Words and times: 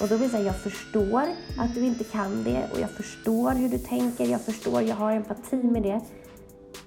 Och 0.00 0.08
då 0.08 0.16
det 0.16 0.28
så 0.28 0.36
här, 0.36 0.44
jag 0.44 0.56
förstår 0.56 1.22
att 1.58 1.74
du 1.74 1.80
inte 1.80 2.04
kan 2.04 2.44
det 2.44 2.68
och 2.72 2.80
jag 2.80 2.90
förstår 2.90 3.50
hur 3.50 3.68
du 3.68 3.78
tänker, 3.78 4.26
jag 4.26 4.40
förstår, 4.40 4.82
jag 4.82 4.96
har 4.96 5.12
empati 5.12 5.56
med 5.56 5.82
det. 5.82 6.00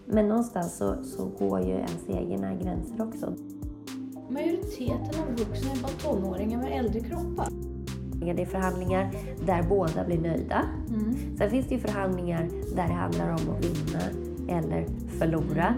Men 0.05 0.27
någonstans 0.27 0.77
så, 0.77 1.03
så 1.03 1.25
går 1.25 1.59
ju 1.59 1.73
ens 1.73 2.09
egna 2.09 2.53
gränser 2.53 3.01
också. 3.01 3.33
Majoriteten 4.29 5.21
av 5.21 5.35
vuxna 5.37 5.71
är 5.71 5.81
bara 5.81 5.91
tonåringar 5.91 6.57
med 6.57 6.79
äldre 6.79 6.99
kroppar. 6.99 7.47
Det 8.35 8.41
är 8.41 8.45
förhandlingar 8.45 9.11
där 9.45 9.63
båda 9.63 10.03
blir 10.05 10.19
nöjda. 10.19 10.63
Sen 11.37 11.49
finns 11.49 11.67
det 11.67 11.75
ju 11.75 11.81
förhandlingar 11.81 12.49
där 12.75 12.87
det 12.87 12.93
handlar 12.93 13.29
om 13.29 13.33
att 13.33 13.65
vinna 13.65 14.01
eller 14.59 14.87
förlora. 15.19 15.75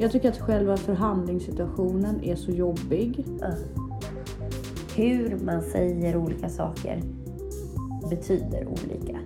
Jag 0.00 0.12
tycker 0.12 0.28
att 0.28 0.38
själva 0.38 0.76
förhandlingssituationen 0.76 2.24
är 2.24 2.36
så 2.36 2.50
jobbig. 2.50 3.24
Ja. 3.40 3.85
Hur 4.96 5.38
man 5.44 5.62
säger 5.62 6.16
olika 6.16 6.48
saker 6.48 7.02
betyder 8.10 8.66
olika. 8.68 9.18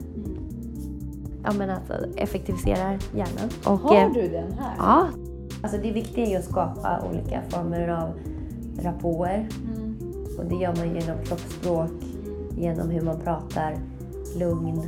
Ja 1.45 1.53
men 1.59 1.71
alltså 1.71 1.95
effektiviserar 2.17 2.99
hjärnan. 3.15 3.51
Och, 3.65 3.79
Har 3.79 3.97
eh, 3.97 4.13
du 4.13 4.29
den 4.29 4.53
här? 4.53 4.75
Ja. 4.79 5.09
Alltså 5.63 5.79
det 5.83 5.93
viktiga 5.93 6.27
är 6.27 6.31
ju 6.31 6.37
att 6.37 6.45
skapa 6.45 7.03
olika 7.11 7.43
former 7.49 7.89
av 7.89 8.11
rapporter. 8.83 9.49
Mm. 9.77 9.97
Och 10.39 10.45
det 10.45 10.55
gör 10.55 10.77
man 10.77 11.01
genom 11.01 11.25
kroppsspråk, 11.25 11.91
genom 12.57 12.91
hur 12.91 13.01
man 13.01 13.21
pratar, 13.21 13.77
lugn, 14.39 14.83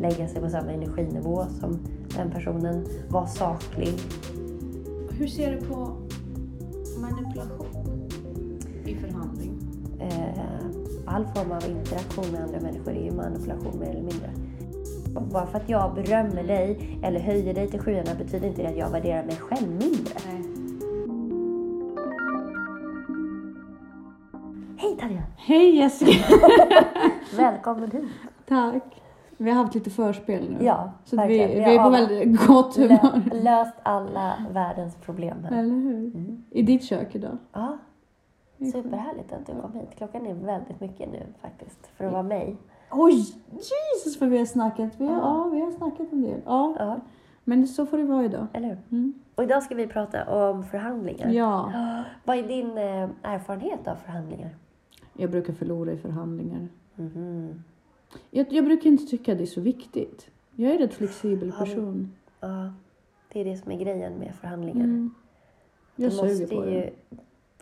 lägga 0.00 0.28
sig 0.28 0.40
på 0.40 0.48
samma 0.48 0.72
energinivå 0.72 1.44
som 1.60 1.78
den 2.16 2.30
personen, 2.30 2.86
vara 3.08 3.26
saklig. 3.26 3.94
Hur 5.10 5.26
ser 5.26 5.50
du 5.50 5.66
på 5.66 5.90
manipulation 7.00 7.59
all 11.14 11.26
form 11.26 11.52
av 11.52 11.70
interaktion 11.70 12.32
med 12.32 12.42
andra 12.42 12.60
människor 12.60 12.92
är 12.92 13.04
ju 13.04 13.12
manipulation 13.12 13.78
mer 13.78 13.90
eller 13.90 14.00
mindre. 14.00 14.30
Och 15.16 15.22
bara 15.22 15.46
för 15.46 15.58
att 15.58 15.68
jag 15.68 15.94
berömmer 15.94 16.42
dig 16.42 16.98
eller 17.02 17.20
höjer 17.20 17.54
dig 17.54 17.68
till 17.68 17.80
skyarna 17.80 18.14
betyder 18.18 18.48
inte 18.48 18.62
det 18.62 18.68
att 18.68 18.76
jag 18.76 18.90
värderar 18.90 19.24
mig 19.24 19.36
själv 19.36 19.68
mindre. 19.68 20.14
Nej. 20.26 20.42
Hej 24.76 24.96
Tanja! 25.00 25.22
Hej 25.36 25.76
Jessica! 25.76 26.24
Välkommen 27.36 27.90
hit! 27.90 28.04
Tack. 28.48 29.02
Vi 29.36 29.50
har 29.50 29.62
haft 29.62 29.74
lite 29.74 29.90
förspel 29.90 30.50
nu. 30.50 30.64
Ja, 30.66 30.92
så 31.04 31.20
att 31.20 31.28
vi, 31.30 31.38
verkligen. 31.38 31.64
vi 31.70 31.76
är 31.76 31.84
på 31.84 31.90
väldigt 31.90 32.46
gott 32.46 32.76
humör. 32.76 33.22
lö- 33.30 33.42
löst 33.42 33.74
alla 33.82 34.34
världens 34.52 34.96
problem 34.96 35.36
här. 35.44 35.58
Eller 35.58 35.74
hur? 35.74 36.14
Mm. 36.14 36.44
I 36.50 36.62
ditt 36.62 36.84
kök 36.84 37.14
idag. 37.14 37.38
Ja, 37.52 37.78
superhärligt 38.72 39.32
att 39.32 39.46
du 39.46 39.52
kom 39.60 39.72
hit. 39.72 39.88
Klockan 39.96 40.26
är 40.26 40.34
väldigt 40.34 40.80
mycket 40.80 41.12
nu 41.12 41.22
faktiskt, 41.40 41.86
för 41.96 42.04
att 42.04 42.12
vara 42.12 42.22
mig. 42.22 42.56
Oj, 42.90 43.14
Jesus 43.52 44.20
vad 44.20 44.28
vi 44.30 44.38
har 44.38 44.44
snackat. 44.46 44.92
Vi 44.98 45.06
har, 45.06 45.14
Ja. 45.14 45.20
ja. 45.44 45.50
vi 45.52 45.60
har 45.60 45.70
snackat 45.70 46.12
en 46.12 46.22
del. 46.22 46.40
Ja. 46.44 46.74
Ja, 46.78 47.00
Men 47.44 47.68
så 47.68 47.86
får 47.86 47.98
det 47.98 48.04
vara 48.04 48.24
idag. 48.24 48.46
eller 48.52 48.68
hur? 48.68 48.78
Mm. 48.90 49.14
Och 49.34 49.42
idag 49.44 49.62
ska 49.62 49.74
vi 49.74 49.86
prata 49.86 50.48
om 50.50 50.64
förhandlingar. 50.64 51.28
Ja, 51.28 51.72
Vad 52.24 52.38
är 52.38 52.42
din 52.48 52.78
eh, 52.78 53.08
erfarenhet 53.22 53.88
av 53.88 53.94
förhandlingar? 53.96 54.50
jag 55.12 55.30
brukar 55.30 55.52
förlora 55.52 55.92
i 55.92 55.96
förhandlingar. 55.96 56.68
Mhm. 56.94 57.62
Jag, 58.30 58.52
jag 58.52 58.64
brukar 58.64 58.90
inte 58.90 59.04
tycka 59.06 59.34
det 59.34 59.44
är 59.44 59.46
så 59.46 59.60
viktigt. 59.60 60.30
Jag 60.56 60.70
är 60.70 60.74
en 60.74 60.78
rätt 60.80 60.94
flexibel 60.94 61.52
person. 61.52 62.12
Ja, 62.40 62.72
det 63.32 63.40
är 63.40 63.44
det 63.44 63.56
som 63.56 63.72
är 63.72 63.76
grejen 63.76 64.12
med 64.18 64.34
förhandlingar. 64.34 64.84
Mm. 64.84 65.14
Jag 65.96 66.10
du 66.10 66.16
suger 66.16 66.28
måste 66.40 66.56
på 66.56 66.64
ju 66.64 66.70
det. 66.70 66.90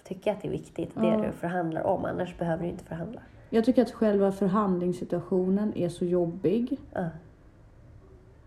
Tycka 0.08 0.32
att 0.32 0.42
det 0.42 0.48
är 0.48 0.52
viktigt, 0.52 0.94
det 0.94 1.06
Ja. 1.06 1.16
du 1.26 1.32
förhandlar 1.32 1.86
om. 1.86 2.04
Annars 2.04 2.38
behöver 2.38 2.62
du 2.62 2.68
inte 2.70 2.84
förhandla. 2.84 3.20
Jag 3.50 3.64
tycker 3.64 3.82
att 3.82 3.90
själva 3.90 4.32
förhandlingssituationen 4.32 5.72
är 5.76 5.88
så 5.88 6.04
jobbig. 6.04 6.78
Ja. 6.92 7.08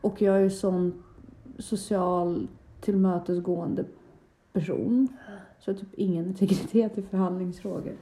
Och 0.02 0.22
jag 0.22 0.42
är 0.42 0.50
sån 0.50 1.04
social 1.58 2.48
tillmötesgående 2.82 3.86
person. 4.54 5.08
Så 5.60 5.70
jag 5.70 5.76
har 5.76 5.80
typ 5.80 5.94
ingen 5.94 6.26
integritet 6.26 6.98
i 6.98 7.02
förhandlingsfrågor. 7.02 7.98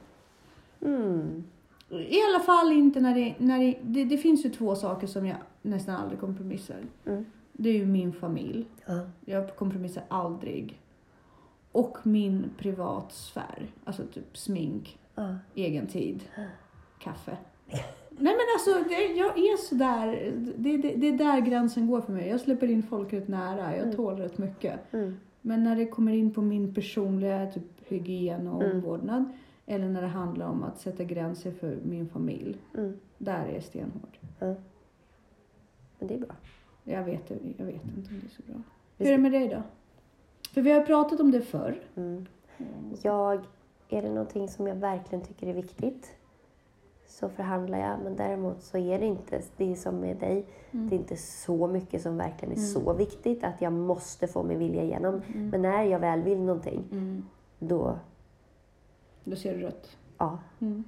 Mm. 0.80 1.44
I 1.90 2.18
alla 2.28 2.44
fall 2.44 2.72
inte 2.72 3.00
när 3.00 3.14
det, 3.14 3.34
när 3.38 3.58
det, 3.58 3.78
det... 3.82 4.04
Det 4.04 4.18
finns 4.18 4.44
ju 4.44 4.50
två 4.50 4.74
saker 4.74 5.06
som 5.06 5.26
jag 5.26 5.36
nästan 5.62 5.94
aldrig 5.96 6.20
kompromissar. 6.20 6.76
Mm. 7.06 7.24
Det 7.52 7.68
är 7.70 7.74
ju 7.74 7.86
min 7.86 8.12
familj. 8.12 8.66
Ja. 8.86 9.00
Jag 9.24 9.56
kompromissar 9.56 10.02
aldrig. 10.08 10.80
Och 11.72 11.98
min 12.02 12.50
privatsfär. 12.58 13.66
Alltså 13.84 14.02
typ 14.06 14.36
smink, 14.36 14.98
Ja. 15.14 15.34
egen 15.54 15.86
tid, 15.86 16.24
kaffe. 16.98 17.36
Nej 18.10 18.34
men 18.36 18.46
alltså, 18.56 18.88
det, 18.88 19.02
jag 19.04 19.38
är 19.38 19.56
sådär. 19.56 20.32
Det, 20.56 20.76
det, 20.76 20.94
det 20.94 21.08
är 21.08 21.18
där 21.18 21.40
gränsen 21.40 21.86
går 21.86 22.00
för 22.00 22.12
mig. 22.12 22.28
Jag 22.28 22.40
släpper 22.40 22.70
in 22.70 22.82
folk 22.82 23.12
rätt 23.12 23.28
nära. 23.28 23.76
Jag 23.76 23.84
Mm. 23.84 23.96
tål 23.96 24.16
rätt 24.16 24.38
mycket. 24.38 24.92
Mm. 24.94 25.16
Men 25.40 25.64
när 25.64 25.76
det 25.76 25.86
kommer 25.86 26.12
in 26.12 26.34
på 26.34 26.42
min 26.42 26.74
personliga 26.74 27.46
typ, 27.50 27.62
hygien 27.88 28.48
och 28.48 28.62
Mm. 28.62 28.76
omvårdnad. 28.76 29.24
Eller 29.66 29.88
när 29.88 30.02
det 30.02 30.08
handlar 30.08 30.46
om 30.48 30.62
att 30.62 30.78
sätta 30.80 31.04
gränser 31.04 31.52
för 31.52 31.78
min 31.84 32.08
familj. 32.08 32.56
Mm. 32.74 32.96
Där 33.18 33.46
är 33.46 33.54
jag 33.54 33.62
stenhård. 33.62 34.18
Ja. 34.38 34.54
Men 35.98 36.08
det 36.08 36.14
är 36.14 36.18
bra. 36.18 36.34
Jag 36.84 37.04
vet, 37.04 37.30
jag 37.58 37.66
vet 37.66 37.84
inte 37.84 38.10
om 38.14 38.20
det 38.20 38.26
är 38.26 38.30
så 38.36 38.42
bra. 38.52 38.62
Hur 38.98 39.06
är 39.06 39.12
det 39.12 39.18
med 39.18 39.32
dig 39.32 39.48
då? 39.48 39.62
För 40.54 40.60
vi 40.62 40.72
har 40.72 40.80
pratat 40.80 41.20
om 41.20 41.30
det 41.30 41.40
förr. 41.40 41.80
Mm. 41.96 42.26
Jag, 43.02 43.40
är 43.88 44.02
det 44.02 44.08
någonting 44.08 44.48
som 44.48 44.66
jag 44.66 44.74
verkligen 44.74 45.24
tycker 45.24 45.46
är 45.46 45.52
viktigt 45.54 46.14
så 47.06 47.28
förhandlar 47.28 47.78
jag. 47.78 47.98
Men 48.04 48.16
däremot 48.16 48.62
så 48.62 48.78
är 48.78 48.98
det 48.98 49.06
inte, 49.06 49.42
det 49.56 49.72
är 49.72 49.74
som 49.76 49.96
med 50.00 50.16
dig, 50.16 50.46
det 50.70 50.94
är 50.94 50.98
inte 50.98 51.16
så 51.16 51.66
mycket 51.66 52.02
som 52.02 52.16
verkligen 52.16 52.52
är 52.52 52.56
så 52.58 52.92
viktigt 52.92 53.44
att 53.44 53.60
jag 53.60 53.72
måste 53.72 54.26
få 54.26 54.42
min 54.42 54.58
vilja 54.58 54.82
igenom. 54.82 55.22
Men 55.50 55.62
när 55.62 55.82
jag 55.84 55.98
väl 55.98 56.22
vill 56.22 56.38
någonting, 56.40 56.84
Mm. 56.92 57.24
då, 57.58 57.98
Då 59.24 59.36
ser 59.36 59.54
du 59.56 59.60
rött. 59.62 59.96
ja, 60.18 60.38
Mm. 60.60 60.84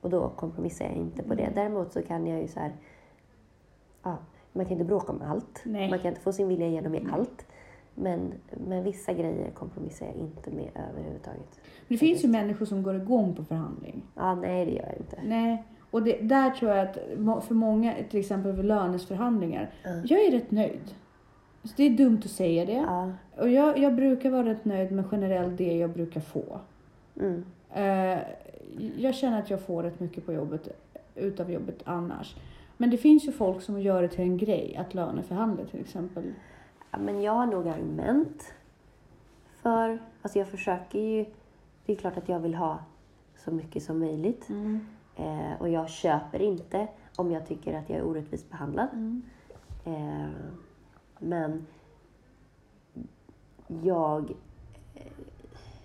och 0.00 0.10
då 0.10 0.28
kompromissar 0.28 0.84
jag 0.84 0.94
inte 0.94 1.22
på 1.22 1.34
det. 1.34 1.52
Däremot 1.54 1.92
så 1.92 2.02
kan 2.02 2.26
jag 2.26 2.40
ju 2.42 2.48
så 2.48 2.60
här, 2.60 2.72
ja, 4.02 4.16
man 4.52 4.64
kan 4.64 4.72
inte 4.72 4.84
bråka 4.84 5.12
om 5.12 5.22
allt. 5.22 5.60
Nej. 5.64 5.90
Man 5.90 5.98
kan 5.98 6.08
inte 6.08 6.20
få 6.20 6.32
sin 6.32 6.48
vilja 6.48 6.66
igenom 6.66 6.94
i 6.94 7.06
allt. 7.12 7.46
Men, 7.94 8.32
men 8.66 8.84
vissa 8.84 9.12
grejer 9.12 9.50
kompromissar 9.50 10.06
jag 10.06 10.14
inte 10.14 10.50
med 10.50 10.70
överhuvudtaget. 10.90 11.58
Men 11.88 11.88
det 11.88 11.96
finns 11.96 12.24
ju 12.24 12.28
människor 12.28 12.66
som 12.66 12.82
går 12.82 12.96
igång 12.96 13.34
på 13.34 13.44
förhandling. 13.44 14.02
Ja, 14.14 14.34
nej 14.34 14.66
det 14.66 14.72
gör 14.72 14.86
jag 14.86 14.96
inte. 14.96 15.18
Nej. 15.24 15.64
Och 15.90 16.02
det, 16.02 16.16
där 16.22 16.50
tror 16.50 16.70
jag 16.70 16.88
att 16.88 16.98
för 17.44 17.54
många, 17.54 17.94
till 18.10 18.20
exempel 18.20 18.56
för 18.56 18.62
lönesförhandlingar, 18.62 19.70
Mm. 19.84 20.04
jag 20.06 20.24
är 20.24 20.30
rätt 20.30 20.50
nöjd. 20.50 20.94
Så 21.64 21.70
det 21.76 21.82
är 21.82 21.90
dumt 21.90 22.20
att 22.24 22.30
säga 22.30 22.64
det. 22.64 22.72
Ja. 22.72 23.12
Och 23.36 23.48
jag, 23.50 23.78
jag 23.78 23.94
brukar 23.94 24.30
vara 24.30 24.44
rätt 24.46 24.64
nöjd 24.64 24.92
med 24.92 25.04
generellt 25.12 25.58
det 25.58 25.76
jag 25.76 25.90
brukar 25.90 26.20
få. 26.20 26.60
Mm. 27.20 27.44
Eh, 27.72 28.18
jag 28.96 29.14
känner 29.14 29.38
att 29.38 29.50
jag 29.50 29.60
får 29.60 29.82
rätt 29.82 30.00
mycket 30.00 30.26
på 30.26 30.32
jobbet, 30.32 30.68
utav 31.14 31.50
jobbet 31.52 31.82
annars. 31.84 32.36
Men 32.76 32.90
det 32.90 32.96
finns 32.96 33.28
ju 33.28 33.32
folk 33.32 33.62
som 33.62 33.80
gör 33.80 34.02
det 34.02 34.08
till 34.08 34.20
en 34.20 34.36
grej, 34.36 34.76
att 34.76 34.94
löneförhandla 34.94 35.64
till 35.64 35.80
exempel. 35.80 36.22
Men 36.98 37.22
jag 37.22 37.32
har 37.32 37.46
nog 37.46 37.68
argument 37.68 38.52
för... 39.62 39.98
Alltså 40.22 40.38
jag 40.38 40.48
försöker 40.48 40.98
ju... 40.98 41.24
Det 41.86 41.92
är 41.92 41.96
klart 41.96 42.16
att 42.16 42.28
jag 42.28 42.40
vill 42.40 42.54
ha 42.54 42.78
så 43.36 43.50
mycket 43.50 43.82
som 43.82 43.98
möjligt. 43.98 44.48
Eh, 45.16 45.60
och 45.60 45.68
jag 45.68 45.88
köper 45.88 46.42
inte 46.42 46.88
om 47.16 47.30
jag 47.30 47.46
tycker 47.46 47.78
att 47.78 47.90
jag 47.90 47.98
är 47.98 48.04
orättvist 48.04 48.50
behandlad. 48.50 48.88
Eh, 49.84 50.28
men 51.18 51.66
jag 53.82 54.32
eh, 54.94 55.12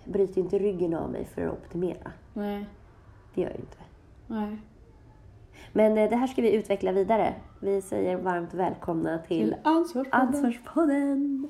bryter 0.04 0.40
inte 0.40 0.58
ryggen 0.58 0.94
av 0.94 1.10
mig 1.10 1.24
för 1.24 1.46
att 1.46 1.52
optimera. 1.52 2.12
Nej. 2.34 2.66
Det 3.34 3.40
gör 3.40 3.50
jag 3.50 3.60
inte. 3.60 3.78
Nej. 4.26 4.58
Men 5.76 5.98
eh, 5.98 6.10
det 6.10 6.16
här 6.16 6.26
ska 6.26 6.42
vi 6.42 6.52
utveckla 6.54 6.92
vidare. 6.92 7.34
Vi 7.60 7.82
säger 7.82 8.16
varmt 8.16 8.54
välkomna 8.54 9.18
till 9.18 9.26
Till 9.26 9.54
ansvarspodden. 9.62 10.28
Ansvarspodden. 10.28 11.48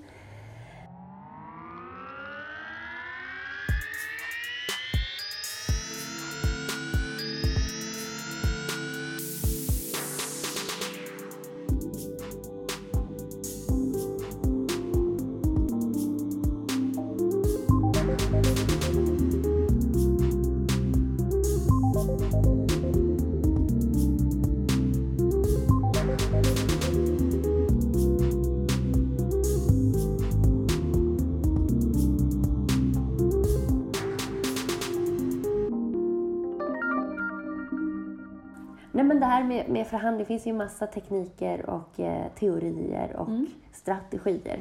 Med 39.76 39.86
förhandling, 39.86 40.18
det 40.18 40.24
finns 40.24 40.46
ju 40.46 40.52
massa 40.52 40.86
tekniker 40.86 41.70
och 41.70 42.00
eh, 42.00 42.26
teorier 42.38 43.16
och 43.16 43.28
strategier 43.72 44.60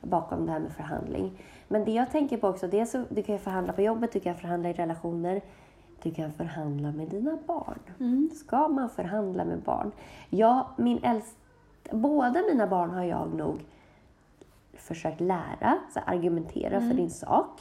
bakom 0.00 0.46
det 0.46 0.52
här 0.52 0.58
med 0.60 0.72
förhandling. 0.72 1.32
Men 1.68 1.84
det 1.84 1.90
jag 1.92 2.10
tänker 2.10 2.36
på 2.36 2.48
också, 2.48 2.68
det 2.68 2.80
är 2.80 2.84
så, 2.84 3.04
du 3.08 3.22
kan 3.22 3.38
förhandla 3.38 3.72
på 3.72 3.82
jobbet, 3.82 4.12
du 4.12 4.20
kan 4.20 4.34
förhandla 4.34 4.70
i 4.70 4.72
relationer, 4.72 5.40
du 6.02 6.10
kan 6.10 6.32
förhandla 6.32 6.92
med 6.92 7.08
dina 7.08 7.38
barn. 7.46 7.78
Ska 8.34 8.68
man 8.68 8.90
förhandla 8.90 9.44
med 9.44 9.58
barn? 9.58 9.92
Ja, 10.30 10.68
min 10.76 10.98
äldst, 11.04 11.36
båda 11.90 12.42
mina 12.50 12.66
barn 12.66 12.90
har 12.90 13.04
jag 13.04 13.34
nog 13.34 13.64
försökt 14.74 15.20
lära, 15.20 15.78
så 15.94 16.00
argumentera 16.06 16.80
för 16.80 16.94
din 16.96 17.10
sak. 17.10 17.60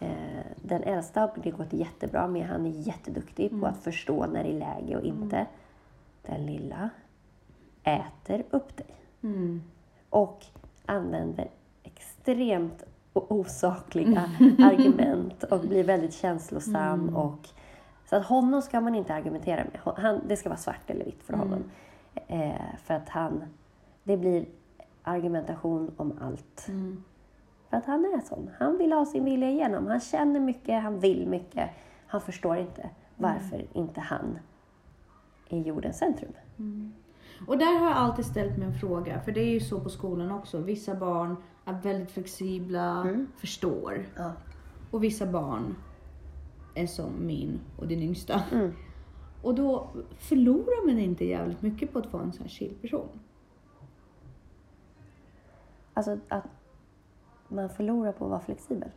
Eh, 0.00 0.10
Den 0.56 0.82
äldsta 0.82 1.20
har 1.20 1.30
det 1.42 1.50
gått 1.50 1.72
jättebra 1.72 2.26
med. 2.28 2.46
Han 2.46 2.66
är 2.66 2.70
jätteduktig 2.70 3.60
på 3.60 3.66
att 3.66 3.78
förstå 3.78 4.26
när 4.26 4.44
det 4.44 4.50
är 4.50 4.58
läge 4.58 4.96
och 4.96 5.04
inte. 5.04 5.46
Den 6.22 6.46
lilla 6.46 6.90
äter 7.82 8.44
upp 8.50 8.76
dig. 8.76 8.94
Och 10.10 10.46
använder 10.86 11.50
extremt 11.82 12.84
osakliga 13.12 14.20
argument 14.58 15.42
och 15.42 15.60
blir 15.60 15.84
väldigt 15.84 16.14
känslosam. 16.14 17.16
Och, 17.16 17.48
så 18.04 18.16
att 18.16 18.24
honom 18.24 18.62
ska 18.62 18.80
man 18.80 18.94
inte 18.94 19.14
argumentera 19.14 19.64
med. 19.64 19.94
Han, 19.96 20.20
det 20.28 20.36
ska 20.36 20.48
vara 20.48 20.58
svart 20.58 20.90
eller 20.90 21.04
vitt 21.04 21.22
för 21.22 21.32
honom. 21.32 21.64
Eh, 22.26 22.76
för 22.84 22.94
att 22.94 23.08
han, 23.08 23.44
det 24.04 24.16
blir 24.16 24.46
argumentation 25.02 25.90
om 25.96 26.18
allt. 26.20 26.60
För 27.70 27.76
att 27.76 27.86
han 27.86 28.04
är 28.04 28.20
sån. 28.20 28.50
Han 28.58 28.78
vill 28.78 28.92
ha 28.92 29.06
sin 29.06 29.24
vilja 29.24 29.50
igenom. 29.50 29.86
Han 29.86 30.00
känner 30.00 30.40
mycket, 30.40 30.82
han 30.82 31.00
vill 31.00 31.26
mycket. 31.28 31.70
Han 32.06 32.20
förstår 32.20 32.56
inte 32.56 32.90
varför 33.16 33.66
inte 33.72 34.00
han 34.00 34.38
är 35.50 35.64
jordens 35.64 35.98
centrum. 35.98 36.32
Och 37.46 37.58
där 37.58 37.78
har 37.78 37.86
jag 37.86 37.96
alltid 37.96 38.24
ställt 38.24 38.58
mig 38.58 38.66
en 38.66 38.74
fråga, 38.74 39.20
för 39.20 39.32
det 39.32 39.40
är 39.40 39.50
ju 39.50 39.60
så 39.60 39.80
på 39.80 39.88
skolan 39.88 40.30
också. 40.30 40.58
Vissa 40.58 40.94
barn 40.94 41.36
är 41.64 41.80
väldigt 41.82 42.10
flexibla, 42.10 43.16
förstår. 43.36 44.06
Ja. 44.16 44.32
Och 44.90 45.04
vissa 45.04 45.26
barn 45.26 45.76
är 46.74 46.86
som 46.86 47.26
min 47.26 47.60
och 47.78 47.86
din 47.86 48.02
yngsta. 48.02 48.42
Mm. 48.52 48.72
Och 49.42 49.54
då 49.54 49.88
förlorar 50.18 50.86
man 50.86 50.98
inte 50.98 51.24
jävligt 51.24 51.62
mycket 51.62 51.92
på 51.92 51.98
att 51.98 52.12
vara 52.12 52.22
en 52.22 52.32
sån 52.32 52.42
här 52.42 52.50
chill 52.50 52.74
person. 52.80 53.08
Alltså 55.94 56.18
att 56.28 56.44
man 57.48 57.70
förlorar 57.70 58.12
på 58.12 58.24
att 58.24 58.30
vara 58.30 58.40
flexibel. 58.40 58.90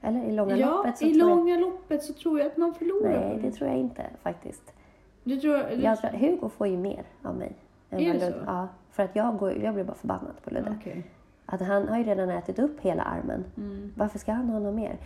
Eller 0.00 0.24
i 0.24 0.32
långa 0.32 0.56
Ja, 0.56 0.76
loppet 0.76 0.98
så 0.98 1.04
i 1.04 1.14
tror 1.14 1.28
långa 1.28 1.58
loppet 1.58 2.02
så 2.02 2.12
tror 2.12 2.38
jag 2.38 2.46
att 2.46 2.56
man 2.56 2.68
jag... 2.68 2.76
förlorar. 2.76 3.28
Nej, 3.28 3.42
det 3.42 3.52
tror 3.52 3.70
jag 3.70 3.78
inte 3.78 4.10
faktiskt. 4.22 4.74
Du 5.28 5.36
tror... 5.36 5.56
Jag 5.56 6.00
tror, 6.00 6.10
Hugo 6.10 6.48
får 6.48 6.66
ju 6.66 6.76
mer 6.76 7.02
av 7.22 7.36
mig. 7.36 7.56
än 7.90 8.00
Är 8.00 8.14
det 8.14 8.20
så? 8.20 8.32
Ja, 8.46 8.68
för 8.90 9.02
att 9.02 9.16
jag, 9.16 9.38
går, 9.38 9.52
jag 9.52 9.74
blir 9.74 9.84
bara 9.84 9.94
förbannad 9.94 10.42
på 10.44 10.50
Ludde. 10.50 10.76
Okej. 10.80 11.04
Att 11.46 11.60
han 11.60 11.88
har 11.88 11.98
ju 11.98 12.04
redan 12.04 12.30
ätit 12.30 12.58
upp 12.58 12.80
hela 12.80 13.02
armen. 13.02 13.44
Mm. 13.56 13.92
Varför 13.96 14.18
ska 14.18 14.32
han 14.32 14.48
ha 14.48 14.58
något 14.58 14.74
mer? 14.74 14.96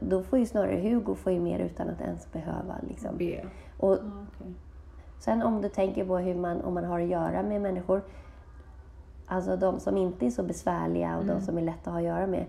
Då 0.00 0.22
får 0.22 0.38
ju 0.38 0.46
snarare 0.46 0.80
Hugo 0.80 1.14
få 1.14 1.30
ju 1.30 1.40
mer 1.40 1.58
utan 1.58 1.88
att 1.88 2.00
ens 2.00 2.32
behöva 2.32 2.74
liksom. 2.88 3.10
B. 3.18 3.44
Och 3.78 3.92
okej. 3.92 4.54
Sen 5.20 5.42
om 5.42 5.62
du 5.62 5.68
tänker 5.68 6.04
på 6.04 6.18
hur 6.18 6.34
man, 6.34 6.60
om 6.60 6.74
man 6.74 6.84
har 6.84 7.00
att 7.00 7.08
göra 7.08 7.42
med 7.42 7.60
människor. 7.60 8.02
Alltså 9.26 9.56
de 9.56 9.80
som 9.80 9.96
inte 9.96 10.26
är 10.26 10.30
så 10.30 10.42
besvärliga 10.42 11.18
och 11.18 11.24
de 11.24 11.40
som 11.40 11.58
är 11.58 11.62
lätta 11.62 11.90
att 11.90 11.94
ha 11.94 11.98
att 11.98 12.04
göra 12.06 12.26
med. 12.26 12.44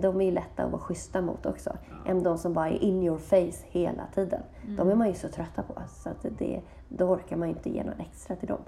De 0.00 0.20
är 0.20 0.24
ju 0.24 0.30
lätta 0.30 0.62
att 0.64 0.70
vara 0.70 0.80
schyssta 0.82 1.20
mot 1.20 1.46
också. 1.46 1.76
Än 2.06 2.22
de 2.22 2.38
som 2.38 2.52
bara 2.52 2.68
är 2.68 2.82
in 2.82 3.02
your 3.02 3.18
face 3.18 3.64
hela 3.70 4.06
tiden. 4.14 4.40
De 4.76 4.88
är 4.90 4.94
man 4.94 5.08
ju 5.08 5.14
så 5.14 5.28
trötta 5.28 5.62
på. 5.62 5.82
Så 5.88 6.08
att 6.08 6.26
det, 6.38 6.60
då 6.88 7.04
orkar 7.04 7.36
man 7.36 7.48
ju 7.48 7.54
inte 7.54 7.70
ge 7.70 7.84
något 7.84 8.00
extra 8.00 8.36
till 8.36 8.48
dem. 8.48 8.60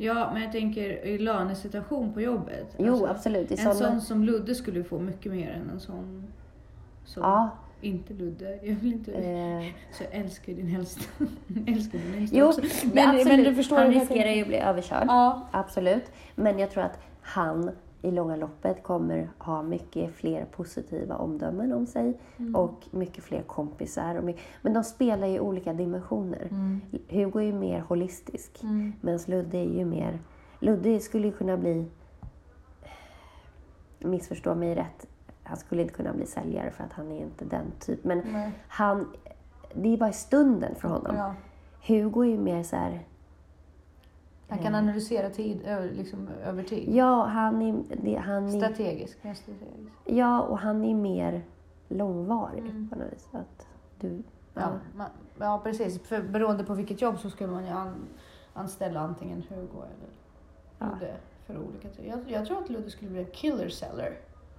Ja, 0.00 0.30
men 0.32 0.42
jag 0.42 0.52
tänker 0.52 1.06
i 1.06 1.18
lönesituation 1.18 2.12
på 2.12 2.20
jobbet. 2.20 2.74
Jo, 2.78 2.92
Alltså, 2.92 3.06
absolut. 3.06 3.50
I 3.50 3.56
En 3.60 3.74
sån 3.74 4.00
som 4.00 4.24
Ludde 4.24 4.54
skulle 4.54 4.84
få 4.84 4.98
mycket 4.98 5.32
mer 5.32 5.50
än 5.50 5.70
en 5.70 5.80
sån 5.80 6.26
som 7.04 7.22
Ja. 7.22 7.50
inte 7.80 8.14
Ludde. 8.14 8.58
Jag 8.62 8.74
vill 8.74 8.92
inte... 8.92 9.12
Eh, 9.12 9.64
Så 9.92 10.04
jag 10.04 10.14
älskar 10.20 10.52
din. 10.52 10.68
Jag 11.48 11.68
älskar 11.68 11.98
din 11.98 12.14
yngsta 12.14 12.36
jo, 12.36 12.46
också. 12.46 12.60
men, 12.94 13.08
absolut. 13.08 13.26
men 13.26 13.44
du 13.44 13.54
förstår 13.54 13.76
han 13.76 13.90
riskerar 13.92 14.30
ju 14.30 14.42
att 14.42 14.48
bli 14.48 14.58
överkörd. 14.58 15.04
Ja. 15.08 15.48
Absolut. 15.50 16.04
Men 16.34 16.58
jag 16.58 16.70
tror 16.70 16.82
att 16.84 16.98
han 17.20 17.70
i 18.02 18.10
långa 18.10 18.36
loppet 18.36 18.82
kommer 18.82 19.30
ha 19.38 19.62
mycket 19.62 20.14
fler 20.14 20.44
positiva 20.44 21.16
omdömen 21.16 21.72
om 21.72 21.86
sig 21.86 22.18
och 22.54 22.86
mycket 22.90 23.24
fler 23.24 23.42
kompisar. 23.42 24.14
Och 24.14 24.24
mycket, 24.24 24.42
men 24.62 24.72
de 24.72 24.84
spelar 24.84 25.26
ju 25.26 25.34
i 25.34 25.40
olika 25.40 25.72
dimensioner. 25.72 26.48
Hugo 27.08 27.38
är 27.38 27.44
ju 27.44 27.52
mer 27.52 27.80
holistisk 27.80 28.62
medan 29.00 29.20
Ludde 29.26 29.58
är 29.58 29.78
ju 29.78 29.84
mer... 29.84 30.18
Ludde 30.60 31.00
skulle 31.00 31.26
ju 31.26 31.32
kunna 31.32 31.56
bli... 31.56 31.86
Missförstå 33.98 34.54
mig 34.54 34.74
rätt. 34.74 35.06
Han 35.42 35.56
skulle 35.56 35.82
inte 35.82 35.94
kunna 35.94 36.12
bli 36.12 36.26
säljare 36.26 36.70
för 36.70 36.84
att 36.84 36.92
han 36.92 37.12
är 37.12 37.20
inte 37.20 37.44
den 37.44 37.66
typ. 37.80 38.04
Men 38.04 38.22
Nej. 38.32 38.52
han... 38.68 39.06
Det 39.74 39.92
är 39.92 39.96
bara 39.96 40.10
i 40.10 40.12
stunden 40.12 40.74
för 40.74 40.88
honom. 40.88 41.16
Ja. 41.16 41.34
Hugo 41.86 42.22
är 42.22 42.28
ju 42.28 42.38
mer 42.38 42.62
så 42.62 42.76
här... 42.76 43.00
Han 44.48 44.58
kan 44.58 44.74
analysera 44.74 45.30
tid 45.30 45.60
liksom, 45.92 46.28
över 46.44 46.62
tid. 46.62 46.94
Ja, 46.94 47.24
han 47.24 47.62
är... 47.62 47.82
Det, 48.02 48.16
han 48.16 48.44
är 48.46 48.50
Strategisk. 48.50 49.24
mer 49.24 49.34
strategisk. 49.34 49.92
Ja, 50.04 50.40
och 50.42 50.58
han 50.58 50.84
är 50.84 50.94
mer 50.94 51.42
långvarig 51.88 52.64
på 52.90 52.96
något 52.98 53.12
vis. 53.12 53.28
Att 53.32 53.66
du, 54.00 54.08
ja. 54.54 54.60
Ja, 54.60 54.68
man, 54.96 55.06
ja, 55.38 55.60
precis. 55.64 56.02
För 56.02 56.22
beroende 56.22 56.64
på 56.64 56.74
vilket 56.74 57.02
jobb 57.02 57.18
så 57.18 57.30
skulle 57.30 57.50
man 57.52 57.64
ju 57.64 57.70
an, 57.70 57.94
anställa 58.52 59.00
antingen 59.00 59.42
Hugo 59.48 59.76
eller 59.82 60.08
Ja. 60.78 60.86
Ludde 60.86 61.14
för 61.46 61.58
olika 61.58 61.88
typer. 61.88 62.08
Jag, 62.08 62.18
jag 62.26 62.46
tror 62.46 62.58
att 62.58 62.70
Ludde 62.70 62.90
skulle 62.90 63.10
bli 63.10 63.24
killer 63.24 63.68
seller. 63.68 64.12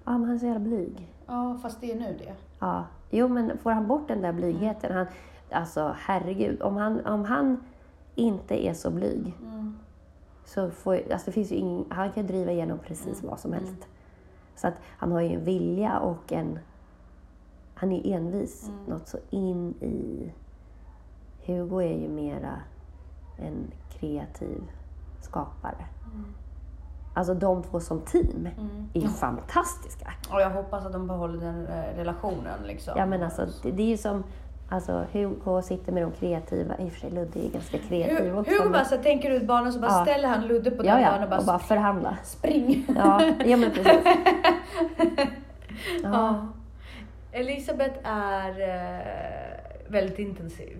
ja, 0.05 0.11
men 0.17 0.23
han 0.23 0.35
är 0.35 0.37
så 0.39 0.45
jävla 0.45 0.59
blyg. 0.59 1.13
Ja, 1.27 1.59
fast 1.61 1.81
det 1.81 1.91
är 1.91 1.99
nu 1.99 2.15
det. 2.19 2.33
Ja. 2.59 2.85
Jo, 3.09 3.27
men 3.27 3.57
får 3.57 3.71
han 3.71 3.87
bort 3.87 4.07
den 4.07 4.21
där 4.21 4.33
blygheten. 4.33 4.93
Han, 4.95 5.05
alltså, 5.51 5.95
herregud. 5.97 6.61
Om 6.61 6.75
han, 6.77 7.05
om 7.05 7.25
han 7.25 7.63
inte 8.15 8.65
är 8.67 8.73
så 8.73 8.91
blyg 8.91 9.33
så 10.49 10.69
får 10.69 11.11
alltså, 11.11 11.25
det 11.25 11.31
finns 11.31 11.51
ju 11.51 11.55
ingen, 11.55 11.85
han 11.89 12.11
kan 12.11 12.27
driva 12.27 12.51
igenom 12.51 12.79
precis 12.79 13.23
vad 13.23 13.39
som 13.39 13.53
helst. 13.53 13.87
Så 14.55 14.67
att 14.67 14.73
han 14.97 15.11
har 15.11 15.21
ju 15.21 15.33
en 15.33 15.43
vilja 15.43 15.99
och 15.99 16.31
en... 16.31 16.59
Han 17.75 17.91
är 17.91 18.15
envis. 18.15 18.71
Något 18.87 19.07
så 19.07 19.17
in 19.29 19.73
i... 19.81 20.31
Hugo 21.45 21.81
är 21.81 21.97
ju 21.97 22.09
mera 22.09 22.59
en 23.37 23.71
kreativ 23.89 24.61
skapare. 25.21 25.85
Alltså 27.13 27.33
de 27.33 27.63
två 27.63 27.79
som 27.79 28.01
team 28.01 28.49
är 28.93 29.01
ju 29.01 29.07
fantastiska. 29.07 30.13
Och 30.33 30.41
jag 30.41 30.49
hoppas 30.49 30.85
att 30.85 30.93
de 30.93 31.07
behåller 31.07 31.39
den 31.39 31.67
eh, 31.67 31.95
relationen 31.95 32.59
liksom. 32.63 32.93
Ja 32.97 33.05
men 33.05 33.23
alltså 33.23 33.47
det, 33.63 33.71
det 33.71 33.83
är 33.83 33.87
ju 33.87 33.97
som... 33.97 34.23
Alltså 34.71 35.05
Hugo 35.13 35.61
sitter 35.61 35.91
med 35.91 36.03
de 36.03 36.11
kreativa, 36.11 36.77
i 36.77 36.87
och 36.87 36.91
för 36.91 36.99
sig 36.99 37.09
Ludde 37.11 37.39
är 37.45 37.49
ganska 37.49 37.77
kreativ 37.77 38.37
också. 38.37 38.51
Hugo 38.51 38.69
bara 38.69 38.85
så 38.85 38.97
tänker 38.97 39.31
ut 39.31 39.47
banan 39.47 39.73
så 39.73 39.79
bara 39.79 39.91
Ja. 39.91 40.05
ställer 40.05 40.27
han 40.27 40.47
Ludde 40.47 40.71
på 40.71 40.85
ja, 40.85 40.93
den 40.93 41.03
ja, 41.03 41.09
banan 41.09 41.23
och 41.23 41.29
bara, 41.29 41.39
och 41.39 41.45
bara 41.45 41.59
förhandla. 41.59 42.17
spring. 42.23 42.85
Ja, 42.97 43.21
ja 43.45 43.57
men 43.57 43.71
precis. 43.71 44.03
Ja. 46.03 46.47
Elisabeth 47.31 47.99
är 48.03 48.49
eh, 48.61 49.91
väldigt 49.91 50.19
intensiv. 50.19 50.77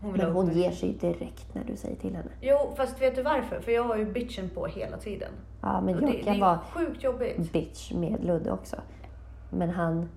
Hon 0.00 0.12
Men 0.12 0.30
hon 0.32 0.50
ger 0.52 0.70
sig 0.70 0.92
direkt 0.92 1.54
när 1.54 1.64
du 1.64 1.76
säger 1.76 1.96
till 1.96 2.16
henne. 2.16 2.30
Jo, 2.40 2.56
fast 2.76 3.02
vet 3.02 3.16
du 3.16 3.22
varför? 3.22 3.60
För 3.60 3.72
jag 3.72 3.84
har 3.84 3.96
ju 3.96 4.04
bitchen 4.04 4.50
på 4.54 4.66
hela 4.66 4.96
tiden. 4.96 5.28
Ja, 5.60 5.80
men 5.80 5.94
Och 5.94 6.02
jag 6.02 6.10
det, 6.10 6.16
det 6.16 6.22
kan 6.24 6.34
är 6.36 6.40
vara 6.40 6.58
sjukt 6.72 7.02
jobbigt. 7.04 7.52
bitch 7.52 7.92
med 7.92 8.24
Ludde 8.24 8.52
också. 8.52 8.76
Men 9.50 9.70
han... 9.70 10.08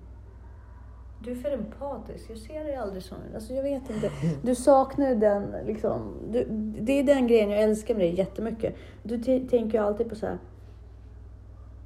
Du 1.26 1.32
är 1.32 1.36
för 1.36 1.50
empatisk. 1.50 2.30
Jag 2.30 2.38
ser 2.38 2.64
dig 2.64 2.76
aldrig 2.76 3.02
som... 3.02 3.18
Alltså 3.34 3.52
jag 3.52 3.62
vet 3.62 3.90
inte. 3.90 4.10
Du 4.42 4.54
saknar 4.54 5.14
den 5.14 5.54
liksom... 5.66 6.14
Du, 6.30 6.44
det 6.80 6.92
är 6.92 7.04
den 7.04 7.26
grejen 7.26 7.50
jag 7.50 7.62
älskar 7.62 7.94
med 7.94 8.04
dig 8.04 8.14
jättemycket. 8.14 8.76
Du 9.02 9.18
tänker 9.22 9.78
ju 9.78 9.84
alltid 9.84 10.08
på 10.08 10.14
så 10.14 10.26
här... 10.26 10.38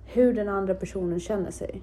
Hur 0.05 0.35
den 0.35 0.49
andra 0.49 0.75
personen 0.75 1.21
känner 1.21 1.51
sig. 1.51 1.83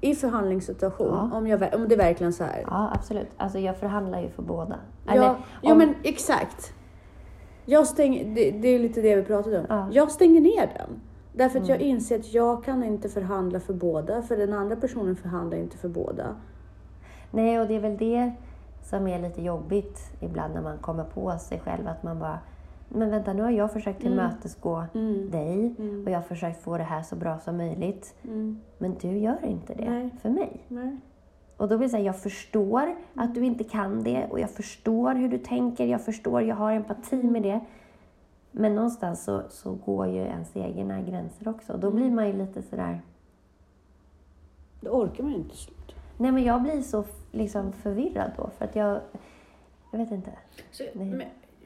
I 0.00 0.14
förhandlingssituation. 0.14 1.28
Ja. 1.32 1.36
Om, 1.36 1.46
jag, 1.46 1.74
om 1.74 1.88
det 1.88 1.94
är 1.94 1.98
verkligen 1.98 2.32
så 2.32 2.44
här. 2.44 2.64
Ja, 2.66 2.90
absolut. 2.94 3.28
Alltså 3.36 3.58
jag 3.58 3.76
förhandlar 3.76 4.20
ju 4.20 4.28
för 4.28 4.42
båda. 4.42 4.78
Ja, 5.06 5.14
ja 5.62 5.72
om- 5.72 5.78
men 5.78 5.94
exakt. 6.02 6.72
Jag 7.64 7.86
stänger, 7.86 8.34
det, 8.34 8.50
det 8.50 8.68
är 8.68 8.78
lite 8.78 9.00
det 9.00 9.16
vi 9.16 9.22
pratade 9.22 9.58
om. 9.58 9.66
Ja. 9.68 9.88
Jag 9.92 10.10
stänger 10.10 10.40
ner 10.40 10.70
den. 10.78 11.00
Därför 11.38 11.60
att 11.60 11.68
jag 11.68 11.80
inser 11.80 12.18
att 12.18 12.34
jag 12.34 12.64
kan 12.64 12.84
inte 12.84 13.08
förhandla 13.08 13.60
för 13.60 13.74
båda, 13.74 14.22
för 14.22 14.36
den 14.36 14.52
andra 14.52 14.76
personen 14.76 15.16
förhandlar 15.16 15.58
inte 15.58 15.76
för 15.76 15.88
båda. 15.88 16.36
Nej, 17.30 17.60
och 17.60 17.68
det 17.68 17.74
är 17.76 17.80
väl 17.80 17.96
det 17.96 18.32
som 18.82 19.06
är 19.06 19.22
lite 19.22 19.42
jobbigt 19.42 19.98
ibland 20.20 20.54
när 20.54 20.62
man 20.62 20.78
kommer 20.78 21.04
på 21.04 21.38
sig 21.38 21.60
själv. 21.60 21.88
Att 21.88 22.02
man 22.02 22.18
bara, 22.18 22.38
men 22.88 23.10
vänta 23.10 23.32
nu 23.32 23.42
har 23.42 23.50
jag 23.50 23.72
försökt 23.72 24.00
tillmötesgå 24.00 24.84
dig 25.30 25.74
och 26.04 26.10
jag 26.10 26.18
har 26.18 26.22
försökt 26.22 26.62
få 26.62 26.78
det 26.78 26.84
här 26.84 27.02
så 27.02 27.16
bra 27.16 27.38
som 27.38 27.56
möjligt. 27.56 28.14
Men 28.78 28.94
du 29.00 29.18
gör 29.18 29.44
inte 29.44 29.74
det 29.74 29.90
Nej. 29.90 30.10
för 30.22 30.30
mig. 30.30 30.64
Nej. 30.68 30.96
Och 31.56 31.68
då 31.68 31.78
blir 31.78 31.88
det 31.88 31.90
så 31.90 31.96
här, 31.96 32.04
jag 32.04 32.20
förstår 32.20 32.94
att 33.14 33.34
du 33.34 33.44
inte 33.44 33.64
kan 33.64 34.02
det 34.02 34.26
och 34.30 34.40
jag 34.40 34.50
förstår 34.50 35.14
hur 35.14 35.28
du 35.28 35.38
tänker, 35.38 35.86
jag 35.86 36.04
förstår, 36.04 36.42
jag 36.42 36.56
har 36.56 36.72
empati 36.72 37.22
med 37.22 37.42
det. 37.42 37.60
Men 38.58 38.74
någonstans 38.74 39.24
så, 39.24 39.42
så 39.48 39.72
går 39.74 40.06
ju 40.06 40.16
ens 40.20 40.56
egna 40.56 41.00
gränser 41.02 41.48
också. 41.48 41.76
Då 41.76 41.90
blir 41.90 42.10
man 42.10 42.26
ju 42.26 42.32
lite 42.32 42.62
sådär, 42.62 43.00
Då 44.80 44.90
orkar 44.90 45.24
man 45.24 45.34
inte 45.34 45.56
slut. 45.56 45.94
nej 46.16 46.32
men 46.32 46.44
jag 46.44 46.62
blir 46.62 46.80
så 46.80 47.04
liksom 47.32 47.72
förvirrad 47.72 48.30
då 48.36 48.50
för 48.58 48.64
att 48.64 48.76
jag, 48.76 49.00
jag 49.92 49.98
vet 49.98 50.10
inte. 50.10 50.30
Så, 50.70 50.84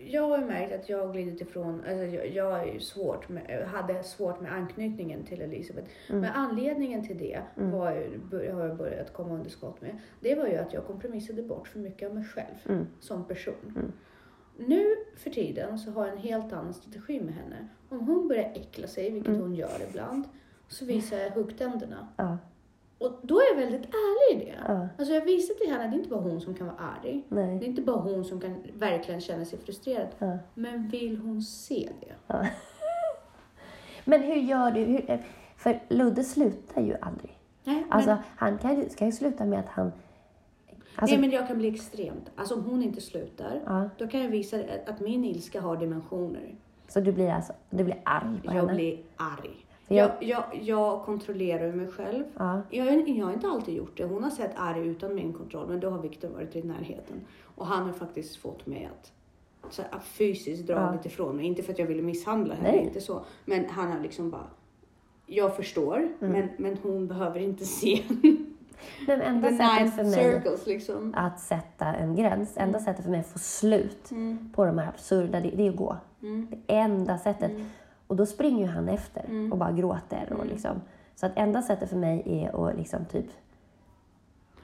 jag 0.07 0.29
har 0.29 0.39
ju 0.39 0.45
märkt 0.45 0.75
att 0.75 0.89
jag 0.89 1.07
har 1.07 1.13
glidit 1.13 1.41
ifrån, 1.41 1.75
alltså 1.89 2.05
jag, 2.05 2.31
jag 2.31 2.61
är 2.61 2.73
ju 2.73 2.81
svårt 2.81 3.29
med, 3.29 3.69
hade 3.69 4.03
svårt 4.03 4.41
med 4.41 4.53
anknytningen 4.53 5.25
till 5.25 5.43
Elisabeth. 5.43 5.89
Mm. 6.09 6.21
Men 6.21 6.31
anledningen 6.33 7.07
till 7.07 7.19
det 7.19 7.41
var 7.55 7.91
ju, 7.93 8.53
har 8.53 8.67
jag 8.67 8.77
börjat 8.77 9.13
komma 9.13 9.35
underskott 9.35 9.81
med. 9.81 9.99
Det 10.21 10.35
var 10.35 10.47
ju 10.47 10.57
att 10.57 10.73
jag 10.73 10.87
kompromissade 10.87 11.43
bort 11.43 11.69
för 11.69 11.79
mycket 11.79 12.09
av 12.09 12.15
mig 12.15 12.25
själv 12.25 12.55
Mm. 12.69 12.87
som 13.01 13.25
person. 13.25 13.93
Nu 14.57 14.97
för 15.17 15.31
tiden 15.31 15.79
så 15.79 15.91
har 15.91 16.07
jag 16.07 16.17
en 16.17 16.23
helt 16.23 16.53
annan 16.53 16.75
strategi 16.75 17.21
med 17.21 17.35
henne. 17.35 17.69
Om 17.89 18.01
hon 18.07 18.29
börjar 18.29 18.45
äckla 18.55 18.87
sig, 18.87 19.11
vilket 19.11 19.29
Mm. 19.29 19.41
hon 19.43 19.55
gör 19.55 19.83
ibland, 19.91 20.25
så 20.69 20.85
visar 20.85 21.17
jag 21.17 21.31
huggtänderna. 21.31 22.09
Ja, 22.17 22.39
Och 22.99 23.13
då 23.23 23.39
är 23.41 23.45
jag 23.55 23.57
väldigt 23.57 23.87
ärlig 23.95 24.43
i 24.43 24.45
det. 24.45 24.57
ja, 24.69 24.89
Alltså 24.99 25.15
jag 25.15 25.25
visar 25.25 25.55
till 25.55 25.71
henne 25.73 25.85
att 25.85 25.91
det 25.91 25.95
är 25.97 25.99
inte 25.99 26.11
bara 26.11 26.21
hon 26.21 26.41
som 26.41 26.55
kan 26.55 26.67
vara 26.67 26.77
arg. 26.79 27.23
Det 27.29 27.35
nej, 27.35 27.57
är 27.57 27.63
inte 27.65 27.83
bara 27.83 28.01
hon 28.01 28.25
som 28.25 28.41
kan 28.41 28.57
verkligen 28.75 29.21
känna 29.21 29.45
sig 29.45 29.59
frustrerad. 29.59 30.09
ja. 30.19 30.39
Men 30.55 30.89
vill 30.89 31.17
hon 31.19 31.43
se 31.43 31.89
det? 32.01 32.37
Men 34.05 34.23
hur 34.23 34.35
gör 34.37 34.71
du? 34.71 34.81
Hur, 34.85 35.25
för 35.57 35.81
Ludde 35.89 36.25
slutar 36.25 36.81
ju 36.83 36.97
aldrig. 37.01 37.39
Nej, 37.65 37.87
Alltså, 37.91 38.11
men, 38.11 38.19
han 38.37 38.59
kan 38.59 38.91
ska 38.91 39.05
ju 39.07 39.13
sluta 39.13 39.45
med 39.45 39.59
att 39.61 39.69
han... 39.69 39.93
Alltså, 40.97 41.17
nej, 41.17 41.21
men 41.21 41.31
jag 41.31 41.49
kan 41.49 41.59
bli 41.59 41.69
extremt. 41.69 42.31
Alltså 42.37 42.55
om 42.55 42.65
hon 42.65 42.83
inte 42.83 43.01
slutar, 43.01 43.61
ja, 43.67 43.89
då 43.99 44.07
kan 44.09 44.21
jag 44.21 44.29
visa 44.31 44.57
att 44.87 45.01
min 45.01 45.25
ilska 45.25 45.61
har 45.61 45.77
dimensioner. 45.77 46.55
så 46.89 47.01
du 47.01 47.13
blir 47.13 47.31
alltså 47.31 47.53
du 47.71 47.85
blir 47.85 48.01
arg 48.05 48.41
på 48.45 48.47
Jag 48.47 48.53
henne? 48.53 48.75
blir 48.75 48.99
arg. 49.17 49.67
Jag- 49.89 50.11
Jag, 50.21 50.29
jag, 50.29 50.45
jag 50.63 51.03
kontrollerar 51.03 51.73
mig 51.73 51.87
själv. 51.91 52.25
Ja, 52.37 52.61
Jag, 52.71 53.09
jag 53.09 53.27
har 53.27 53.33
inte 53.33 53.47
alltid 53.49 53.75
gjort 53.75 53.97
det. 53.97 54.05
Hon 54.05 54.23
har 54.23 54.31
sett 54.31 54.51
arg 54.57 54.89
utan 54.89 55.15
min 55.15 55.33
kontroll, 55.33 55.69
men 55.69 55.81
då 55.81 55.91
har 55.91 55.99
Viktor 55.99 56.29
varit 56.29 56.57
i 56.57 56.63
närheten. 56.63 57.21
Och 57.55 57.67
han 57.67 57.87
har 57.87 57.93
faktiskt 57.93 58.37
fått 58.37 58.67
mig 58.67 58.91
att 58.93 59.13
så 59.73 59.83
här, 59.83 60.01
fysiskt 60.01 60.67
dra 60.67 60.75
Ja. 60.75 60.99
ifrån 61.05 61.37
mig. 61.37 61.47
Inte 61.47 61.63
för 61.63 61.73
att 61.73 61.79
jag 61.79 61.87
ville 61.87 62.03
misshandla 62.03 62.55
henne, 62.55 62.73
Nej. 62.73 62.85
inte 62.87 63.01
så. 63.01 63.25
Men 63.45 63.65
han 63.69 63.93
har 63.93 64.01
liksom 64.01 64.31
bara, 64.31 64.47
jag 65.27 65.57
förstår, 65.57 65.97
Mm. 65.97 66.33
men, 66.33 66.49
men 66.59 66.77
hon 66.83 67.07
behöver 67.07 67.41
inte 67.41 67.65
se 67.81 68.03
men 69.07 69.21
enda 69.23 69.49
the 69.49 69.57
sättet 69.57 69.95
för 69.95 70.05
mig 70.05 70.13
circles 70.35 70.67
liksom. 70.67 71.15
att 71.17 71.41
sätta 71.41 71.87
en 71.87 72.17
gräns, 72.17 72.57
enda 72.57 72.79
sättet 72.79 73.05
för 73.05 73.11
mig 73.11 73.21
att 73.21 73.27
få 73.27 73.39
slut 73.39 74.11
Mm. 74.11 74.53
på 74.55 74.65
de 74.65 74.79
här 74.79 74.89
absurda, 74.89 75.41
det, 75.41 75.51
det 75.51 75.67
är 75.67 75.71
att 75.71 75.77
gå. 75.77 75.97
Mm. 76.23 76.47
Det 76.51 76.75
enda 76.75 77.19
sättet. 77.19 77.51
Mm. 77.51 77.67
Och 78.07 78.17
då 78.17 78.27
springer 78.27 78.67
ju 78.67 78.73
han 78.73 78.89
efter 78.89 79.25
Mm. 79.25 79.53
och 79.53 79.59
bara 79.59 79.73
gråter. 79.73 80.27
Och 80.31 80.35
Mm. 80.45 80.49
liksom. 80.49 80.81
Så 81.15 81.27
att 81.27 81.33
enda 81.37 81.63
sättet 81.63 81.89
för 81.91 81.97
mig 81.97 82.23
är 82.27 82.69
att 82.71 82.77
liksom 82.77 83.05
typ 83.05 83.27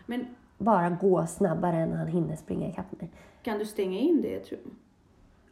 Men 0.07 0.27
bara 0.59 0.91
gå 0.91 1.27
snabbare 1.27 1.77
än 1.77 1.93
han 1.93 2.07
hinner 2.07 2.37
springa 2.37 2.69
ikapp 2.69 3.01
mig. 3.01 3.11
kan 3.43 3.59
du 3.59 3.67
stänga 3.67 3.99
in 3.99 4.23
det 4.23 4.41
tror 4.41 4.61
jag? 4.65 4.73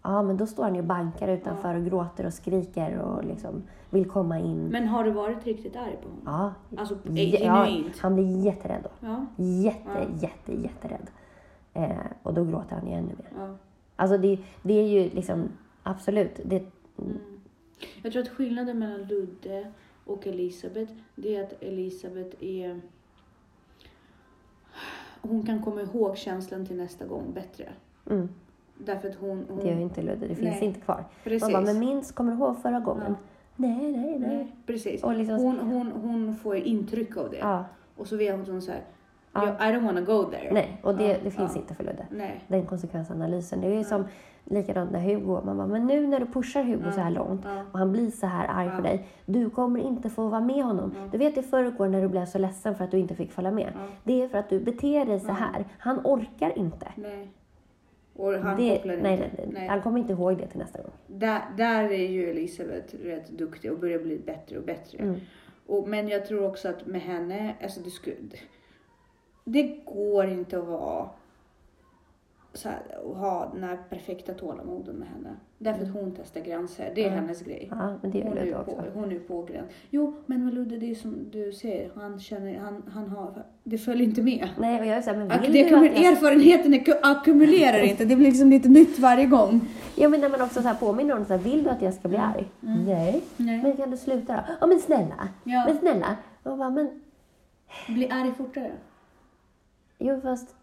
Ja, 0.08 0.22
men 0.22 0.36
då 0.36 0.46
står 0.46 0.62
han 0.62 0.74
ju 0.74 0.80
och 0.80 0.86
bankar 0.86 1.28
utanför 1.28 1.74
och 1.74 1.84
gråter 1.84 2.26
och 2.26 2.32
skriker 2.34 2.98
och 2.98 3.24
liksom 3.24 3.62
vill 3.90 4.10
komma 4.10 4.38
in. 4.38 4.66
Men 4.68 4.88
har 4.88 5.04
du 5.04 5.10
varit 5.10 5.44
riktigt 5.46 5.76
arg 5.76 5.96
på 6.02 6.08
honom? 6.08 6.22
Ja, 6.70 6.78
Alltså 6.80 6.94
ja, 7.04 7.10
ja, 7.22 7.66
genuint? 7.66 7.98
han 7.98 8.14
blir 8.14 8.44
jätterädd 8.44 8.82
då. 8.82 9.06
Ja. 9.06 9.26
Jätte, 9.44 9.88
Ja. 9.94 10.18
jätte, 10.28 10.52
jätterädd. 10.62 11.10
Eh, 11.74 11.96
och 12.22 12.34
då 12.34 12.44
gråter 12.44 12.76
han 12.76 12.86
ju 12.86 12.92
ännu 12.92 13.08
mer. 13.08 13.30
ja. 13.38 13.54
Alltså 13.96 14.18
det, 14.18 14.38
det 14.62 14.74
är 14.74 14.88
ju 14.88 15.10
liksom, 15.10 15.48
absolut. 15.82 16.40
Det, 16.44 16.64
Mm. 16.98 17.18
Jag 18.02 18.12
tror 18.12 18.22
att 18.22 18.28
skillnaden 18.28 18.78
mellan 18.78 19.02
Ludde 19.04 19.72
och 20.04 20.26
Elisabeth, 20.26 20.92
det 21.14 21.36
är 21.36 21.42
att 21.44 21.62
Elisabeth 21.62 22.36
är... 22.40 22.80
Hon 25.20 25.42
kan 25.46 25.62
komma 25.62 25.80
ihåg 25.82 26.16
känslan 26.16 26.66
till 26.66 26.76
nästa 26.76 27.06
gång 27.06 27.32
bättre. 27.34 27.68
mm, 28.10 28.28
Därför 28.78 29.08
att 29.08 29.14
hon... 29.14 29.44
hon 29.48 29.58
det 29.58 29.68
gör 29.68 29.74
ju 29.76 29.82
inte 29.82 30.02
Ludde, 30.02 30.26
det 30.28 30.34
finns 30.34 30.54
Nej. 30.60 30.64
inte 30.64 30.80
kvar. 30.80 31.04
Precis. 31.24 31.42
Man 31.42 31.52
bara, 31.52 31.62
men 31.72 31.78
minns, 31.78 32.12
kommer 32.12 32.32
du 32.32 32.38
ihåg 32.38 32.56
förra 32.62 32.80
gången? 32.80 33.04
Ja. 33.08 33.14
Nej, 33.56 33.92
nej, 33.92 34.18
nej. 34.18 34.36
Nej, 34.36 34.52
precis. 34.66 35.02
Och 35.04 35.14
liksom, 35.14 35.38
Hon, 35.38 35.58
hon, 35.58 35.92
hon 35.92 36.34
får 36.36 36.56
intryck 36.56 37.16
av 37.16 37.30
det. 37.30 37.36
ja, 37.38 37.64
Och 37.96 38.06
så 38.06 38.16
vet 38.16 38.48
hon 38.48 38.62
så 38.62 38.70
här, 38.70 38.80
Ja. 39.32 39.46
"Jag- 39.46 39.54
I 39.70 39.74
don't 39.76 39.84
wanna 39.86 40.00
go 40.00 40.22
there. 40.24 40.52
nej, 40.52 40.80
och 40.82 40.94
det, 40.96 41.20
det 41.24 41.30
finns 41.30 41.56
inte 41.56 41.74
för 41.74 41.84
Ludde. 41.84 42.06
Nej. 42.10 42.44
Den 42.48 42.66
konsekvensanalysen. 42.66 43.60
Det 43.60 43.66
är 43.66 43.74
ju 43.78 43.84
som 43.84 44.04
likadant 44.44 44.90
när 44.90 45.00
Hugo, 45.00 45.40
man 45.44 45.56
bara, 45.56 45.66
men 45.66 45.86
nu 45.86 46.06
när 46.06 46.20
du 46.20 46.26
pushar 46.26 46.62
Hugo 46.62 46.92
så 46.92 47.00
här 47.00 47.10
långt 47.10 47.46
och 47.72 47.78
han 47.78 47.92
blir 47.92 48.10
så 48.10 48.26
här 48.26 48.48
arg 48.48 48.76
på 48.76 48.82
dig. 48.82 49.06
Du 49.26 49.50
kommer 49.50 49.80
inte 49.80 50.10
få 50.10 50.28
vara 50.28 50.40
med 50.40 50.64
honom. 50.64 50.94
Du 51.12 51.18
vet 51.18 51.38
i 51.38 51.42
förrgår 51.42 51.88
när 51.88 52.02
du 52.02 52.08
blev 52.08 52.26
så 52.26 52.38
ledsen 52.38 52.74
för 52.74 52.84
att 52.84 52.90
du 52.90 52.98
inte 52.98 53.14
fick 53.14 53.32
följa 53.32 53.50
med. 53.50 53.72
Det 54.04 54.22
är 54.22 54.28
för 54.28 54.38
att 54.38 54.48
du 54.48 54.60
beter 54.60 55.04
dig 55.04 55.20
så 55.20 55.32
här. 55.32 55.64
Han 55.78 56.00
orkar 56.04 56.58
inte. 56.58 56.86
Nej. 56.96 57.28
Och 58.16 58.32
han 58.32 58.56
det, 58.56 58.76
kopplar 58.76 58.96
nej, 58.96 59.12
inte. 59.12 59.30
nej, 59.36 59.48
nej. 59.52 59.68
Han 59.68 59.82
kommer 59.82 59.98
inte 59.98 60.12
ihåg 60.12 60.38
det 60.38 60.46
till 60.46 60.58
nästa 60.58 60.82
gång. 60.82 60.92
Där, 61.06 61.42
där 61.56 61.84
är 61.84 62.08
ju 62.08 62.30
Elisabeth 62.30 62.96
rätt 62.96 63.28
duktig 63.28 63.72
och 63.72 63.78
börjar 63.78 63.98
bli 63.98 64.18
bättre 64.18 64.58
och 64.58 64.64
bättre. 64.64 64.98
Mm. 64.98 65.20
Och, 65.66 65.88
men 65.88 66.08
jag 66.08 66.26
tror 66.26 66.44
också 66.44 66.68
att 66.68 66.86
med 66.86 67.00
henne, 67.00 67.54
alltså 67.62 67.80
det, 67.80 67.90
skulle, 67.90 68.16
det 69.44 69.62
går 69.84 70.28
inte 70.28 70.58
att 70.58 70.66
vara 70.66 71.08
här, 72.64 72.82
och 73.04 73.16
ha 73.16 73.50
den 73.54 73.64
här 73.64 73.78
perfekta 73.90 74.34
tålamoden 74.34 74.96
med 74.96 75.08
henne. 75.08 75.28
Därför 75.58 75.82
att 75.84 75.92
hon 75.92 76.14
testar 76.16 76.40
gränser. 76.40 76.92
Det 76.94 77.02
är 77.04 77.06
Mm. 77.08 77.18
hennes 77.20 77.40
grej. 77.42 77.68
Ja, 77.70 77.94
men 78.02 78.10
det 78.10 78.18
gör 78.18 78.26
Hon 78.28 78.38
är, 78.38 78.44
Ludde 78.44 78.64
på, 78.64 78.82
hon 78.94 79.12
är 79.12 79.18
på 79.18 79.42
gräns. 79.42 79.66
Jo, 79.90 80.14
men 80.26 80.50
Ludde, 80.50 80.76
det 80.76 80.90
är 80.90 80.94
som 80.94 81.30
du 81.30 81.52
säger, 81.52 81.90
han 81.94 82.20
känner, 82.20 82.58
han, 82.58 82.82
han 82.94 83.08
har, 83.08 83.42
det 83.64 83.78
följer 83.78 84.08
inte 84.08 84.22
med. 84.22 84.48
Nej, 84.58 84.80
och 84.80 84.86
jag 84.86 84.96
är 84.96 85.02
så 85.02 85.10
här, 85.10 85.16
men 85.16 85.40
vill 85.42 85.52
det 85.52 85.68
du 85.68 85.76
att 85.76 85.84
jag... 85.84 86.04
erfarenheten 86.12 86.94
ackumulerar 87.02 87.82
inte, 87.82 88.04
det 88.04 88.16
blir 88.16 88.26
liksom 88.26 88.50
lite 88.50 88.68
nytt 88.68 88.98
varje 88.98 89.26
gång. 89.26 89.60
Ja, 89.96 90.08
men 90.08 90.20
när 90.20 90.28
man 90.28 90.42
också 90.42 90.62
så 90.62 90.68
här 90.68 90.74
påminner 90.74 91.16
om 91.18 91.24
så 91.24 91.32
här, 91.32 91.40
vill 91.40 91.64
du 91.64 91.70
att 91.70 91.82
jag 91.82 91.94
ska 91.94 92.08
bli 92.08 92.16
Mm. 92.18 92.30
arg? 92.30 92.48
Mm. 92.62 92.84
Nej. 92.84 93.22
Nej. 93.36 93.62
Men 93.62 93.76
kan 93.76 93.90
du 93.90 93.96
sluta 93.96 94.32
då? 94.36 94.42
Ja, 94.60 94.66
men 94.66 94.78
snälla. 94.80 95.28
Ja. 95.44 95.64
Men 95.66 95.78
snälla. 95.78 96.16
Och 96.42 96.58
bara, 96.58 96.70
men 96.70 97.00
Bli 97.88 98.08
arg 98.10 98.32
fortare. 98.38 98.72
Jo, 99.98 100.20
fast 100.20 100.54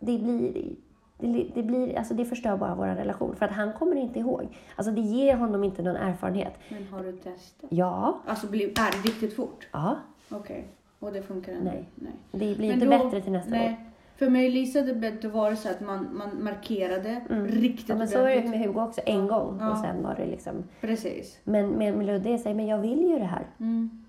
det 0.00 0.18
blir, 0.18 0.74
det, 1.18 1.46
det 1.54 1.62
blir, 1.62 1.98
alltså 1.98 2.14
det 2.14 2.24
förstör 2.24 2.56
bara 2.56 2.74
vår 2.74 2.86
relation. 2.86 3.36
För 3.36 3.46
att 3.46 3.52
han 3.52 3.72
kommer 3.72 3.96
inte 3.96 4.18
ihåg. 4.18 4.48
Alltså 4.76 4.92
det 4.92 5.00
ger 5.00 5.36
honom 5.36 5.64
inte 5.64 5.82
någon 5.82 5.96
erfarenhet. 5.96 6.52
Men 6.68 6.86
har 6.86 7.02
du 7.04 7.12
testat? 7.12 7.70
Ja, 7.70 8.18
Alltså 8.26 8.46
bli 8.46 8.64
arg 8.64 8.96
riktigt 9.04 9.36
fort? 9.36 9.66
ja, 9.72 9.96
Okej. 10.30 10.64
Och 10.98 11.12
det 11.12 11.22
funkar 11.22 11.52
ändå? 11.52 11.64
Nej. 11.70 11.84
nej. 11.94 12.12
det 12.30 12.38
blir 12.38 12.56
Men 12.58 12.70
inte 12.82 12.86
då- 12.98 13.04
bättre 13.04 13.20
till 13.20 13.32
nästa 13.32 13.50
gång. 13.50 13.58
Nej. 13.58 13.80
För 14.16 14.30
med 14.30 14.46
Elisabeth 14.46 15.16
då 15.16 15.28
var 15.28 15.50
det 15.50 15.56
så 15.56 15.68
att 15.70 15.80
man, 15.80 16.08
man 16.12 16.44
markerade 16.44 17.20
Mm. 17.30 17.46
riktigt 17.46 17.88
Ja, 17.88 17.94
men 17.96 18.08
så 18.08 18.18
är 18.24 18.42
det 18.42 18.48
med 18.48 18.60
Hugo 18.60 18.80
också, 18.80 19.00
en 19.06 19.26
gång. 19.26 19.56
Ja. 19.60 19.70
Och 19.70 19.78
sen 19.78 20.02
var 20.02 20.14
det 20.14 20.26
liksom... 20.26 20.54
Precis. 20.80 21.38
Men 21.44 21.68
med, 21.70 21.94
med 21.96 22.06
Ludde 22.06 22.38
säger 22.38 22.56
men 22.56 22.66
jag 22.66 22.78
vill 22.78 23.00
ju 23.10 23.18
det 23.18 23.24
här. 23.24 23.46
Mm. 23.60 24.04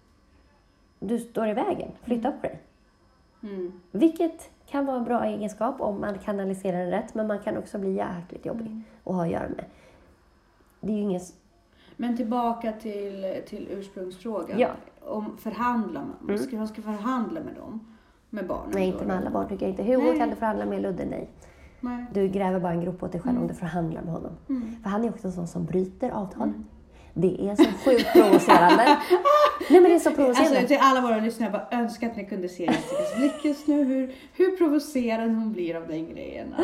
Du 1.00 1.20
står 1.20 1.48
i 1.48 1.54
vägen, 1.54 1.92
flytta 2.04 2.32
på 2.32 2.42
dig. 2.42 2.60
Mm. 3.44 3.72
Vilket 3.92 4.50
kan 4.72 4.86
vara 4.86 4.98
en 4.98 5.04
bra 5.04 5.26
egenskap 5.26 5.82
om 5.82 6.02
man 6.02 6.18
kanaliserar 6.20 6.78
den 6.80 6.90
rätt, 6.90 7.16
men 7.16 7.28
man 7.28 7.40
kan 7.40 7.58
också 7.58 7.80
bli 7.80 7.92
jäkligt 7.94 8.46
jobbig 8.46 8.66
Mm. 8.68 8.84
att 9.04 9.14
ha 9.16 9.22
att 9.26 9.32
göra 9.32 9.50
med. 9.50 9.66
Det 10.82 10.92
är 10.92 10.96
ju 10.96 11.02
ingen... 11.02 11.22
Men 11.98 12.18
tillbaka 12.18 12.72
till, 12.72 13.42
till 13.48 13.68
ursprungsfrågan. 13.72 14.60
Ja. 14.60 14.70
Om 15.02 15.38
förhandla, 15.38 16.02
man 16.20 16.30
Mm. 16.30 16.38
ska 16.38 16.58
man 16.58 16.68
ska 16.68 16.82
förhandla 16.82 17.40
med 17.44 17.56
dem? 17.56 17.96
Med 18.30 18.48
barnen? 18.48 18.72
Nej, 18.74 18.88
inte 18.88 19.06
med 19.06 19.18
alla 19.18 19.30
barn 19.30 19.48
tycker 19.50 19.66
jag 19.66 19.72
inte. 19.74 19.84
Hugo 19.84 20.18
kan 20.18 20.30
du 20.30 20.36
förhandla 20.36 20.66
med, 20.66 20.82
Ludde 20.82 21.06
nej. 21.06 21.30
Nej. 21.80 22.06
Du 22.14 22.28
gräver 22.28 22.60
bara 22.60 22.72
en 22.74 22.82
grop 22.82 23.04
åt 23.04 23.12
dig 23.12 23.22
själv 23.22 23.32
Mm. 23.32 23.42
om 23.42 23.48
du 23.48 23.54
förhandlar 23.54 24.02
med 24.02 24.14
honom. 24.14 24.32
Mm. 24.50 24.76
För 24.84 24.90
han 24.90 25.04
är 25.06 25.10
också 25.10 25.28
en 25.28 25.34
sån 25.34 25.48
som 25.48 25.66
bryter 25.66 26.10
avtal. 26.12 26.48
Mm. 26.48 26.66
Det 27.14 27.50
är 27.50 27.56
så 27.56 27.64
sjukt 27.90 28.14
provocerande. 28.14 28.98
Nej 29.70 29.82
men 29.82 29.84
det 29.84 29.94
är 29.96 30.00
så 30.00 30.12
provocerande. 30.12 30.58
Alltså 30.58 30.68
till 30.68 30.78
alla 30.82 31.02
våra 31.02 31.18
lyssnare, 31.18 31.52
jag 31.52 31.62
bara 31.70 31.80
önskar 31.82 32.10
att 32.10 32.16
ni 32.16 32.26
kunde 32.26 32.50
se 32.50 32.64
Jessicas 32.66 33.16
blick 33.18 33.46
just 33.46 33.68
nu. 33.68 33.84
Hur, 33.84 34.14
hur 34.34 34.58
provocerad 34.58 35.30
hon 35.30 35.54
blir 35.54 35.76
av 35.76 35.88
den 35.88 36.10
grejen. 36.10 36.56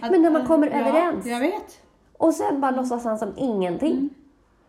Att- 0.00 0.10
Men 0.10 0.22
när 0.22 0.30
man 0.30 0.46
kommer 0.46 0.66
ja, 0.70 0.72
överens. 0.88 1.26
Jag 1.26 1.40
vet. 1.40 1.80
Och 2.18 2.34
sen 2.34 2.60
bara 2.60 2.70
låtsas 2.70 3.04
han 3.04 3.18
som 3.18 3.32
ingenting. 3.36 3.92
Mm. 3.92 4.10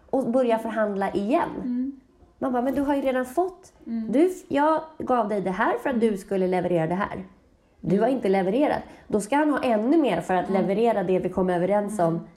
Och 0.10 0.32
börjar 0.32 0.58
förhandla 0.58 1.12
igen. 1.14 1.50
Mm. 1.58 2.00
Man 2.40 2.52
bara, 2.54 2.62
men 2.62 2.76
du 2.76 2.82
har 2.82 2.96
ju 2.96 3.02
redan 3.02 3.26
fått. 3.26 3.74
Mm. 3.88 4.12
Du, 4.12 4.32
jag 4.48 4.82
gav 4.98 5.30
dig 5.30 5.42
det 5.42 5.52
här 5.52 5.74
för 5.84 5.90
att 5.90 6.00
du 6.02 6.18
skulle 6.18 6.48
leverera 6.48 6.88
det 6.88 6.96
här. 6.96 7.24
Du 7.82 8.00
har 8.00 8.08
inte 8.08 8.30
levererat. 8.30 8.82
Då 9.08 9.22
ska 9.22 9.36
han 9.36 9.50
ha 9.50 9.64
ännu 9.64 9.98
mer 9.98 10.22
för 10.22 10.34
att 10.34 10.50
leverera 10.50 11.04
det 11.04 11.20
vi 11.20 11.30
kom 11.30 11.50
överens 11.50 12.00
om. 12.00 12.28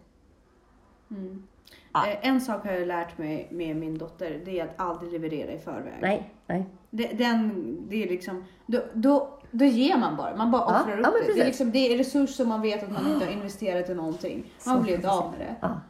Ja. 2.05 2.11
Eh, 2.11 2.29
En 2.29 2.41
sak 2.41 2.65
har 2.65 2.73
jag 2.73 2.87
lärt 2.89 3.19
mig 3.19 3.49
med 3.51 3.77
min 3.77 3.99
dotter, 3.99 4.41
det 4.45 4.61
är 4.61 4.65
att 4.65 4.81
aldrig 4.81 5.13
leverera 5.13 5.53
i 5.53 5.59
förväg. 5.59 5.95
Nej, 6.01 6.31
nej. 6.47 6.67
Det, 6.91 7.07
den, 7.07 7.77
det 7.89 8.03
är 8.05 8.09
liksom, 8.09 8.45
då, 8.67 8.81
då, 8.95 9.29
Då 9.51 9.65
ger 9.65 9.97
man 9.99 10.17
bara, 10.17 10.37
man 10.37 10.51
bara 10.51 10.63
Ja, 10.63 10.81
offrar 10.81 10.93
ja, 11.03 11.09
upp 11.09 11.15
men 11.15 11.27
det. 11.27 11.35
Det 11.35 11.41
är, 11.41 11.47
liksom, 11.47 11.71
det 11.71 11.79
är 11.79 11.99
resurser 11.99 12.35
som 12.35 12.49
man 12.49 12.63
vet 12.63 12.83
att 12.83 12.93
man 12.93 13.13
inte 13.13 13.27
har 13.27 13.33
investerat 13.33 13.91
i 13.91 13.95
någonting. 13.95 14.45
Man 14.67 14.77
Så 14.77 14.83
blir 14.83 14.95
inte 14.95 15.11
av 15.11 15.31
med 15.31 15.41
det. 15.41 15.55
Ja. 15.61 15.81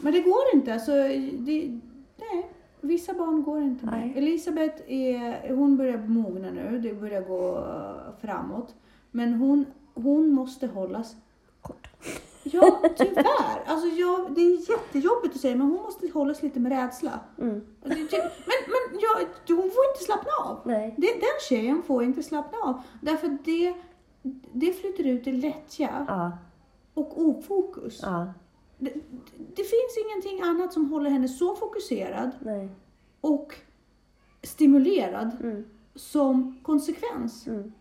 Men 0.00 0.12
det 0.12 0.20
går 0.20 0.42
inte. 0.54 0.72
Alltså, 0.74 0.92
det, 1.38 1.80
nej, 2.16 2.50
vissa 2.80 3.14
barn 3.14 3.42
går 3.42 3.62
inte 3.62 3.84
med. 3.86 3.94
Nej. 4.00 4.12
Elisabeth 4.16 4.82
är, 4.86 5.54
hon 5.54 5.76
börjar 5.76 5.98
mogna 5.98 6.50
nu, 6.50 6.78
det 6.78 6.94
börjar 6.94 7.20
gå 7.22 7.64
framåt. 8.20 8.74
Men 9.10 9.34
hon, 9.34 9.64
hon 9.94 10.30
måste 10.30 10.66
hållas. 10.66 11.16
Ja, 12.52 12.82
tyvärr. 12.96 13.62
Alltså, 13.66 13.88
jag, 13.88 14.34
det 14.34 14.40
är 14.40 14.70
jättejobbigt 14.70 15.34
att 15.34 15.40
säga, 15.40 15.56
men 15.56 15.66
hon 15.66 15.82
måste 15.82 16.08
hållas 16.08 16.42
lite 16.42 16.60
med 16.60 16.72
rädsla. 16.72 17.20
Mm. 17.38 17.60
Det- 17.82 17.88
det- 17.88 18.32
Men, 18.46 18.58
men 18.66 19.00
jag, 19.00 19.56
hon 19.56 19.70
får 19.70 19.84
inte 19.92 20.04
slappna 20.04 20.30
av. 20.44 20.60
Nej. 20.64 20.94
Det, 20.98 21.06
den 21.06 21.38
tjejen 21.48 21.82
får 21.82 22.04
inte 22.04 22.22
slappna 22.22 22.58
av. 22.58 22.80
Därför 23.02 23.38
det, 23.44 23.74
det 24.52 24.72
flyter 24.72 25.06
ut 25.06 25.26
i 25.26 25.32
lättja 25.32 26.04
Ja. 26.08 26.38
och 26.94 27.20
ofokus. 27.22 28.00
Ja. 28.02 28.32
Det, 28.78 28.92
det 29.54 29.64
finns 29.64 29.96
ingenting 30.06 30.42
annat 30.42 30.72
som 30.72 30.90
håller 30.92 31.10
henne 31.10 31.28
så 31.28 31.54
fokuserad 31.56 32.30
Nej. 32.40 32.68
och 33.20 33.54
stimulerad 34.42 35.36
Mm. 35.40 35.64
som 35.94 36.58
konsekvens. 36.62 37.46
Mm. 37.46 37.72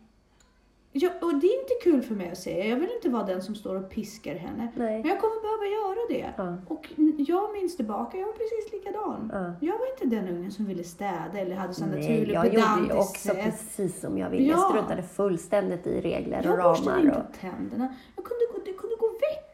Ja, 0.98 1.10
och 1.22 1.36
det 1.36 1.48
är 1.48 1.60
inte 1.62 1.74
kul 1.84 2.02
för 2.02 2.16
mig 2.16 2.32
att 2.32 2.38
säga. 2.38 2.66
Jag 2.66 2.78
vill 2.78 2.90
inte 2.96 3.10
vara 3.10 3.24
den 3.24 3.42
som 3.42 3.56
står 3.56 3.76
och 3.76 3.90
piskar 3.90 4.36
henne. 4.36 4.68
Nej. 4.76 5.00
Men 5.02 5.10
jag 5.12 5.20
kommer 5.22 5.42
behöva 5.42 5.66
göra 5.66 6.00
det. 6.10 6.34
Ja. 6.38 6.58
Och 6.76 6.90
jag 7.28 7.54
minns 7.54 7.76
tillbaka, 7.76 8.18
jag 8.18 8.26
var 8.26 8.34
precis 8.34 8.72
likadan. 8.74 9.30
Ja. 9.34 9.54
Jag 9.68 9.78
var 9.80 9.88
inte 9.92 10.16
den 10.16 10.30
ungen 10.38 10.52
som 10.52 10.66
ville 10.66 10.84
städa 10.84 11.40
eller 11.40 11.56
hade 11.56 11.74
sån 11.74 11.90
Nej, 11.90 12.00
naturlig 12.00 12.34
jag 12.36 12.46
gjorde 12.46 12.94
ju 12.94 13.00
också 13.00 13.28
sätt. 13.30 13.44
precis 13.44 14.00
som 14.02 14.18
jag 14.18 14.30
ville. 14.30 14.44
Jag 14.50 14.60
Ja. 14.60 14.70
struntade 14.70 15.04
fullständigt 15.04 15.88
i 15.88 16.02
regler 16.02 16.40
och 16.40 16.46
Jag 16.60 16.64
borstade 16.64 16.92
ramar. 16.98 17.06
inte 17.06 17.18
Och... 17.20 17.40
tänderna. 17.42 17.96
Jag 18.16 18.26
kunde, 18.26 18.46
gå- 18.54 18.62
det 18.66 18.74
kunde 18.74 18.96
gå 18.96 19.08
veckor 19.08 19.45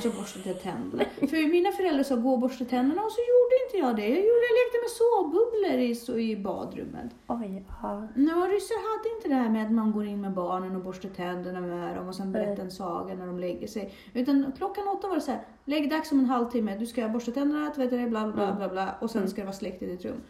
att 0.00 0.04
jag 0.04 0.14
borstade 0.14 0.54
tänderna. 0.54 1.04
För 1.18 1.48
mina 1.48 1.72
föräldrar 1.72 2.02
sa 2.02 2.16
gå 2.16 2.32
och 2.32 2.38
borsta 2.38 2.64
tänderna 2.64 3.02
och 3.02 3.12
så 3.12 3.20
gjorde 3.20 3.54
inte 3.64 3.76
jag 3.78 3.96
det. 3.96 4.08
Jag, 4.08 4.26
gjorde, 4.26 4.46
jag 4.50 4.56
lekte 4.60 4.78
med 4.84 4.90
såbubblor 5.00 5.78
i, 5.90 5.94
så, 5.94 6.18
i 6.18 6.36
badrummet. 6.36 7.10
Oj, 7.26 7.64
ja. 7.82 8.08
Några 8.14 8.48
ryssar 8.48 8.74
hade 8.74 9.16
inte 9.16 9.28
det 9.28 9.34
här 9.34 9.50
med 9.50 9.66
att 9.66 9.72
man 9.72 9.92
går 9.92 10.06
in 10.06 10.20
med 10.20 10.32
barnen 10.32 10.76
och 10.76 10.82
borstar 10.82 11.08
tänderna 11.08 11.60
med 11.60 11.96
dem 11.96 12.08
och 12.08 12.14
sen 12.14 12.32
berättar 12.32 12.62
en 12.62 12.70
saga 12.70 13.14
när 13.14 13.26
de 13.26 13.38
lägger 13.38 13.66
sig. 13.66 13.94
Utan 14.14 14.52
klockan 14.56 14.88
åtta 14.88 15.08
var 15.08 15.14
det 15.14 15.20
så 15.20 15.30
här, 15.30 15.46
lägg 15.64 15.90
dags 15.90 16.12
om 16.12 16.18
en 16.18 16.26
halvtimme, 16.26 16.76
du 16.76 16.86
ska 16.86 17.08
borsta 17.08 17.32
tänderna, 17.32 17.70
tvätta 17.70 17.96
dig, 17.96 18.06
bla 18.06 18.32
bla 18.32 18.52
bla 18.52 18.68
bla 18.68 18.94
och 19.00 19.10
sen 19.10 19.30
ska 19.30 19.40
det 19.40 19.46
vara 19.46 19.56
släckt 19.56 19.82
i 19.82 19.86
ditt 19.86 20.04
rum. 20.04 20.20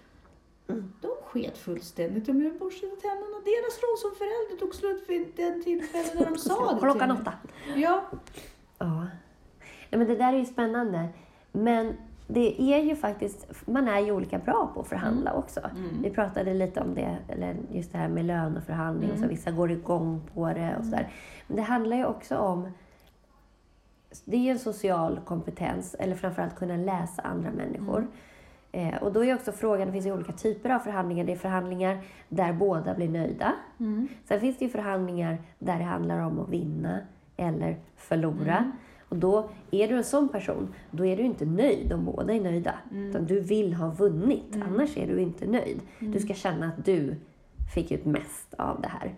Mm. 0.68 0.92
De 1.00 1.08
sket 1.24 1.58
fullständigt 1.58 2.28
om 2.28 2.42
jag 2.42 2.58
borstade 2.58 2.96
tänderna. 2.96 3.36
Deras 3.44 3.82
roll 3.82 3.98
som 3.98 4.10
förälder 4.18 4.56
tog 4.58 4.74
slut 4.74 5.04
vid 5.08 5.32
den 5.36 5.62
tillfället 5.62 6.14
när 6.14 6.30
de 6.30 6.38
sa 6.38 6.72
det 6.74 6.80
Klockan 6.80 7.10
åtta. 7.10 7.32
Ja, 7.76 8.04
Ja. 8.80 9.00
Nej, 9.90 9.98
men 9.98 10.06
det 10.06 10.16
där 10.16 10.32
är 10.32 10.38
ju 10.38 10.44
spännande. 10.44 11.08
Men 11.52 11.94
det 12.26 12.62
är 12.62 12.78
ju 12.82 12.96
faktiskt, 12.96 13.66
man 13.66 13.88
är 13.88 13.98
ju 14.00 14.12
olika 14.12 14.38
bra 14.38 14.70
på 14.74 14.80
att 14.80 14.86
förhandla 14.88 15.32
också. 15.32 15.60
Vi 16.02 16.10
pratade 16.10 16.54
lite 16.54 16.80
om 16.80 16.94
det, 16.94 17.16
eller 17.28 17.56
just 17.72 17.92
det 17.92 17.98
här 17.98 18.08
med 18.08 18.24
löneförhandling, 18.24 19.10
och 19.12 19.18
så 19.18 19.26
vissa 19.28 19.50
går 19.50 19.70
igång 19.70 20.20
på 20.34 20.46
det 20.46 20.76
och 20.78 20.84
sådär. 20.84 21.08
Men 21.46 21.56
det 21.56 21.62
handlar 21.62 21.96
ju 21.96 22.04
också 22.04 22.36
om, 22.36 22.68
det 24.24 24.36
är 24.36 24.40
ju 24.40 24.50
en 24.50 24.58
social 24.58 25.20
kompetens, 25.24 25.94
eller 25.98 26.14
framförallt 26.16 26.54
kunna 26.56 26.76
läsa 26.76 27.22
andra 27.22 27.50
människor. 27.50 28.06
Eh, 28.72 29.02
och 29.02 29.12
då 29.12 29.24
är 29.24 29.34
också 29.34 29.52
frågan, 29.52 29.86
det 29.86 29.92
finns 29.92 30.06
ju 30.06 30.12
olika 30.12 30.32
typer 30.32 30.70
av 30.70 30.78
förhandlingar. 30.78 31.24
Det 31.24 31.32
är 31.32 31.36
förhandlingar 31.36 31.98
där 32.28 32.52
båda 32.52 32.94
blir 32.94 33.08
nöjda. 33.08 33.52
Sen 34.24 34.40
finns 34.40 34.58
det 34.58 34.64
ju 34.64 34.70
förhandlingar 34.70 35.38
där 35.58 35.78
det 35.78 35.84
handlar 35.84 36.18
om 36.18 36.40
att 36.40 36.48
vinna 36.48 36.98
eller 37.40 37.76
förlora. 37.96 38.72
Och 39.08 39.16
då 39.16 39.50
är 39.70 39.88
du 39.88 39.96
en 39.96 40.04
sån 40.04 40.28
person, 40.28 40.74
då 40.90 41.06
är 41.06 41.16
du 41.16 41.22
inte 41.22 41.46
nöjd 41.46 41.92
om 41.92 42.04
båda 42.04 42.34
är 42.34 42.40
nöjda. 42.40 42.74
Utan 42.92 43.26
du 43.26 43.40
vill 43.40 43.74
ha 43.74 43.88
vunnit, 43.90 44.56
annars 44.62 44.96
är 44.96 45.06
du 45.06 45.20
inte 45.20 45.46
nöjd. 45.46 45.80
Du 45.98 46.20
ska 46.20 46.34
känna 46.34 46.68
att 46.68 46.84
du 46.84 47.16
fick 47.74 47.90
ut 47.90 48.04
mest 48.04 48.54
av 48.54 48.80
det 48.80 48.88
här. 48.88 49.14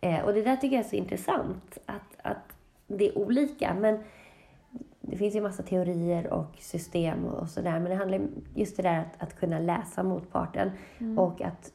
Eh, 0.00 0.24
och 0.24 0.34
det 0.34 0.42
där 0.42 0.56
tycker 0.56 0.76
jag 0.76 0.84
är 0.84 0.88
så 0.88 0.96
intressant, 0.96 1.78
att, 1.86 2.16
att 2.22 2.56
det 2.86 3.08
är 3.08 3.18
olika. 3.18 3.74
Men 3.80 3.98
det 5.00 5.16
finns 5.16 5.34
ju 5.34 5.40
massa 5.40 5.62
teorier 5.62 6.32
och 6.32 6.56
system 6.58 7.24
och, 7.24 7.38
och 7.40 7.48
sådär. 7.48 7.80
Men 7.80 7.84
det 7.84 7.94
handlar 7.94 8.18
ju 8.18 8.26
just 8.54 8.76
det 8.76 8.82
där 8.82 8.98
att, 8.98 9.22
att 9.22 9.40
kunna 9.40 9.58
läsa 9.58 10.02
motparten 10.02 10.70
och 11.18 11.42
att 11.42 11.72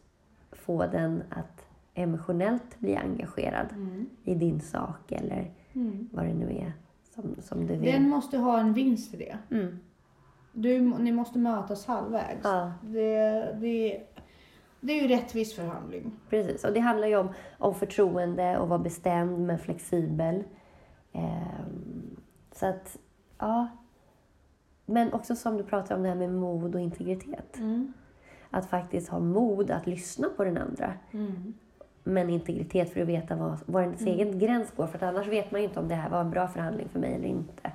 få 0.52 0.88
den 0.88 1.24
att 1.30 1.68
emotionellt 1.94 2.80
bli 2.80 2.96
engagerad 2.96 3.68
i 4.24 4.36
din 4.36 4.62
sak 4.62 5.12
eller 5.12 5.52
vad 6.12 6.26
det 6.26 6.34
nu 6.34 6.46
är 6.46 6.74
som, 7.16 7.36
som 7.42 7.68
du 7.68 7.76
vill. 7.76 7.92
den 7.92 8.10
måste 8.10 8.38
ha 8.38 8.60
en 8.60 8.74
vinst 8.74 9.14
i 9.14 9.18
det. 9.18 9.38
Mm. 9.52 9.80
Du, 10.52 10.82
ni 10.82 11.12
måste 11.12 11.40
mötas 11.40 11.86
halvvägs. 11.86 12.42
Ja. 12.44 12.74
Det, 12.82 13.22
det, 13.62 14.04
det 14.80 14.94
är 14.94 15.02
ju 15.02 15.08
rättvis 15.08 15.56
förhandling. 15.56 16.12
Precis, 16.30 16.64
och 16.64 16.74
det 16.74 16.80
handlar 16.80 17.08
ju 17.08 17.18
om, 17.18 17.30
om 17.58 17.76
förtroende 17.76 18.58
och 18.58 18.70
vara 18.70 18.80
bestämd 18.80 19.40
men 19.40 19.60
flexibel. 19.60 20.44
Ehm, 21.14 22.16
så 22.52 22.66
att, 22.66 22.98
ja. 23.38 23.68
Men 24.86 25.14
också 25.14 25.36
som 25.36 25.58
du 25.58 25.64
pratar 25.64 25.96
om 25.96 26.04
det 26.04 26.10
här 26.10 26.16
med 26.16 26.34
mod 26.34 26.76
och 26.76 26.82
integritet. 26.82 27.58
Att 28.50 28.66
faktiskt 28.66 29.10
ha 29.10 29.20
mod 29.20 29.72
att 29.72 29.88
lyssna 29.88 30.30
på 30.38 30.44
den 30.44 30.58
andra. 30.58 30.94
Men 32.14 32.30
integritet 32.30 32.94
för 32.94 33.02
att 33.02 33.08
veta 33.08 33.36
vad, 33.36 33.58
var 33.66 33.82
ens 33.82 34.02
egen 34.02 34.40
gräns 34.40 34.72
går. 34.72 34.88
För 34.88 35.04
annars 35.04 35.28
vet 35.28 35.52
man 35.52 35.62
ju 35.62 35.68
inte 35.68 35.80
om 35.80 35.88
det 35.88 35.96
här 35.96 36.10
var 36.10 36.22
en 36.22 36.30
bra 36.32 36.48
förhandling 36.48 36.90
för 36.90 37.00
mig 37.00 37.14
eller 37.16 37.28
inte. 37.28 37.72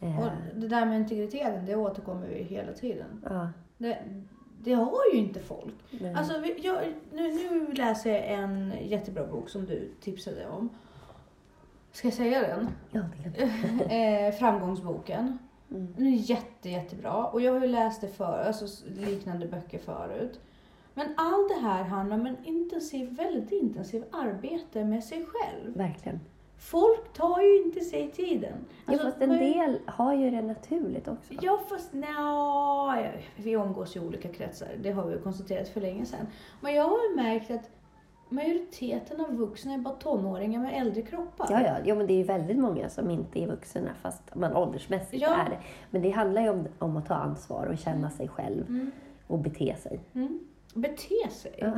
Eh, 0.00 0.18
Och 0.20 0.28
det 0.54 0.68
där 0.68 0.86
med 0.86 1.00
integriteten, 1.00 1.66
det 1.66 1.76
återkommer 1.76 2.26
vi 2.26 2.42
hela 2.42 2.72
tiden. 2.72 3.22
ja, 3.24 3.48
Det, 3.78 3.98
det 4.60 4.72
har 4.72 4.98
ju 5.12 5.18
inte 5.18 5.40
folk. 5.40 5.74
nej. 5.90 6.14
Alltså, 6.14 6.32
jag, 6.62 6.76
nu, 7.12 7.32
nu 7.32 7.72
läser 7.72 8.10
jag 8.10 8.24
en 8.32 8.72
jättebra 8.82 9.26
bok 9.26 9.48
som 9.48 9.64
du 9.66 9.90
tipsade 10.00 10.46
om. 10.48 10.68
Ska 11.92 12.06
jag 12.08 12.14
säga 12.14 12.40
den? 12.40 12.68
ja, 12.90 13.00
eh, 13.96 14.32
framgångsboken. 14.34 15.38
Mm. 15.70 15.94
Den 15.96 16.06
är 16.06 16.10
jätte, 16.30 16.68
jättebra. 16.70 17.24
Och 17.26 17.40
jag 17.40 17.52
har 17.52 17.60
ju 17.60 17.66
läst 17.68 18.00
det 18.00 18.08
för, 18.08 18.44
alltså, 18.46 18.84
liknande 18.96 19.46
böcker 19.48 19.78
förut. 19.78 20.40
Men 20.94 21.06
allt 21.16 21.48
det 21.48 21.60
här 21.68 21.82
handlar 21.84 22.16
om 22.20 22.26
en 22.26 22.36
intensiv, 22.44 23.16
väldigt 23.16 23.52
intensiv 23.52 24.04
arbete 24.12 24.84
med 24.84 25.04
sig 25.04 25.26
själv. 25.26 25.76
Verkligen. 25.76 26.20
Folk 26.58 27.12
tar 27.12 27.40
ju 27.40 27.62
inte 27.62 27.80
sig 27.80 28.10
tiden. 28.10 28.52
Ja, 28.86 28.92
Alltså, 28.92 29.06
fast 29.06 29.22
en 29.22 29.30
del 29.30 29.78
har 29.86 30.14
ju 30.14 30.30
det 30.30 30.42
naturligt 30.42 31.08
också. 31.08 31.34
Ja, 31.40 31.60
fast 31.68 31.92
nja, 31.92 33.12
vi 33.36 33.50
umgås 33.52 33.96
i 33.96 34.00
olika 34.00 34.28
kretsar. 34.28 34.68
Det 34.82 34.90
har 34.92 35.06
vi 35.06 35.18
konstaterat 35.18 35.68
för 35.68 35.80
länge 35.80 36.06
sedan. 36.06 36.26
Men 36.60 36.74
jag 36.74 36.84
har 36.84 36.98
ju 37.10 37.16
märkt 37.16 37.50
att 37.50 37.70
majoriteten 38.28 39.20
av 39.20 39.36
vuxna 39.36 39.74
är 39.74 39.78
bara 39.78 39.94
tonåringar 39.94 40.60
med 40.60 40.80
äldre 40.80 41.02
kroppar. 41.02 41.46
Ja, 41.50 41.60
ja, 41.62 41.76
ja, 41.84 41.94
men 41.94 42.06
det 42.06 42.12
är 42.12 42.16
ju 42.18 42.22
väldigt 42.24 42.58
många 42.58 42.88
som 42.88 43.10
inte 43.10 43.42
är 43.42 43.46
vuxna 43.46 43.90
fast 44.02 44.34
man 44.34 44.56
åldersmässigt 44.56 45.22
Ja. 45.22 45.34
är 45.34 45.50
det. 45.50 45.58
Men 45.90 46.02
det 46.02 46.10
handlar 46.10 46.42
ju 46.42 46.48
om, 46.48 46.66
om 46.78 46.96
att 46.96 47.06
ta 47.06 47.14
ansvar 47.14 47.66
och 47.66 47.78
känna 47.78 48.10
sig 48.10 48.28
själv 48.28 48.90
och 49.26 49.38
bete 49.38 49.76
sig. 49.76 50.00
Mm. 50.14 50.38
Bete 50.74 51.30
sig. 51.30 51.54
Ja. 51.58 51.72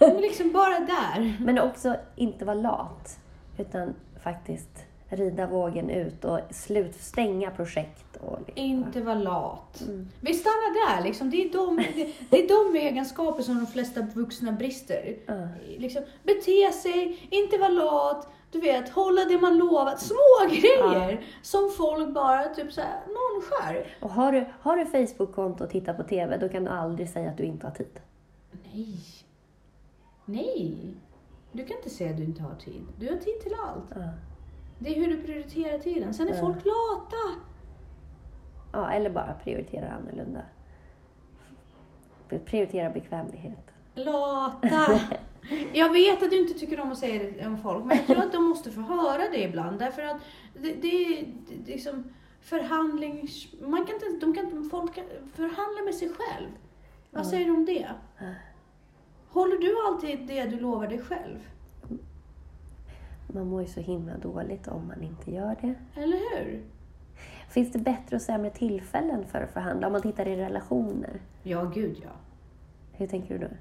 Men 0.00 0.16
liksom 0.16 0.52
bara 0.52 0.80
där. 0.80 1.36
Men 1.40 1.58
också 1.58 1.96
inte 2.16 2.44
vara 2.44 2.56
lat, 2.56 3.18
utan 3.58 3.94
faktiskt 4.22 4.86
rida 5.16 5.46
vågen 5.46 5.90
ut 5.90 6.24
och 6.24 6.40
slut, 6.50 6.94
stänga 6.94 7.50
projekt. 7.50 8.16
Och 8.16 8.38
liksom. 8.46 8.64
Inte 8.64 9.00
vara 9.00 9.14
lat. 9.14 9.80
Mm. 9.80 10.08
Vi 10.20 10.34
stannar 10.34 10.88
där. 10.88 11.04
Liksom. 11.04 11.30
Det, 11.30 11.44
är 11.44 11.52
de, 11.52 11.76
det, 11.76 12.12
det 12.30 12.44
är 12.44 12.48
de 12.48 12.78
egenskaper 12.78 13.42
som 13.42 13.58
de 13.58 13.66
flesta 13.66 14.00
vuxna 14.14 14.52
brister. 14.52 15.16
Ja. 15.26 15.48
Liksom, 15.78 16.02
bete 16.22 16.72
sig, 16.72 17.28
inte 17.30 17.58
vara 17.58 17.70
lat, 17.70 18.28
du 18.52 18.60
vet, 18.60 18.88
hålla 18.88 19.24
det 19.24 19.38
man 19.38 19.58
lovat. 19.58 20.00
Små 20.00 20.48
grejer 20.48 21.24
som 21.42 21.70
folk 21.76 22.14
bara 22.14 22.44
typ 22.44 22.72
såhär 22.72 23.00
nonchar. 23.06 23.86
Och 24.00 24.10
har 24.10 24.32
du, 24.32 24.44
har 24.60 24.76
du 24.76 24.86
Facebook-konto 24.86 25.64
och 25.64 25.70
tittar 25.70 25.94
på 25.94 26.02
TV, 26.02 26.36
då 26.36 26.48
kan 26.48 26.64
du 26.64 26.70
aldrig 26.70 27.08
säga 27.08 27.30
att 27.30 27.36
du 27.36 27.44
inte 27.44 27.66
har 27.66 27.74
tid. 27.74 28.00
Nej. 28.72 28.96
Nej. 30.24 30.94
Du 31.52 31.64
kan 31.66 31.76
inte 31.76 31.90
säga 31.90 32.10
att 32.10 32.16
du 32.16 32.24
inte 32.24 32.42
har 32.42 32.54
tid. 32.54 32.82
Du 32.98 33.08
har 33.10 33.16
tid 33.16 33.40
till 33.42 33.52
allt. 33.66 33.84
Ja. 33.94 34.08
Det 34.78 34.88
är 34.96 35.00
hur 35.00 35.16
du 35.16 35.22
prioriterar 35.22 35.78
tiden. 35.78 36.14
Sen 36.14 36.28
är 36.28 36.34
Ja. 36.34 36.40
folk 36.40 36.56
lata. 36.64 37.40
Ja, 38.72 38.90
eller 38.92 39.10
bara 39.10 39.34
prioritera 39.34 39.90
annorlunda. 39.90 40.42
Prioritera 42.44 42.90
bekvämlighet. 42.90 43.70
Lata. 43.94 45.00
Jag 45.72 45.92
vet 45.92 46.22
att 46.22 46.30
du 46.30 46.40
inte 46.40 46.58
tycker 46.58 46.80
om 46.80 46.92
att 46.92 46.98
säga 46.98 47.22
det 47.38 47.46
om 47.46 47.58
folk, 47.58 47.84
men 47.84 47.96
jag 47.96 48.06
tror 48.06 48.18
att 48.18 48.32
de 48.32 48.44
måste 48.44 48.70
få 48.70 48.80
höra 48.80 49.22
det 49.30 49.42
ibland. 49.42 49.78
Därför 49.78 50.02
att 50.02 50.16
det, 50.54 50.72
det 50.72 50.88
är 51.18 51.26
liksom 51.66 52.04
förhandling... 52.40 53.28
Man 53.60 53.86
kan 53.86 53.94
inte, 53.94 54.26
de 54.26 54.34
kan 54.34 54.68
folk 54.70 54.94
kan 54.94 55.04
förhandla 55.34 55.82
med 55.84 55.94
sig 55.94 56.08
själv. 56.08 56.48
Vad 57.10 57.26
säger 57.26 57.46
du 57.46 57.50
om 57.52 57.64
det? 57.64 57.88
Håller 59.32 59.58
du 59.58 59.86
alltid 59.86 60.26
det 60.26 60.44
du 60.44 60.60
lovar 60.60 60.86
dig 60.86 60.98
själv? 60.98 61.38
man 63.34 63.46
mår 63.46 63.62
ju 63.62 63.68
så 63.68 63.80
himla 63.80 64.18
dåligt 64.18 64.68
om 64.68 64.86
man 64.86 65.02
inte 65.02 65.30
gör 65.30 65.56
det. 65.60 65.74
Eller 66.00 66.16
hur? 66.16 66.62
Finns 67.48 67.72
det 67.72 67.78
bättre 67.78 68.16
och 68.16 68.22
sämre 68.22 68.50
tillfällen 68.50 69.24
för 69.26 69.42
att 69.42 69.50
förhandla? 69.50 69.86
Om 69.86 69.92
man 69.92 70.02
tittar 70.02 70.28
i 70.28 70.36
relationer. 70.36 71.20
Ja, 71.42 71.64
gud 71.64 71.96
ja. 72.02 72.10
Hur 72.92 73.06
tänker 73.06 73.38
du 73.38 73.48
då? 73.48 73.54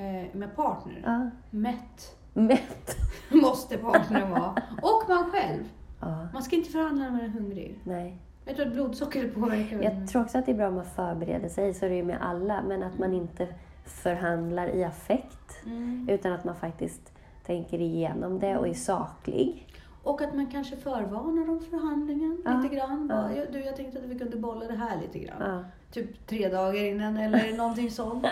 Eh, 0.00 0.26
med 0.32 0.56
partner. 0.56 1.02
Ja. 1.04 1.30
Mätt 1.50 2.16
Mätt. 2.34 2.96
måste 3.30 3.78
partnern 3.78 4.30
vara. 4.30 4.62
Och 4.82 5.08
man 5.08 5.30
själv. 5.30 5.68
Ja. 6.00 6.28
Man 6.32 6.42
ska 6.42 6.56
inte 6.56 6.70
förhandla 6.70 7.04
när 7.04 7.10
man 7.10 7.20
är 7.20 7.28
hungrig. 7.28 7.78
Nej. 7.84 8.18
Vet 8.44 8.56
du 8.56 8.62
att 8.62 8.72
blodsockret 8.72 9.34
påverkar? 9.34 9.82
Jag 9.82 10.08
tror 10.08 10.22
också 10.22 10.38
att 10.38 10.46
det 10.46 10.52
är 10.52 10.56
bra 10.56 10.68
om 10.68 10.74
man 10.74 10.84
förbereder 10.84 11.48
sig, 11.48 11.74
så 11.74 11.84
är 11.84 11.90
det 11.90 11.96
ju 11.96 12.04
med 12.04 12.18
alla. 12.20 12.62
Men 12.68 12.82
att 12.82 12.98
man 12.98 13.12
inte 13.12 13.48
förhandlar 13.84 14.66
i 14.68 14.84
affekt. 14.84 15.64
Mm. 15.66 16.08
Utan 16.10 16.32
att 16.32 16.44
man 16.44 16.54
faktiskt 16.56 17.12
tänker 17.46 17.78
igenom 17.80 18.38
det 18.38 18.56
och 18.58 18.68
är 18.68 18.74
saklig. 18.74 19.68
Och 20.02 20.22
att 20.22 20.34
man 20.34 20.46
kanske 20.46 20.76
förvarnar 20.76 21.50
om 21.50 21.60
förhandlingen 21.60 22.42
Ja, 22.44 22.50
lite 22.60 22.74
grann. 22.76 23.08
ja. 23.10 23.16
Bara, 23.16 23.36
"Jag- 23.36 23.52
Du, 23.52 23.60
jag 23.64 23.76
tänkte 23.76 23.98
att 23.98 24.04
vi 24.04 24.18
kunde 24.18 24.36
bolla 24.36 24.66
det 24.66 24.74
här 24.76 25.00
lite 25.00 25.18
grann. 25.18 25.36
Ja. 25.52 25.64
Typ 25.92 26.26
tre 26.26 26.48
dagar 26.48 26.84
innan 26.84 27.16
eller 27.16 27.56
någonting 27.56 27.90
sånt. 27.90 28.26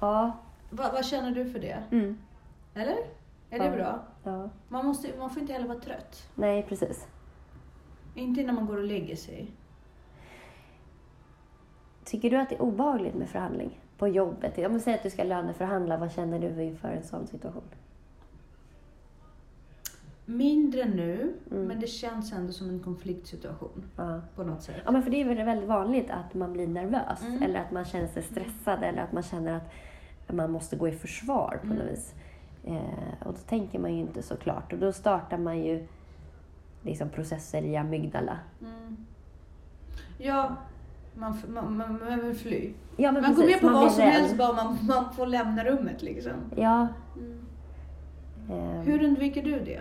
Ja. 0.00 0.32
Va, 0.70 0.90
vad 0.92 1.04
känner 1.06 1.30
du 1.30 1.50
för 1.50 1.58
det? 1.58 1.82
Mm. 1.90 2.18
Eller? 2.74 2.96
Är 3.50 3.58
det 3.70 3.76
bra? 3.76 4.02
ja. 4.24 4.50
Man, 4.68 4.86
måste, 4.86 5.08
man 5.18 5.30
får 5.30 5.40
inte 5.42 5.52
heller 5.52 5.68
vara 5.68 5.80
trött. 5.80 6.28
Nej, 6.34 6.62
precis. 6.68 7.06
Inte 8.14 8.40
innan 8.40 8.54
man 8.54 8.66
går 8.66 8.76
och 8.76 8.84
lägger 8.84 9.16
sig. 9.16 9.50
Tycker 12.04 12.30
du 12.30 12.36
att 12.36 12.48
det 12.48 12.54
är 12.54 12.62
obehagligt 12.62 13.14
med 13.14 13.28
förhandling 13.28 13.80
på 13.98 14.08
jobbet? 14.08 14.58
Om 14.58 14.72
vi 14.74 14.80
säger 14.80 14.96
att 14.98 15.02
du 15.02 15.10
ska 15.10 15.24
löneförhandla, 15.24 15.96
vad 15.96 16.12
känner 16.12 16.38
du 16.38 16.62
inför 16.62 16.88
en 16.88 17.02
sån 17.02 17.26
situation? 17.26 17.62
Mindre 20.26 20.84
nu, 20.84 21.34
Mm. 21.50 21.64
men 21.64 21.80
det 21.80 21.86
känns 21.86 22.32
ändå 22.32 22.52
som 22.52 22.68
en 22.68 22.80
konfliktsituation 22.80 23.84
Ja. 23.96 24.20
på 24.36 24.44
något 24.44 24.62
sätt. 24.62 24.76
ja, 24.84 24.90
men 24.90 25.02
för 25.02 25.10
det 25.10 25.20
är 25.20 25.24
väl 25.24 25.44
väldigt 25.44 25.68
vanligt 25.68 26.10
att 26.10 26.34
man 26.34 26.52
blir 26.52 26.66
nervös 26.68 27.22
Mm. 27.26 27.42
eller 27.42 27.60
att 27.60 27.70
man 27.70 27.84
känner 27.84 28.06
sig 28.06 28.22
stressad 28.22 28.82
eller 28.82 29.02
att 29.02 29.12
man 29.12 29.22
känner 29.22 29.52
att 29.56 30.32
man 30.34 30.50
måste 30.50 30.76
gå 30.76 30.88
i 30.88 30.92
försvar 30.92 31.58
på 31.60 31.66
Mm. 31.66 31.78
något 31.78 31.86
vis. 31.92 32.14
Eh, 32.64 33.26
och 33.26 33.32
då 33.32 33.38
tänker 33.48 33.78
man 33.78 33.94
ju 33.94 34.00
inte 34.00 34.22
så 34.22 34.36
klart 34.36 34.72
och 34.72 34.78
då 34.78 34.92
startar 34.92 35.38
man 35.38 35.58
ju 35.58 35.86
liksom 36.82 37.08
processer 37.08 37.62
i 37.62 37.76
amygdala. 37.76 38.38
Mm. 38.60 38.96
Ja, 40.18 40.56
man, 41.14 41.36
man, 41.48 41.76
man, 41.76 42.00
man 42.08 42.20
vill 42.20 42.36
fly. 42.36 42.72
Ja, 42.96 43.12
man 43.12 43.22
går 43.22 43.28
precis, 43.28 43.62
med 43.62 43.70
på 43.72 43.78
vad 43.78 43.92
som 43.92 44.04
rädd. 44.04 44.12
helst 44.12 44.36
bara 44.36 44.52
man, 44.52 44.78
man 44.82 45.14
får 45.14 45.26
lämna 45.26 45.64
rummet 45.64 46.02
liksom. 46.02 46.32
Ja. 46.56 46.88
Mm. 47.16 47.38
ehm, 48.50 48.86
Hur 48.86 49.04
undviker 49.04 49.42
du 49.42 49.60
det? 49.60 49.80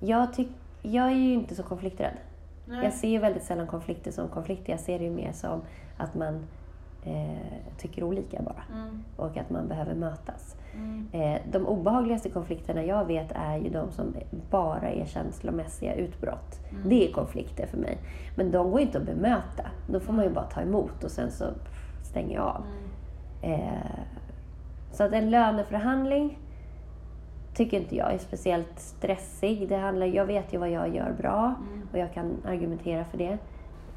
jag, 0.00 0.32
tyck, 0.32 0.48
jag 0.82 1.06
är 1.06 1.16
ju 1.16 1.32
inte 1.34 1.54
så 1.54 1.62
konflikträdd. 1.62 2.16
Nej. 2.68 2.84
Jag 2.84 2.92
ser 2.92 3.08
ju 3.08 3.18
väldigt 3.18 3.42
sällan 3.42 3.66
konflikter 3.66 4.10
som 4.10 4.28
konflikter. 4.28 4.72
Jag 4.72 4.80
ser 4.80 4.98
det 4.98 5.04
ju 5.04 5.10
mer 5.10 5.32
som 5.32 5.60
att 5.96 6.14
man 6.14 6.46
eh, 7.04 7.38
tycker 7.78 8.02
olika 8.04 8.42
bara. 8.42 8.62
Mm. 8.72 9.02
Och 9.16 9.36
att 9.36 9.50
man 9.50 9.68
behöver 9.68 9.94
mötas. 9.94 10.56
Mm. 10.76 11.06
Eh, 11.12 11.40
de 11.52 11.66
obehagligaste 11.66 12.30
konflikterna 12.30 12.84
jag 12.84 13.04
vet 13.04 13.32
är 13.32 13.56
ju 13.56 13.68
de 13.68 13.90
som 13.90 14.14
bara 14.50 14.90
är 14.90 15.04
känslomässiga 15.04 15.94
utbrott. 15.94 16.60
Mm. 16.70 16.88
Det 16.88 17.08
är 17.08 17.12
konflikter 17.12 17.66
för 17.66 17.76
mig. 17.78 17.98
Men 18.36 18.50
de 18.50 18.70
går 18.70 18.80
inte 18.80 18.98
att 18.98 19.04
bemöta. 19.04 19.70
Då 19.88 20.00
får 20.00 20.12
man 20.12 20.24
ju 20.24 20.30
bara 20.30 20.44
ta 20.44 20.60
emot 20.60 21.04
och 21.04 21.10
sen 21.10 21.30
så 21.30 21.44
stänger 22.02 22.34
jag 22.34 22.44
av. 22.46 22.62
Mm. 23.42 23.60
Eh, 23.60 24.00
så 24.92 25.04
att 25.04 25.12
en 25.12 25.30
löneförhandling 25.30 26.38
tycker 27.54 27.80
inte 27.80 27.96
jag 27.96 28.14
är 28.14 28.18
speciellt 28.18 28.78
stressig. 28.78 29.68
Det 29.68 29.76
handlar, 29.76 30.06
jag 30.06 30.24
vet 30.26 30.54
ju 30.54 30.58
vad 30.58 30.70
jag 30.70 30.94
gör 30.94 31.12
bra 31.18 31.54
Mm. 31.72 31.88
och 31.92 31.98
jag 31.98 32.12
kan 32.14 32.36
argumentera 32.46 33.04
för 33.04 33.18
det. 33.18 33.38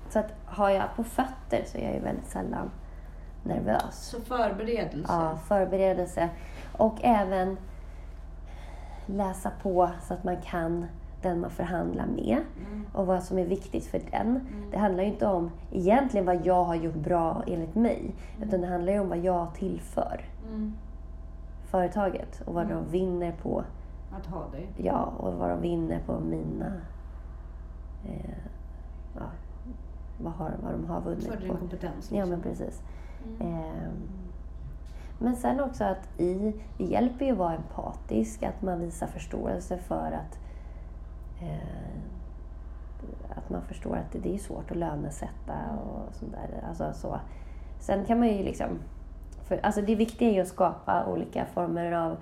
Så 0.10 0.20
att 0.20 0.34
har 0.46 0.70
jag 0.70 0.84
på 0.96 1.04
fötter 1.04 1.64
så 1.66 1.78
är 1.78 1.84
jag 1.84 1.94
ju 1.94 2.00
väldigt 2.00 2.28
sällan 2.28 2.72
nervös. 3.44 3.96
Så 4.10 4.22
förberedelse. 4.22 5.14
Ja, 5.14 5.38
förberedelse. 5.48 6.30
Och 6.78 6.96
även 7.02 7.58
läsa 9.06 9.52
på 9.64 9.90
så 10.08 10.14
att 10.14 10.24
man 10.24 10.38
kan 10.42 10.86
den 11.22 11.40
man 11.40 11.50
förhandlar 11.50 12.06
med 12.06 12.38
Mm. 12.68 12.86
och 12.94 13.06
vad 13.08 13.24
som 13.24 13.38
är 13.38 13.46
viktigt 13.46 13.86
för 13.86 14.02
den. 14.12 14.40
Det 14.72 14.78
handlar 14.78 15.04
ju 15.04 15.10
inte 15.10 15.28
om 15.28 15.52
egentligen 15.72 16.26
vad 16.26 16.46
jag 16.46 16.64
har 16.64 16.76
gjort 16.76 16.96
bra 16.96 17.44
enligt 17.48 17.76
mig, 17.76 18.16
utan 18.42 18.62
det 18.62 18.68
handlar 18.68 18.94
ju 18.94 19.00
om 19.00 19.10
vad 19.10 19.18
jag 19.18 19.54
tillför 19.56 20.22
Mm. 20.48 20.74
företaget 21.66 22.42
och 22.46 22.54
vad 22.54 22.68
de 22.70 22.86
vinner 22.92 23.32
på, 23.42 23.64
Att 24.20 24.26
ha 24.26 24.50
dig. 24.52 24.68
ja, 24.78 25.04
och 25.18 25.34
vad 25.34 25.50
de 25.50 25.62
vinner 25.62 26.00
på 26.06 26.20
mina, 26.20 26.66
eh, 28.08 28.38
ja, 29.16 29.22
vad, 30.24 30.34
har, 30.34 30.52
vad 30.64 30.72
de 30.74 30.86
har 30.90 31.02
vunnit 31.02 31.28
För 31.28 31.38
din 31.38 31.50
på. 31.50 31.58
kompetens. 31.58 32.10
Ja, 32.12 32.16
liksom. 32.16 32.30
men 32.30 32.42
precis. 32.42 32.82
Mm. 33.40 33.54
Ehm, 33.54 33.92
Men 35.20 35.36
sen 35.36 35.60
också 35.60 35.84
att 35.84 36.20
i, 36.20 36.54
det 36.78 36.84
hjälper 36.84 37.26
ju 37.26 37.32
att 37.32 37.38
vara 37.38 37.54
empatisk, 37.54 38.44
att 38.44 38.62
man 38.62 38.80
visar 38.80 39.08
förståelse 39.08 39.78
för 39.78 40.12
att 40.12 40.40
eh, 41.42 42.00
att 43.38 43.50
man 43.50 43.62
förstår 43.62 43.96
att 43.96 44.12
det, 44.12 44.20
det 44.20 44.34
är 44.34 44.38
svårt 44.38 44.72
att 44.72 44.78
lönesätta 44.78 45.54
och 45.84 46.16
sånt 46.16 46.32
där. 46.32 46.68
Alltså, 46.70 46.94
så. 46.94 47.20
Sen 47.80 48.06
kan 48.06 48.20
man 48.20 48.28
ju 48.28 48.44
liksom... 48.44 48.68
För, 49.44 49.60
alltså 49.64 49.82
det 49.82 49.96
viktiga 49.96 50.30
är 50.30 50.34
ju 50.34 50.42
att 50.42 50.48
skapa 50.48 51.06
olika 51.06 51.46
former 51.46 51.92
av 51.92 52.18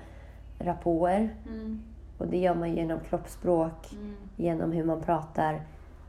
rapporter. 0.60 1.36
Mm. 1.48 1.82
Och 2.18 2.28
det 2.28 2.38
gör 2.38 2.56
man 2.56 2.76
genom 2.76 3.00
kroppsspråk, 3.00 3.94
Mm. 3.94 4.16
genom 4.36 4.72
hur 4.72 4.84
man 4.84 5.02
pratar, 5.02 5.62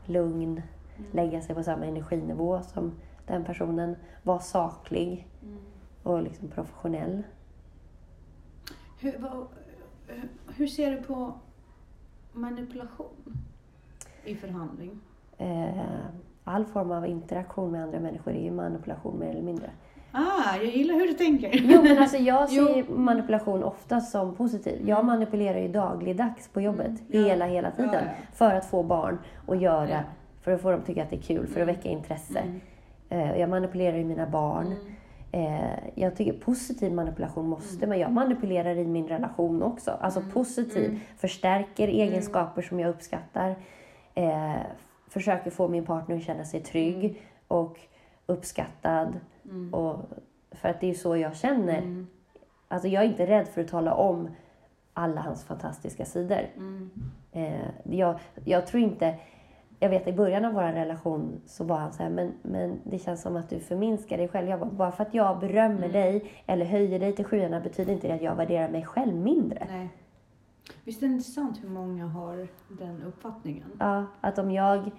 lugn, 0.05 0.61
lägga 1.11 1.41
sig 1.41 1.55
på 1.55 1.63
samma 1.63 1.85
energinivå 1.85 2.61
som 2.61 2.91
den 3.29 3.43
personen, 3.43 3.95
vara 4.23 4.39
saklig 4.39 5.27
Mm. 5.43 5.57
och 6.03 6.21
liksom 6.23 6.47
professionell. 6.47 7.23
Hur, 8.99 9.17
vad, 9.19 9.47
hur- 10.55 10.67
ser 10.67 10.91
du 10.91 10.97
på 11.01 11.33
manipulation 12.33 13.37
i 14.25 14.35
förhandling? 14.35 14.99
Eh, 15.37 15.69
all 16.43 16.65
form 16.65 16.91
av 16.91 17.07
interaktion 17.07 17.71
med 17.71 17.83
andra 17.83 17.99
människor 17.99 18.33
är 18.33 18.43
ju 18.43 18.51
manipulation 18.51 19.19
mer 19.19 19.29
eller 19.29 19.41
mindre. 19.41 19.69
Ah, 20.11 20.55
jag 20.55 20.65
gillar 20.65 20.95
hur 20.95 21.07
du 21.07 21.13
tänker. 21.13 21.49
Jo, 21.53 21.81
men 21.83 21.97
alltså 21.97 22.17
jag 22.17 22.49
ser 22.49 22.55
Jo. 22.57 22.67
Mm. 22.67 23.03
manipulation 23.05 23.63
ofta 23.63 24.01
som 24.01 24.35
positiv. 24.35 24.87
Jag 24.87 25.05
manipulerar 25.05 25.59
ju 25.59 25.67
dagligdags 25.67 26.47
på 26.49 26.61
jobbet, 26.61 26.87
Mm, 26.87 27.01
ja. 27.09 27.19
hela, 27.21 27.45
hela 27.45 27.71
tiden. 27.71 27.93
Ja, 27.93 27.99
ja. 27.99 28.25
För 28.33 28.53
att 28.55 28.65
få 28.65 28.83
barn 28.83 29.17
att 29.47 29.61
göra, 29.61 30.03
för 30.41 30.51
att 30.51 30.61
få 30.61 30.71
dem 30.71 30.79
att 30.79 30.85
tycka 30.85 31.03
att 31.03 31.09
det 31.09 31.15
är 31.15 31.21
kul, 31.21 31.47
för 31.47 31.61
att 31.61 31.63
Mm. 31.63 31.75
väcka 31.75 31.89
intresse. 31.89 32.39
Mm. 32.39 32.61
Eh, 33.09 33.39
jag 33.39 33.49
manipulerar 33.49 33.97
ju 33.97 34.05
mina 34.05 34.27
barn. 34.27 34.67
Mm. 34.67 34.95
Eh, 35.31 35.79
jag 35.95 36.15
tycker 36.15 36.33
positiv 36.33 36.93
manipulation 36.93 37.47
måste 37.49 37.87
man 37.87 37.99
Jag 37.99 38.11
manipulerar 38.11 38.75
i 38.75 38.87
min 38.87 39.07
relation 39.07 39.63
också. 39.63 39.91
Alltså 39.91 40.21
positiv. 40.33 40.85
Mm. 40.85 40.99
Förstärker 41.17 41.87
egenskaper 41.87 42.61
som 42.61 42.79
jag 42.79 42.89
uppskattar. 42.89 43.55
Eh, 44.15 44.55
försöker 45.07 45.51
få 45.51 45.67
min 45.67 45.85
partner 45.85 46.15
att 46.15 46.23
känna 46.23 46.45
sig 46.45 46.61
trygg 46.61 47.21
och 47.47 47.79
uppskattad. 48.25 49.19
Mm. 49.45 49.73
Och, 49.73 50.05
för 50.51 50.69
att 50.69 50.81
det 50.81 50.89
är 50.89 50.93
så 50.93 51.17
jag 51.17 51.35
känner. 51.35 51.77
Mm. 51.77 52.07
Alltså 52.67 52.87
jag 52.87 53.03
är 53.03 53.07
inte 53.07 53.27
rädd 53.27 53.47
för 53.47 53.61
att 53.61 53.67
tala 53.67 53.93
om 53.93 54.29
alla 54.93 55.21
hans 55.21 55.43
fantastiska 55.43 56.05
sidor. 56.05 56.41
Mm. 56.57 56.91
Eh, 57.31 57.69
jag, 57.83 58.19
jag 58.45 58.67
tror 58.67 58.83
inte... 58.83 59.15
Jag 59.81 59.89
vet 59.89 60.07
i 60.07 60.13
början 60.13 60.45
av 60.45 60.53
vår 60.53 60.61
relation 60.61 61.41
så 61.45 61.63
var 61.63 61.77
han 61.77 61.93
så 61.93 62.03
här, 62.03 62.09
men, 62.09 62.33
men 62.41 62.79
det 62.83 62.99
känns 62.99 63.21
som 63.21 63.35
att 63.35 63.49
du 63.49 63.59
förminskar 63.59 64.17
dig 64.17 64.27
själv. 64.27 64.49
Jag 64.49 64.59
bara, 64.59 64.69
bara 64.69 64.91
för 64.91 65.03
att 65.03 65.13
jag 65.13 65.39
berömmer 65.39 65.77
Mm. 65.77 65.91
dig 65.91 66.31
eller 66.45 66.65
höjer 66.65 66.99
dig 66.99 67.15
till 67.15 67.25
skyarna 67.25 67.59
betyder 67.59 67.93
inte 67.93 68.07
det 68.07 68.13
att 68.13 68.21
jag 68.21 68.35
värderar 68.35 68.69
mig 68.69 68.85
själv 68.85 69.15
mindre. 69.15 69.67
Nej. 69.69 69.89
Visst 70.83 71.03
är 71.03 71.07
det 71.07 71.13
intressant 71.13 71.63
hur 71.63 71.69
många 71.69 72.05
har 72.07 72.47
den 72.67 73.03
uppfattningen? 73.03 73.71
Ja, 73.79 74.05
att 74.21 74.37
om 74.39 74.51
jag... 74.51 74.91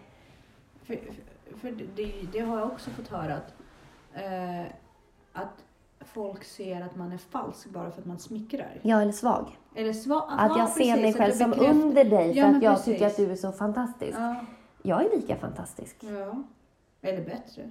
För, 0.83 0.95
för, 0.97 1.59
för 1.59 1.71
det, 1.97 2.13
det 2.33 2.41
har 2.41 2.59
jag 2.59 2.67
också 2.67 2.91
fått 2.91 3.09
höra 3.09 3.35
att, 3.35 3.55
eh, 4.15 4.73
att 5.33 5.65
folk 6.01 6.45
ser 6.45 6.81
att 6.83 6.97
man 6.97 7.13
är 7.13 7.19
falsk 7.19 7.71
bara 7.71 7.91
för 7.91 8.01
att 8.01 8.07
man 8.07 8.19
smickrar. 8.19 8.79
Jag 8.83 9.03
är 9.03 9.13
svag. 9.13 9.59
Eller 9.75 9.93
sva, 9.93 10.21
Att 10.29 10.59
jag 10.59 10.69
ser 10.69 10.97
mig 10.97 11.15
precis, 11.15 11.17
själv 11.17 11.53
att 11.53 11.59
som 11.59 11.67
under 11.67 12.05
dig 12.05 12.33
för 12.35 12.41
Ja, 12.41 12.47
att 12.47 12.63
jag 12.63 12.73
precis. 12.77 12.85
tycker 12.85 13.07
att 13.07 13.17
du 13.17 13.31
är 13.31 13.37
så 13.37 13.53
fantastisk. 13.53 14.19
Ja, 14.19 14.37
Jag 14.83 15.05
är 15.05 15.17
lika 15.17 15.37
fantastisk. 15.37 15.97
ja. 16.01 16.43
Eller 17.03 17.25
bättre. 17.25 17.69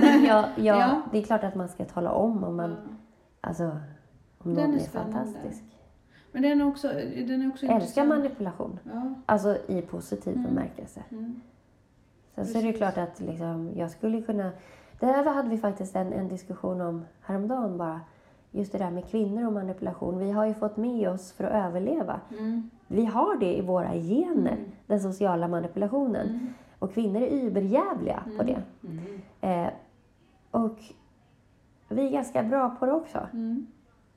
Men 0.00 0.24
jag, 0.24 0.44
jag, 0.56 0.76
Ja. 0.78 1.02
Det 1.12 1.18
är 1.18 1.22
klart 1.22 1.44
att 1.44 1.54
man 1.54 1.68
ska 1.68 1.84
tala 1.84 2.10
om 2.12 2.44
om 2.44 2.56
man... 2.56 2.70
Ja. 2.70 2.76
Alltså, 3.40 3.64
om 4.38 4.54
Den 4.54 4.70
någon 4.70 4.74
är 4.78 4.82
är, 4.82 4.86
fantastisk. 4.88 5.62
Men 6.32 6.42
den 6.42 6.60
är 6.60 6.66
också, 6.66 6.88
den 7.26 7.42
är 7.42 7.48
också 7.48 7.66
Älskar 7.66 7.74
intressant. 7.74 8.08
manipulation. 8.08 8.78
Ja. 8.92 9.14
Alltså 9.26 9.56
i 9.68 9.82
positiv 9.82 10.36
Mm. 10.36 10.46
bemärkelse. 10.54 11.02
Mm. 11.10 11.40
Sen 12.34 12.46
så 12.46 12.58
är 12.58 12.62
det 12.62 12.66
ju 12.68 12.72
Precis. 12.72 12.94
klart 12.94 13.08
att 13.08 13.20
liksom, 13.20 13.70
jag 13.76 13.90
skulle 13.90 14.22
kunna... 14.22 14.50
Det 15.00 15.06
här 15.06 15.24
hade 15.34 15.48
vi 15.48 15.58
faktiskt 15.58 15.96
en, 15.96 16.12
en 16.12 16.28
diskussion 16.28 16.80
om 16.80 17.04
häromdagen 17.22 17.78
bara. 17.78 18.00
Just 18.52 18.72
det 18.72 18.78
där 18.78 18.90
med 18.90 19.06
kvinnor 19.08 19.46
och 19.46 19.52
manipulation. 19.52 20.18
Vi 20.18 20.30
har 20.30 20.46
ju 20.46 20.54
fått 20.54 20.76
med 20.76 21.08
oss 21.10 21.32
för 21.32 21.44
att 21.44 21.66
överleva. 21.66 22.20
Mm. 22.38 22.70
Vi 22.86 23.04
har 23.04 23.36
det 23.36 23.56
i 23.56 23.60
våra 23.60 23.92
gener, 23.94 24.56
den 24.86 25.00
sociala 25.00 25.48
manipulationen. 25.48 26.54
Och 26.78 26.94
kvinnor 26.94 27.22
är 27.22 27.30
überjävliga 27.30 28.22
på 28.38 28.42
det. 28.42 28.62
Mm. 28.84 29.20
Eh, 29.40 29.72
och 30.50 30.78
vi 31.88 32.06
är 32.06 32.10
ganska 32.10 32.42
bra 32.42 32.70
på 32.70 32.86
det 32.86 32.92
också. 32.92 33.18
Mm. 33.32 33.66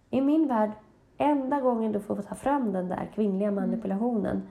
I 0.10 0.21
min 0.21 0.48
värld, 0.48 0.71
enda 1.17 1.62
gången 1.62 1.91
du 1.91 2.00
får 2.00 2.15
ta 2.15 2.36
fram 2.36 2.71
den 2.74 2.88
där 2.89 3.10
kvinnliga 3.15 3.48
Mm. 3.50 3.63
manipulationen 3.69 4.41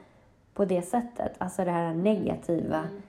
på 0.55 0.65
det 0.65 0.83
sättet, 0.83 1.33
alltså 1.39 1.65
det 1.65 1.71
här 1.71 1.95
negativa, 1.95 2.79
Mm. 2.79 3.03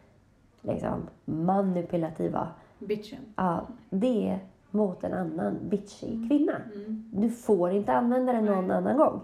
liksom 0.62 1.02
manipulativa, 1.26 2.48
Bitchen. 2.80 3.20
ja, 3.36 3.62
det 3.90 4.30
är 4.30 4.40
mot 4.76 5.04
en 5.04 5.14
annan 5.14 5.58
bitchig 5.70 6.28
kvinna. 6.30 6.54
Mm. 6.76 7.04
Du 7.14 7.30
får 7.30 7.72
inte 7.72 7.94
använda 7.94 8.34
den 8.34 8.46
någon 8.46 8.68
Nej. 8.68 8.78
annan 8.78 8.98
gång. 8.98 9.22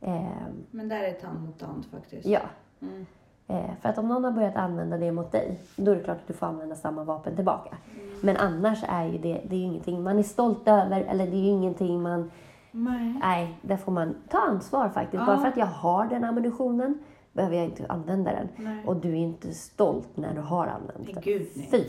Eh, 0.00 0.22
Men 0.70 0.88
där 0.88 1.02
är 1.02 1.12
tand 1.12 1.46
mot 1.46 1.58
tand 1.58 1.84
faktiskt. 1.86 2.26
ja, 2.26 2.40
Mm. 2.82 3.06
eh, 3.48 3.70
för 3.80 3.88
att 3.88 3.98
om 3.98 4.08
någon 4.08 4.24
har 4.24 4.30
börjat 4.32 4.56
använda 4.56 4.96
det 4.98 5.12
mot 5.12 5.32
dig, 5.32 5.60
då 5.76 5.90
är 5.90 5.96
det 5.96 6.02
klart 6.02 6.16
att 6.16 6.26
du 6.26 6.32
får 6.34 6.46
använda 6.46 6.74
samma 6.74 7.04
vapen 7.04 7.36
tillbaka. 7.36 7.76
Men 8.22 8.36
annars 8.36 8.84
är 8.88 9.04
ju 9.04 9.18
det, 9.18 9.40
det 9.48 9.56
är 9.56 9.60
ingenting 9.64 10.02
man 10.02 10.18
är 10.18 10.22
stolt 10.22 10.68
över, 10.68 11.00
eller 11.00 11.26
det 11.26 11.36
är 11.36 11.40
ju 11.40 11.48
ingenting 11.48 12.02
man 12.02 12.30
Nej. 12.74 13.18
Nej, 13.20 13.58
där 13.62 13.76
får 13.76 13.92
man 13.92 14.14
ta 14.28 14.38
ansvar 14.38 14.88
faktiskt. 14.88 15.20
Ja. 15.20 15.26
Bara 15.26 15.38
för 15.38 15.48
att 15.48 15.56
jag 15.56 15.66
har 15.66 16.06
den 16.06 16.24
ammunitionen 16.24 16.98
behöver 17.32 17.56
jag 17.56 17.64
inte 17.64 17.86
använda 17.88 18.30
den. 18.32 18.48
Nej. 18.56 18.84
Och 18.86 18.96
du 18.96 19.10
är 19.10 19.14
inte 19.16 19.52
stolt 19.54 20.16
när 20.16 20.34
du 20.34 20.40
har 20.40 20.66
använt 20.66 21.14
den. 21.14 21.22
gud, 21.22 21.46
nej. 21.56 21.68
Fy! 21.70 21.84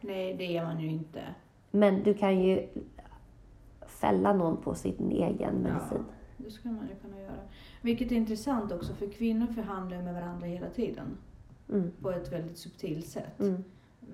Nej, 0.00 0.34
det 0.34 0.56
är 0.56 0.64
man 0.64 0.80
ju 0.80 0.88
inte. 0.90 1.20
Men 1.76 2.02
du 2.02 2.14
kan 2.14 2.40
ju 2.40 2.68
fälla 3.86 4.32
någon 4.32 4.56
på 4.56 4.74
sin 4.74 5.10
egen 5.10 5.54
medicin. 5.54 6.04
Det 6.36 6.50
skulle 6.50 6.74
man 6.74 6.88
ju 6.88 6.94
kunna 6.94 7.20
göra. 7.20 7.40
Vilket 7.82 8.12
är 8.12 8.16
intressant 8.16 8.72
också, 8.72 8.94
för 8.94 9.10
kvinnor 9.10 9.46
förhandlar 9.46 10.02
med 10.02 10.14
varandra 10.14 10.46
hela 10.46 10.70
tiden. 10.70 11.18
Mm. 11.72 11.92
På 12.02 12.10
ett 12.10 12.32
väldigt 12.32 12.58
subtilt 12.58 13.06
sätt. 13.06 13.40
Mm. 13.40 13.64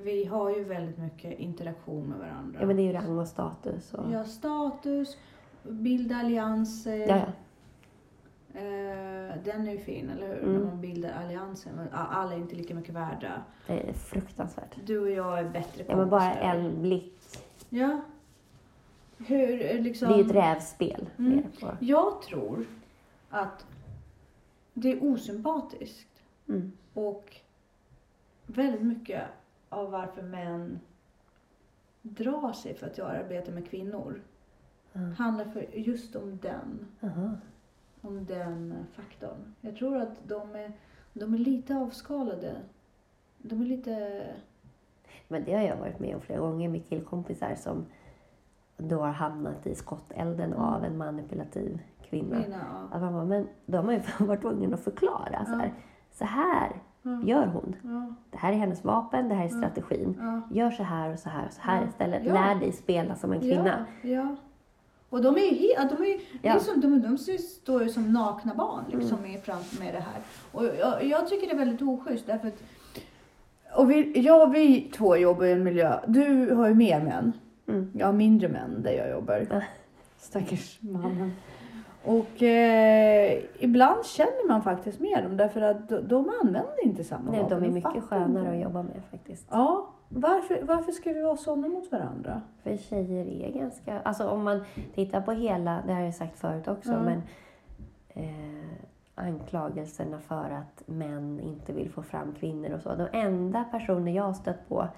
Vi 0.03 0.25
har 0.25 0.57
ju 0.57 0.64
väldigt 0.64 0.98
mycket 0.98 1.38
interaktion 1.38 2.07
med 2.07 2.18
varandra. 2.18 2.61
Ja, 2.61 2.66
men 2.66 2.77
det 2.77 2.83
är 2.83 2.87
ju 2.87 2.92
rang 2.92 3.18
och 3.18 3.29
status. 3.29 3.94
Och... 3.94 4.12
Ja, 4.12 4.25
status, 4.25 5.16
bilda 5.62 6.16
allianser. 6.16 7.09
Ja, 7.09 7.16
ja. 7.16 7.27
Eh, 8.55 9.35
den 9.44 9.68
är 9.68 9.72
ju 9.72 9.79
fin, 9.79 10.11
eller 10.11 10.29
hur? 10.29 10.42
Mm. 10.42 10.53
När 10.53 10.66
man 10.66 10.81
bildar 10.81 11.11
allianser. 11.25 11.70
Men 11.77 11.88
Alla 11.92 12.35
är 12.35 12.38
inte 12.38 12.57
lika 12.57 12.75
mycket 12.75 12.94
värda. 12.94 13.42
Det 13.66 13.88
är 13.88 13.92
fruktansvärt. 13.92 14.77
Du 14.85 14.98
och 14.98 15.11
jag 15.11 15.38
är 15.38 15.44
bättre 15.44 15.85
kompisar. 15.85 15.92
Ja, 15.92 15.96
men 15.96 16.11
bara 16.11 16.33
en 16.33 16.83
blick. 16.83 17.22
Ja. 17.75 18.01
Hur 19.19 19.63
eh, 19.75 19.81
liksom... 19.81 20.09
Det 20.09 20.15
är 20.15 20.19
ju 20.19 20.25
ett 20.25 20.35
rävspel. 20.35 21.11
Mm. 21.19 21.43
Jag 21.81 22.23
tror 22.23 22.67
att 23.31 23.67
det 24.75 24.93
är 24.93 25.05
osympatiskt. 25.05 26.23
Mm. 26.49 26.73
Och 26.95 27.37
väldigt 28.47 28.83
mycket 28.83 29.23
av 29.69 29.91
varför 29.91 30.23
män 30.23 30.81
drar 32.03 32.53
sig 32.53 32.75
för 32.75 32.87
att 32.87 32.99
göra 32.99 33.19
arbete 33.19 33.51
med 33.53 33.69
kvinnor 33.71 34.21
Mm. 34.95 35.13
handlar 35.13 35.45
för 35.45 35.67
just 35.79 36.17
om 36.17 36.39
den, 36.43 36.87
Aha. 37.03 37.31
om 38.01 38.25
den 38.27 38.75
faktorn. 38.95 39.55
Jag 39.61 39.77
tror 39.77 39.97
att 39.97 40.29
de 40.29 40.55
är, 40.57 40.73
de 41.13 41.35
är 41.35 41.39
lite 41.39 41.77
avskalade. 41.77 42.57
De 43.39 43.61
är 43.61 43.67
lite... 43.67 44.27
Men 45.33 45.45
det 45.45 45.55
har 45.55 45.62
jag 45.62 45.77
varit 45.77 46.01
med 46.01 46.14
om 46.14 46.21
flera 46.21 46.40
gånger 46.40 46.68
med 46.68 46.88
killkompisar 46.88 47.55
som 47.55 47.87
då 48.79 49.01
har 49.01 49.12
hamnat 49.12 49.66
i 49.66 49.75
skottelden 49.75 50.53
Mm. 50.53 50.59
av 50.64 50.85
en 50.85 50.97
manipulativ 50.99 51.81
kvinna. 52.11 52.37
Mina, 52.38 52.57
ja. 52.57 52.97
Att 52.97 53.03
man 53.03 53.12
bara, 53.12 53.25
men 53.25 53.49
då 53.66 53.79
har 53.79 53.85
man 53.85 53.95
ju 53.95 54.01
varit 54.27 54.40
tvungen 54.40 54.75
att 54.75 54.81
förklara. 54.85 55.45
Så 55.45 55.53
här, 55.53 55.73
så 56.12 56.25
här 56.25 56.73
Ja. 57.05 57.23
gör 57.25 57.47
hon. 57.47 57.77
Det 58.31 58.37
här 58.38 58.53
är 58.53 58.57
hennes 58.57 58.85
vapen, 58.85 59.29
det 59.29 59.35
här 59.35 59.45
är 59.45 59.49
strategin. 59.49 60.42
Gör 60.51 60.71
så 60.71 60.83
här 60.83 61.12
och 61.12 61.18
så 61.18 61.29
här 61.29 61.47
och 61.47 61.53
så 61.53 61.61
här 61.62 61.85
istället. 61.88 62.23
Ja. 62.25 62.35
Lär 62.35 62.55
dig 62.55 62.73
spela 62.73 63.14
som 63.14 63.33
en 63.33 63.40
kvinna. 63.40 63.87
Ja. 64.03 64.37
Och 65.11 65.23
de 65.23 65.37
är 65.37 65.40
ju 65.40 65.68
de 65.97 66.03
är, 66.03 66.07
ju- 66.09 66.21
Ja. 66.42 66.59
som, 66.59 66.81
de, 66.81 67.01
de 67.03 67.18
står 67.38 67.83
ju 67.83 67.88
som 67.88 68.12
nakna 68.12 68.55
barn 68.55 68.85
liksom 68.88 69.27
i 69.27 69.38
framför 69.38 69.85
med 69.85 69.95
det 69.95 70.01
här. 70.01 70.23
Och 70.53 70.64
jag, 70.64 71.05
jag 71.05 71.29
tycker 71.29 71.47
det 71.47 71.53
är 71.53 71.59
väldigt 71.59 71.83
oschysst 71.83 72.27
därför 72.27 72.49
att 72.49 72.62
och 73.77 73.91
vi, 73.91 74.31
och 74.31 74.55
vi 74.55 74.81
två 74.97 75.17
jobbar 75.17 75.45
i 75.45 75.53
en 75.53 75.65
miljö. 75.65 75.99
Du 76.07 76.55
har 76.55 76.69
ju 76.69 76.75
mer 76.75 77.01
män. 77.01 77.33
Mm. 77.69 77.91
Jag 77.95 78.07
har 78.07 78.13
mindre 78.13 78.49
män 78.49 78.83
där 78.83 78.93
jag 78.93 79.11
jobbar. 79.11 79.47
Ja. 79.51 79.61
Stackars 80.19 80.79
mannen. 80.83 81.33
Och 82.05 82.43
eh, 82.43 83.43
ibland 83.59 84.05
känner 84.07 84.49
man 84.49 84.63
faktiskt 84.63 85.01
med 85.01 85.25
dem 85.25 85.37
därför 85.37 85.61
att 85.61 85.89
de, 85.89 86.09
de 86.09 86.33
använder 86.43 86.85
inte 86.85 87.05
samma 87.05 87.31
Nej, 87.31 87.43
vapen. 87.43 87.61
de 87.61 87.69
är 87.69 87.73
mycket 87.73 88.05
skönare 88.05 88.51
att 88.57 88.63
jobba 88.63 88.83
med 88.83 89.03
faktiskt. 89.11 89.47
Ja, 89.51 89.89
varför, 90.09 90.63
varför 90.63 90.93
ska 90.93 91.13
vi 91.13 91.23
vara 91.23 91.37
sådana 91.37 91.69
mot 91.69 91.93
varandra? 91.93 92.43
För 92.63 92.77
tjejer 92.77 93.27
är 93.27 93.53
ganska... 93.59 94.01
Alltså 94.01 94.29
om 94.29 94.45
man 94.45 94.65
tittar 94.95 95.21
på 95.21 95.33
hela, 95.33 95.83
det 95.87 95.93
har 95.93 96.01
jag 96.01 96.15
sagt 96.15 96.39
förut 96.39 96.69
också, 96.69 96.93
Ja. 96.93 97.03
men 97.03 97.23
eh, 98.09 98.79
anklagelserna 99.23 100.19
för 100.21 100.51
att 100.51 100.83
män 100.87 101.41
inte 101.41 101.73
vill 101.73 101.91
få 101.91 102.03
fram 102.03 102.33
kvinnor 102.35 102.71
och 102.73 102.81
så. 102.83 102.95
De 102.95 103.09
enda 103.13 103.65
personer 103.65 104.13
jag 104.13 104.23
har 104.23 104.33
stött 104.33 104.69
på 104.69 104.89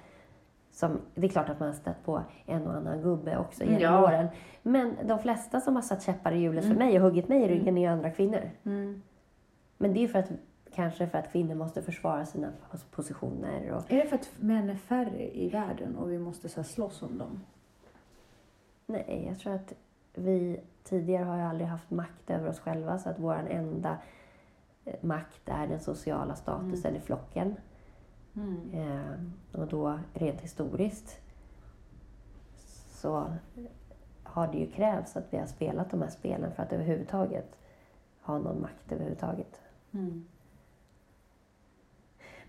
som, 0.71 1.01
det 1.15 1.27
är 1.27 1.31
klart 1.31 1.49
att 1.49 1.61
man 1.61 1.69
har 1.69 1.75
stött 1.75 2.05
på 2.05 2.23
en 2.47 2.67
och 2.67 2.75
annan 2.75 3.03
gubbe 3.03 3.37
också 3.39 3.65
genom 3.65 3.81
Ja. 3.81 4.05
åren. 4.05 4.27
Men 4.63 4.97
de 5.05 5.19
flesta 5.19 5.61
som 5.61 5.75
har 5.75 5.83
satt 5.83 6.03
käppar 6.03 6.33
i 6.33 6.39
hjulet 6.39 6.65
Mm. 6.65 6.77
för 6.77 6.85
mig 6.85 6.97
och 6.97 7.03
huggit 7.05 7.29
mig 7.29 7.43
i 7.43 7.49
ryggen 7.49 7.79
är 7.79 7.83
ju 7.83 7.87
andra 7.89 8.11
kvinnor. 8.11 8.51
Mm. 8.65 9.03
Men 9.79 9.93
det 9.95 10.05
är 10.05 10.09
för 10.09 10.19
att, 10.19 10.31
kanske 10.75 11.07
för 11.07 11.19
att 11.19 11.33
kvinnor 11.33 11.55
måste 11.55 11.83
försvara 11.83 12.27
sina 12.27 12.49
pos- 12.71 12.87
positioner. 12.91 13.71
Och, 13.71 13.93
Är 13.93 13.97
det 13.97 14.07
för 14.07 14.17
att 14.17 14.31
män 14.41 14.71
är 14.71 14.75
färre 14.75 15.37
i 15.37 15.49
världen 15.49 15.97
och 15.97 16.11
vi 16.13 16.19
måste 16.19 16.49
så 16.49 16.63
slåss 16.65 17.03
om 17.03 17.19
dem? 17.19 17.41
nej, 18.87 19.25
jag 19.29 19.39
tror 19.39 19.55
att 19.55 19.73
vi 20.15 20.61
tidigare 20.85 21.25
har 21.25 21.37
ju 21.37 21.43
aldrig 21.43 21.69
haft 21.69 21.91
makt 21.91 22.31
över 22.31 22.49
oss 22.49 22.61
själva 22.61 22.99
så 22.99 23.09
att 23.09 23.19
vår 23.19 23.35
enda 23.35 23.99
eh, 24.85 24.95
makt 25.01 25.49
är 25.49 25.67
den 25.67 25.81
sociala 25.81 26.35
statusen 26.35 26.97
i 26.97 27.01
flocken. 27.01 27.57
Eh, 28.73 29.61
och 29.61 29.67
då 29.67 29.99
rent 30.15 30.41
historiskt 30.41 31.21
så 32.91 33.27
har 34.23 34.53
det 34.53 34.59
ju 34.59 34.71
krävts 34.71 35.17
att 35.17 35.33
vi 35.33 35.39
har 35.39 35.47
spelat 35.47 35.91
de 35.91 36.03
här 36.03 36.09
spelen 36.09 36.53
för 36.53 36.63
att 36.63 36.73
överhuvudtaget 36.73 37.57
ha 38.21 38.39
någon 38.39 38.61
makt 38.61 38.93
överhuvudtaget. 38.93 39.61
Mm. 39.93 40.27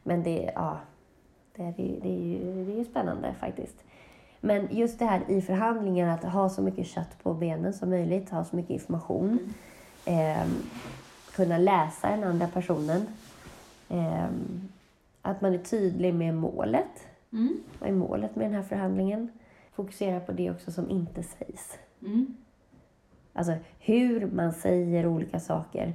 Men 0.04 0.24
det, 0.24 0.52
ja, 0.56 0.80
det, 1.56 1.64
är, 1.64 1.74
det, 1.78 2.10
är 2.10 2.24
ju, 2.24 2.66
det 2.66 2.72
är 2.72 2.78
ju 2.78 2.86
spännande 2.86 3.34
faktiskt. 3.34 3.84
Men 4.46 4.68
just 4.72 5.00
det 5.00 5.06
här 5.06 5.22
i 5.28 5.42
förhandlingar, 5.42 6.08
att 6.14 6.24
ha 6.24 6.50
så 6.50 6.62
mycket 6.62 6.88
kött 6.88 7.24
på 7.24 7.34
benen 7.34 7.74
som 7.74 7.90
möjligt, 7.90 8.30
ha 8.30 8.44
så 8.46 8.56
mycket 8.56 8.72
information. 8.72 9.40
ehm, 10.06 10.50
kunna 11.36 11.58
läsa 11.58 12.10
den 12.10 12.24
andra 12.24 12.48
personen. 12.48 13.08
ehm, 13.90 14.70
att 15.22 15.42
man 15.42 15.54
är 15.54 15.58
tydlig 15.58 16.14
med 16.14 16.36
målet. 16.36 17.08
Mm. 17.34 17.58
Vad 17.80 17.90
är 17.90 17.94
målet 17.94 18.36
med 18.36 18.46
den 18.46 18.54
här 18.54 18.64
förhandlingen? 18.64 19.30
Fokusera 19.74 20.20
på 20.20 20.32
det 20.32 20.52
också 20.52 20.72
som 20.72 20.90
inte 20.90 21.24
sägs. 21.24 21.80
Mm. 22.02 22.36
Alltså 23.34 23.56
hur 23.80 24.32
man 24.32 24.54
säger 24.54 25.08
olika 25.08 25.40
saker 25.40 25.94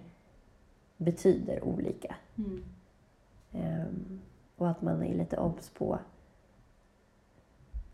betyder 0.96 1.64
olika. 1.64 2.14
Mm. 2.38 2.64
Ehm, 3.52 4.20
och 4.56 4.70
att 4.70 4.82
man 4.82 5.02
är 5.02 5.14
lite 5.14 5.36
obs 5.36 5.68
på 5.68 5.98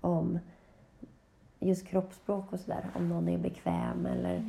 om 0.06 0.38
just 1.60 1.86
kroppsspråk 1.86 2.52
och 2.52 2.60
sådär, 2.60 2.84
om 2.94 3.08
någon 3.08 3.28
är 3.28 3.38
bekväm 3.38 4.06
eller 4.06 4.42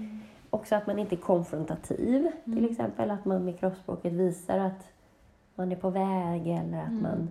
också 0.49 0.75
att 0.75 0.87
man 0.87 0.99
inte 0.99 1.15
är 1.15 1.17
konfrontativ 1.17 2.27
till 2.43 2.71
exempel, 2.71 3.11
att 3.11 3.25
man 3.25 3.45
med 3.45 3.59
kroppsspråket 3.59 4.13
visar 4.13 4.59
att 4.59 4.91
man 5.55 5.71
är 5.71 5.75
på 5.75 5.89
väg 5.89 6.47
eller 6.47 6.81
att 6.81 7.01
man 7.01 7.29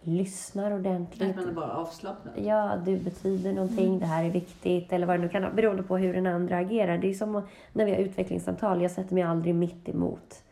lyssnar 0.00 0.72
ordentligt. 0.72 1.30
Att 1.30 1.36
man 1.36 1.48
är 1.48 1.52
bara 1.52 1.72
avslappnad. 1.72 2.34
Ja, 2.38 2.76
du 2.84 2.98
betyder 2.98 3.52
någonting, 3.52 3.98
det 3.98 4.06
här 4.06 4.24
är 4.24 4.30
viktigt 4.30 4.92
eller 4.92 5.06
vad 5.06 5.18
det 5.18 5.22
nu 5.22 5.28
kan 5.28 5.42
vara, 5.42 5.52
beroende 5.52 5.82
på 5.82 5.96
hur 5.96 6.14
den 6.14 6.26
andra 6.26 6.58
agerar. 6.58 6.98
Det 6.98 7.10
är 7.10 7.14
som 7.14 7.42
när 7.72 7.84
vi 7.84 7.90
har 7.90 7.98
utvecklingssamtal, 7.98 8.82
jag 8.82 8.90
sätter 8.90 9.14
mig 9.14 9.22
aldrig 9.22 9.54
mitt 9.54 9.88
emot 9.88 10.42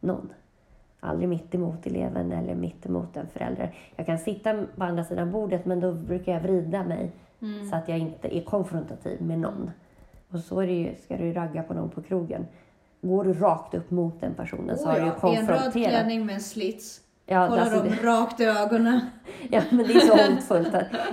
någon. 0.00 0.32
Aldrig 1.04 1.28
mitt 1.28 1.54
emot 1.54 1.86
eleven 1.86 2.32
eller 2.32 2.54
mitt 2.54 2.86
emot 2.86 3.16
en 3.16 3.26
förälder. 3.26 3.74
Jag 3.96 4.06
kan 4.06 4.18
sitta 4.18 4.64
på 4.76 4.84
andra 4.84 5.04
sidan 5.04 5.32
bordet 5.32 5.64
men 5.66 5.80
då 5.80 5.92
brukar 5.92 6.32
jag 6.32 6.40
vrida 6.40 6.84
mig 6.84 7.10
Mm. 7.42 7.68
så 7.70 7.76
att 7.76 7.88
jag 7.88 7.98
inte 7.98 8.36
är 8.36 8.42
konfrontativ 8.42 9.22
med 9.22 9.38
någon. 9.38 9.70
Och 10.30 10.38
så 10.38 10.60
är 10.60 10.66
det 10.66 10.72
ju, 10.72 10.94
ska 11.04 11.16
du 11.16 11.32
ragga 11.32 11.62
på 11.62 11.74
någon 11.74 11.90
på 11.90 12.02
krogen. 12.02 12.46
Går 13.00 13.24
du 13.24 13.32
rakt 13.32 13.74
upp 13.74 13.90
mot 13.90 14.20
den 14.20 14.34
personen 14.34 14.78
så 14.78 14.88
har 14.88 14.94
du 15.00 15.04
ju 15.04 15.10
Oh, 15.10 15.16
ja. 15.22 15.32
I 15.32 15.36
en 15.36 15.46
röd 15.46 15.58
konfronterat. 15.58 15.88
klänning 15.90 16.26
med 16.26 16.34
en 16.34 16.40
slits. 16.40 17.00
Ja, 17.32 17.48
Kolla 17.48 17.62
alltså 17.62 17.82
dem 17.82 17.94
rakt 18.02 18.40
i 18.40 18.44
ögonen. 18.44 19.00
Ja, 19.50 19.62
men 19.70 19.86
det 19.86 19.94
är 19.94 20.00
så 20.00 20.16
hotfullt. 20.32 20.72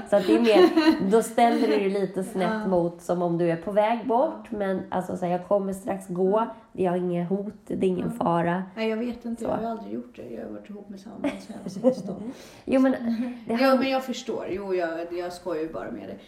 Så 0.09 0.15
att 0.15 0.27
det 0.27 0.35
är 0.35 0.41
mer, 0.41 0.69
då 1.11 1.23
ställer 1.23 1.67
du 1.67 1.67
dig 1.67 1.89
lite 1.89 2.23
snett 2.23 2.67
mot 2.67 3.01
som 3.01 3.21
om 3.21 3.37
du 3.37 3.51
är 3.51 3.55
på 3.55 3.71
väg 3.71 4.07
bort. 4.07 4.51
Men 4.51 4.81
alltså 4.89 5.17
så 5.17 5.25
här, 5.25 5.31
jag 5.31 5.47
kommer 5.47 5.73
strax 5.73 6.07
gå. 6.07 6.47
Jag 6.71 6.91
har 6.91 6.97
inget 6.97 7.29
hot, 7.29 7.53
det 7.67 7.73
är 7.73 7.83
ingen 7.83 8.11
fara. 8.11 8.63
Nej, 8.75 8.89
jag 8.89 8.97
vet 8.97 9.25
inte. 9.25 9.43
Så. 9.43 9.49
Jag 9.49 9.57
har 9.57 9.69
aldrig 9.71 9.93
gjort 9.93 10.15
det. 10.15 10.29
Jag 10.29 10.43
har 10.45 10.51
varit 10.51 10.69
ihop 10.69 10.89
med 10.89 10.99
samma 10.99 11.29
16. 11.65 12.33
Jo, 12.65 12.81
men 12.81 12.91
det 12.91 13.53
Ja, 13.53 13.55
här, 13.55 13.77
men 13.77 13.89
jag 13.89 14.03
förstår. 14.03 14.47
Jo, 14.49 14.73
jag, 14.75 15.13
jag 15.13 15.33
skojar 15.33 15.61
ju 15.63 15.73
bara 15.73 15.91
med 15.91 16.09
dig. 16.09 16.19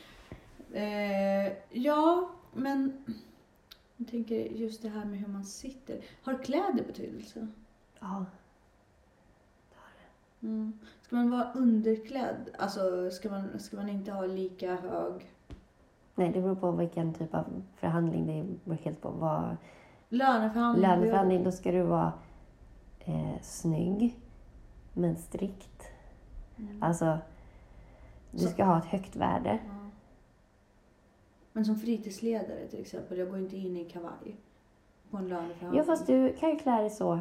Eh, 0.73 1.53
ja, 1.69 2.29
men 2.53 2.93
jag 3.97 4.07
tänker 4.07 4.35
just 4.35 4.81
det 4.81 4.89
här 4.89 5.05
med 5.05 5.19
hur 5.19 5.27
man 5.27 5.43
sitter. 5.43 5.97
Har 6.23 6.43
kläder 6.43 6.83
betydelse? 6.87 7.47
ja, 7.99 8.25
Mm. 10.43 10.73
Ska 11.01 11.15
man 11.15 11.31
vara 11.31 11.51
underklädd? 11.55 12.49
Alltså, 12.59 13.11
ska 13.11 13.29
man, 13.29 13.59
ska 13.59 13.77
man 13.77 13.89
inte 13.89 14.11
ha 14.11 14.25
lika 14.25 14.75
hög 14.75 15.31
nej, 16.15 16.31
det 16.33 16.41
beror 16.41 16.55
på 16.55 16.71
vilken 16.71 17.13
typ 17.13 17.33
av 17.35 17.63
förhandling. 17.75 18.25
Det 18.27 18.55
beror 18.65 18.77
helt 18.77 19.01
på 19.01 19.09
vad 19.09 19.57
löneförhandling? 20.09 20.89
löneförhandling. 20.89 21.43
Då 21.43 21.51
ska 21.51 21.71
du 21.71 21.81
vara 21.81 22.13
eh, 22.99 23.41
snygg, 23.41 24.19
men 24.93 25.15
strikt. 25.15 25.83
Mm. 26.57 26.83
Alltså, 26.83 27.17
du 28.31 28.39
Så- 28.39 28.49
ska 28.49 28.63
ha 28.63 28.77
ett 28.77 28.85
högt 28.85 29.15
värde. 29.15 29.59
Ja. 29.67 29.89
Men 31.53 31.65
som 31.65 31.75
fritidsledare 31.75 32.67
till 32.67 32.81
exempel, 32.81 33.17
jag 33.17 33.29
går 33.29 33.39
inte 33.39 33.57
in 33.57 33.77
i 33.77 33.85
kavaj 33.85 34.35
på 35.11 35.17
en 35.17 35.27
löneförhandling. 35.29 35.77
Ja, 35.79 35.83
fast 35.83 36.07
du 36.07 36.33
kan 36.33 36.49
ju 36.49 36.55
klä 36.55 36.81
dig 36.81 36.89
så. 36.89 37.19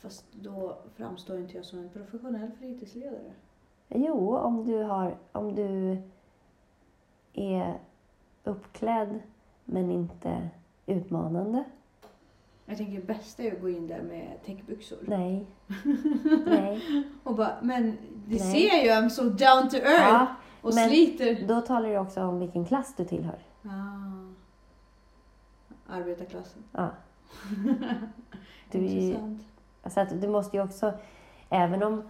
Fast 0.00 0.24
då 0.32 0.78
framstår 0.96 1.38
inte 1.38 1.56
jag 1.56 1.64
som 1.64 1.78
en 1.78 1.88
professionell 1.88 2.50
fritidsledare. 2.58 3.32
Jo, 3.88 4.36
om 4.36 4.64
du, 4.66 4.82
har, 4.82 5.16
om 5.32 5.54
du 5.54 6.02
är 7.32 7.78
uppklädd 8.44 9.20
men 9.64 9.90
inte 9.90 10.48
utmanande. 10.86 11.64
Jag 12.66 12.76
tänker 12.76 12.94
det 12.94 13.06
bästa 13.06 13.42
är 13.42 13.52
att 13.52 13.60
gå 13.60 13.68
in 13.68 13.86
där 13.86 14.02
med 14.02 14.38
täckbyxor. 14.44 14.98
Nej. 15.02 15.46
Nej. 16.46 16.82
Och 17.22 17.34
bara, 17.34 17.56
men 17.62 17.86
det 18.26 18.38
Nej. 18.38 18.38
ser 18.70 18.82
ju 18.84 18.90
I'm 18.90 19.08
so 19.08 19.22
down 19.22 19.68
to 19.70 19.76
earth 19.76 20.08
Ja, 20.08 20.26
och 20.62 20.74
men- 20.74 20.88
sliter. 20.88 21.46
då 21.48 21.60
talar 21.60 21.88
du 21.88 21.98
också 21.98 22.22
om 22.22 22.38
vilken 22.38 22.64
klass 22.64 22.94
du 22.96 23.04
tillhör. 23.04 23.38
Ah. 23.64 24.30
Arbetarklassen. 25.86 26.62
Ja. 26.72 26.88
Du, 28.72 28.78
är 28.78 28.82
ju- 28.82 28.88
Intressant. 29.00 29.42
Så 29.86 30.00
att 30.00 30.20
du 30.20 30.28
måste 30.28 30.56
ju 30.56 30.62
också, 30.62 30.92
även 31.50 31.82
om 31.82 32.02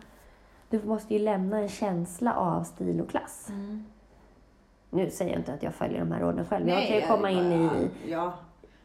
du 0.70 0.83
måste 0.83 1.14
ju 1.14 1.20
lämna 1.20 1.59
en 1.59 1.68
känsla 1.68 2.35
av 2.35 2.62
stil 2.64 3.00
och 3.00 3.11
klass. 3.11 3.46
Mm. 3.48 3.85
Nu 4.90 5.11
säger 5.11 5.30
jag 5.30 5.40
inte 5.40 5.52
att 5.54 5.62
jag 5.62 5.74
följer 5.74 5.98
de 6.00 6.12
här 6.12 6.20
råden 6.20 6.44
själv. 6.44 6.68
jag 6.68 6.76
Nej, 6.76 6.87
kan 6.88 6.96
ju 6.96 7.02
komma 7.16 7.30
in 7.30 7.52
i 7.52 7.90
Ja. 8.11 8.33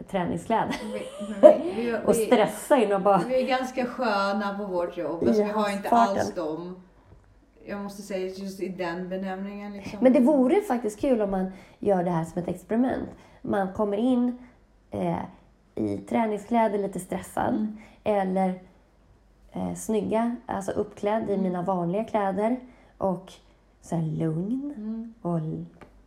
träningskläder 0.09 0.75
Vi, 0.83 1.01
vi, 1.41 1.73
vi, 1.75 1.97
och 2.05 2.15
stressa 2.15 2.77
in 2.77 2.93
och 2.93 3.01
bara... 3.01 3.17
Vi 3.27 3.41
är 3.43 3.47
ganska 3.47 3.85
sköna 3.85 4.57
på 4.57 4.63
vårt 4.65 4.97
jobb. 4.97 5.23
Alltså, 5.27 5.43
vi 5.43 5.49
har 5.49 5.69
inte 5.69 5.89
alls 5.89 6.33
dem. 6.35 6.81
Jag 7.67 7.79
måste 7.79 8.01
säga 8.01 8.27
just 8.27 8.59
i 8.59 8.67
den 8.67 9.09
benämningen. 9.09 9.73
Liksom. 9.73 9.99
Men 10.01 10.13
det 10.13 10.19
vore 10.19 10.61
faktiskt 10.61 11.01
kul 11.01 11.21
om 11.21 11.31
man 11.31 11.51
gör 11.79 12.03
det 12.03 12.11
här 12.11 12.25
som 12.25 12.41
ett 12.41 12.47
experiment. 12.47 13.09
Man 13.41 13.73
kommer 13.73 13.97
in 13.97 14.37
eh, 14.91 15.15
i 15.75 15.97
träningskläder 15.97 16.77
lite 16.77 16.99
stressad 16.99 17.53
Mm. 17.55 17.77
eller 18.03 18.59
eh, 19.55 19.73
snygga, 19.75 20.35
alltså 20.45 20.71
uppklädd 20.71 21.29
i 21.29 21.37
mina 21.37 21.61
vanliga 21.61 22.03
kläder 22.03 22.57
och 22.97 23.33
så 23.81 23.97
lugn 23.97 24.73
Mm. 24.77 25.13
och 25.21 25.39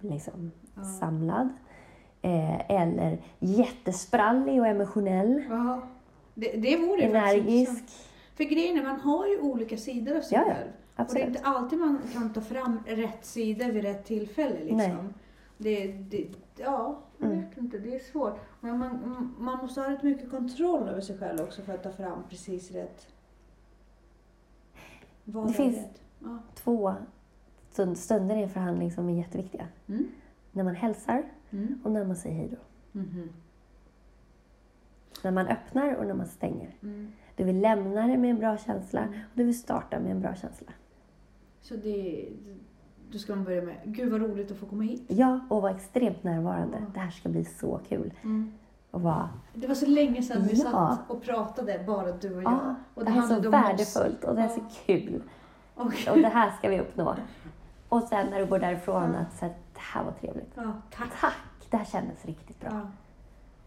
liksom 0.00 0.50
Ja. 0.74 0.84
samlad. 0.84 1.48
Eh, 2.22 2.70
eller 2.82 3.18
jättesprallig 3.38 4.60
och 4.60 4.66
emotionell, 4.66 5.42
Ja, 5.50 5.80
det, 6.34 6.50
det 6.56 6.76
vore 6.76 7.02
energisk. 7.02 7.84
För 8.36 8.44
grejen 8.44 8.78
är, 8.78 8.82
man 8.82 9.00
har 9.00 9.26
ju 9.26 9.40
olika 9.40 9.76
sidor 9.76 10.16
av 10.16 10.20
sig 10.20 10.38
Ja, 10.38 10.44
själv. 10.44 10.68
Och 10.96 11.14
det 11.14 11.22
är 11.22 11.26
inte 11.26 11.40
alltid 11.42 11.78
man 11.78 11.98
kan 12.12 12.32
ta 12.32 12.40
fram 12.40 12.80
rätt 12.86 13.24
sida 13.26 13.68
vid 13.68 13.82
rätt 13.84 14.04
tillfälle. 14.04 14.58
Liksom. 14.60 14.76
Nej. 14.78 14.96
Det, 15.58 15.86
det, 15.92 16.26
ja, 16.56 16.98
jag 17.18 17.30
Mm. 17.30 17.40
vet 17.48 17.58
inte. 17.58 17.78
Det 17.78 17.94
är 17.94 18.12
svårt. 18.12 18.38
Men 18.60 18.78
man, 18.78 19.34
man 19.38 19.58
måste 19.58 19.80
ha 19.80 19.90
rätt 19.90 20.02
mycket 20.02 20.30
kontroll 20.30 20.88
över 20.88 21.00
sig 21.00 21.18
själv 21.18 21.40
också 21.40 21.62
för 21.62 21.74
att 21.74 21.82
ta 21.82 21.90
fram 21.92 22.18
precis 22.30 22.70
rätt. 22.70 23.06
Vad 25.32 25.46
Det 25.48 25.52
finns-? 25.52 25.86
Ja. 26.18 26.38
Två 26.54 26.94
stund- 27.70 27.98
stunder 27.98 28.36
i 28.36 28.42
en 28.42 28.48
förhandling 28.50 28.90
som 28.92 29.08
är 29.08 29.12
jätteviktiga. 29.16 29.66
Mm. 29.88 30.06
När 30.52 30.64
man 30.64 30.74
hälsar 30.74 31.22
Mm. 31.50 31.80
och 31.84 31.92
när 31.92 32.04
man 32.04 32.16
säger 32.16 32.36
hej 32.36 32.48
då. 32.50 32.98
Mhm. 32.98 33.28
När 35.24 35.30
man 35.30 35.46
öppnar 35.46 35.94
och 35.94 36.06
när 36.06 36.14
man 36.14 36.26
stänger. 36.26 36.74
Mm. 36.82 37.12
Du 37.36 37.44
vill 37.44 37.60
lämna 37.60 38.06
det 38.06 38.16
med 38.16 38.30
en 38.30 38.38
bra 38.38 38.58
känsla 38.58 39.00
Mm. 39.00 39.14
och 39.14 39.30
du 39.34 39.44
vill 39.44 39.58
starta 39.58 40.00
med 40.00 40.10
en 40.10 40.20
bra 40.20 40.34
känsla. 40.34 40.72
Så 41.60 41.76
det, 41.76 42.28
då 43.12 43.18
ska 43.18 43.34
man 43.34 43.44
börja 43.44 43.62
med, 43.62 43.76
gud 43.84 44.10
vad 44.12 44.20
roligt 44.20 44.50
att 44.50 44.56
få 44.56 44.66
komma 44.66 44.82
hit. 44.82 45.02
Ja, 45.08 45.40
och 45.50 45.62
vara 45.62 45.74
extremt 45.74 46.24
närvarande. 46.24 46.86
Det 46.94 47.00
här 47.00 47.10
ska 47.10 47.28
bli 47.28 47.44
så 47.44 47.80
kul. 47.88 48.12
Mm. 48.92 48.94
Och 48.94 49.02
vara, 49.02 49.28
Det 49.54 49.66
var 49.66 49.74
så 49.74 49.86
länge 49.86 50.22
sedan 50.22 50.42
vi 50.42 50.54
Ja. 50.54 50.64
satt 50.70 51.10
och 51.10 51.22
pratade, 51.22 51.84
bara 51.86 52.12
du 52.12 52.36
och 52.36 52.42
jag. 52.42 52.52
ja, 52.52 52.74
och 52.94 53.04
det 53.04 53.10
här 53.10 53.22
är 53.22 53.26
så 53.26 53.38
oss. 53.38 53.44
värdefullt 53.46 54.24
och 54.24 54.34
det 54.34 54.42
är 54.42 54.48
så 54.48 54.60
Ja. 54.60 54.70
kul. 54.86 55.22
Och, 55.74 55.86
Och 55.86 56.18
det 56.18 56.28
här 56.28 56.50
ska 56.58 56.68
vi 56.68 56.80
uppnå. 56.80 57.14
Och 57.88 58.02
sen 58.02 58.26
när 58.30 58.38
du 58.38 58.46
går 58.46 58.58
därifrån 58.58 59.14
att 59.14 59.32
så 59.38 59.44
här, 59.44 59.54
det 59.74 59.80
här 59.80 60.04
var 60.04 60.12
trevligt. 60.12 60.52
ja, 60.54 60.72
tack. 60.90 61.08
Tack, 61.20 61.34
det 61.70 61.76
här 61.76 61.84
kändes 61.84 62.24
riktigt 62.24 62.60
bra. 62.60 62.70
Ja. 62.72 62.80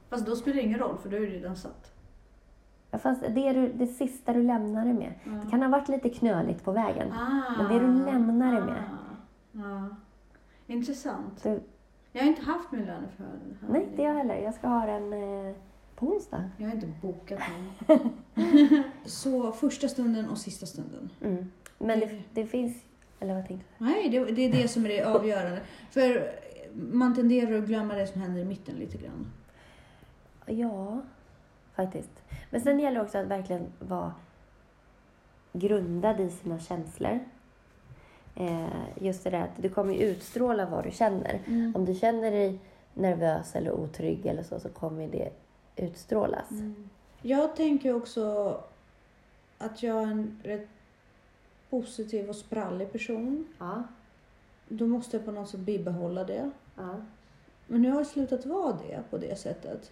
Fast 0.09 0.25
då 0.25 0.35
spelar 0.35 0.55
det 0.57 0.61
ingen 0.63 0.79
roll, 0.79 0.97
för 0.97 1.09
då 1.09 1.15
är 1.17 1.21
du 1.21 1.27
redan 1.27 1.55
satt. 1.55 1.91
Ja. 2.91 2.97
Fast 2.97 3.21
det 3.21 3.47
är 3.47 3.53
du, 3.53 3.73
det 3.73 3.87
sista 3.87 4.33
du 4.33 4.43
lämnar 4.43 4.85
det 4.85 4.93
med. 4.93 5.13
Ja. 5.23 5.31
Det 5.31 5.49
kan 5.51 5.61
ha 5.61 5.69
varit 5.69 5.89
lite 5.89 6.09
knöligt 6.09 6.63
på 6.63 6.71
vägen. 6.71 7.11
Ah. 7.13 7.57
Men 7.57 7.67
det 7.73 7.79
du 7.79 8.05
lämnar 8.05 8.53
det 8.53 8.65
med. 8.65 8.83
Ja. 9.51 9.87
Intressant. 10.67 11.43
Du, 11.43 11.59
Jag 12.11 12.21
har 12.21 12.27
inte 12.27 12.41
haft 12.41 12.71
min 12.71 12.85
löneförhandling. 12.85 13.57
nej, 13.69 13.83
inte 13.83 14.01
jag 14.01 14.13
heller. 14.13 14.35
Jag 14.35 14.53
ska 14.53 14.67
ha 14.67 14.85
den 14.85 15.13
eh, 15.13 15.55
på 15.95 16.07
onsdag. 16.07 16.49
Jag 16.57 16.67
har 16.67 16.73
inte 16.73 16.91
bokat 17.01 17.39
någon. 17.87 18.13
Så 19.05 19.51
första 19.51 19.87
stunden 19.87 20.29
och 20.29 20.37
sista 20.37 20.65
stunden. 20.65 21.09
Mm. 21.21 21.51
Men 21.77 21.99
det, 21.99 22.21
det 22.33 22.45
finns... 22.45 22.83
Eller 23.19 23.35
vad 23.35 23.47
tänkte 23.47 23.65
Nej, 23.77 24.09
det, 24.09 24.25
det 24.25 24.41
är 24.41 24.51
det 24.51 24.67
som 24.67 24.85
är 24.85 24.89
det 24.89 25.03
avgörande. 25.03 25.61
För 25.89 26.31
man 26.73 27.15
tenderar 27.15 27.57
att 27.57 27.67
glömma 27.67 27.93
det 27.93 28.07
som 28.07 28.21
händer 28.21 28.41
i 28.41 28.45
mitten 28.45 28.75
lite 28.75 28.97
grann. 28.97 29.27
du? 30.45 30.53
Ja, 30.53 31.01
faktiskt. 31.75 32.23
Men 32.49 32.61
sen 32.61 32.79
gäller 32.79 32.99
det 32.99 33.05
också 33.05 33.17
att 33.17 33.27
verkligen 33.27 33.65
vara 33.79 34.13
grundad 35.53 36.19
i 36.19 36.29
sina 36.29 36.59
känslor. 36.59 37.19
Eh, 38.35 39.03
just 39.05 39.23
det 39.23 39.29
där 39.29 39.41
att 39.41 39.61
du 39.61 39.69
kommer 39.69 39.93
utstråla 39.93 40.65
vad 40.65 40.83
du 40.83 40.91
känner. 40.91 41.41
Mm. 41.47 41.75
Om 41.75 41.85
du 41.85 41.95
känner 41.95 42.31
dig 42.31 42.59
nervös 42.93 43.55
eller 43.55 43.71
otrygg 43.71 44.25
eller 44.25 44.43
så, 44.43 44.59
så 44.59 44.69
kommer 44.69 45.07
det 45.07 45.29
utstrålas. 45.75 46.49
Jag 47.21 47.55
tänker 47.55 47.93
också 47.93 48.57
att 49.57 49.83
jag 49.83 49.97
är 49.97 50.07
en 50.07 50.39
rätt 50.43 50.67
positiv 51.69 52.29
och 52.29 52.35
sprallig 52.35 52.91
person. 52.91 53.47
Ja. 53.59 53.83
Då 54.67 54.87
måste 54.87 55.17
jag 55.17 55.25
på 55.25 55.31
något 55.31 55.49
sätt 55.49 55.59
bibehålla 55.59 56.23
det. 56.23 56.51
ja. 56.77 56.95
Men 57.67 57.81
nu 57.81 57.89
har 57.91 57.97
jag 57.97 58.07
slutat 58.07 58.45
vara 58.45 58.77
det 58.87 59.03
på 59.09 59.17
det 59.17 59.39
sättet. 59.39 59.91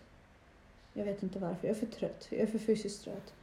Jag 0.94 1.06
vet 1.06 1.24
inte 1.24 1.40
varför. 1.40 1.68
Jag 1.68 1.76
är 1.76 1.80
för 1.80 1.86
trött. 1.86 2.28
Jag 2.30 2.40
är 2.40 2.48
för 2.48 2.60
fysiskt 2.60 3.04
trött. 3.04 3.34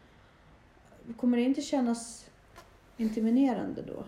Kommer 1.17 1.37
det 1.37 1.45
inte 1.45 1.63
kännas 1.63 2.27
intimiderande 2.97 3.83
då? 3.83 4.05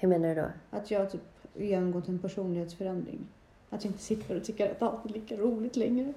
Hur 0.00 0.08
menar 0.08 0.28
du 0.28 0.34
då? 0.34 0.46
Att 0.70 0.90
jag 0.90 1.10
typ 1.10 1.20
genomgått 1.54 2.08
en 2.08 2.18
personlighetsförändring? 2.18 3.18
Att 3.70 3.84
jag 3.84 3.90
inte 3.90 4.02
sitter 4.02 4.36
och 4.36 4.44
tycker 4.44 4.70
att 4.70 4.82
allt 4.82 5.04
är 5.04 5.08
lika 5.08 5.36
roligt 5.36 5.76
längre? 5.76 6.12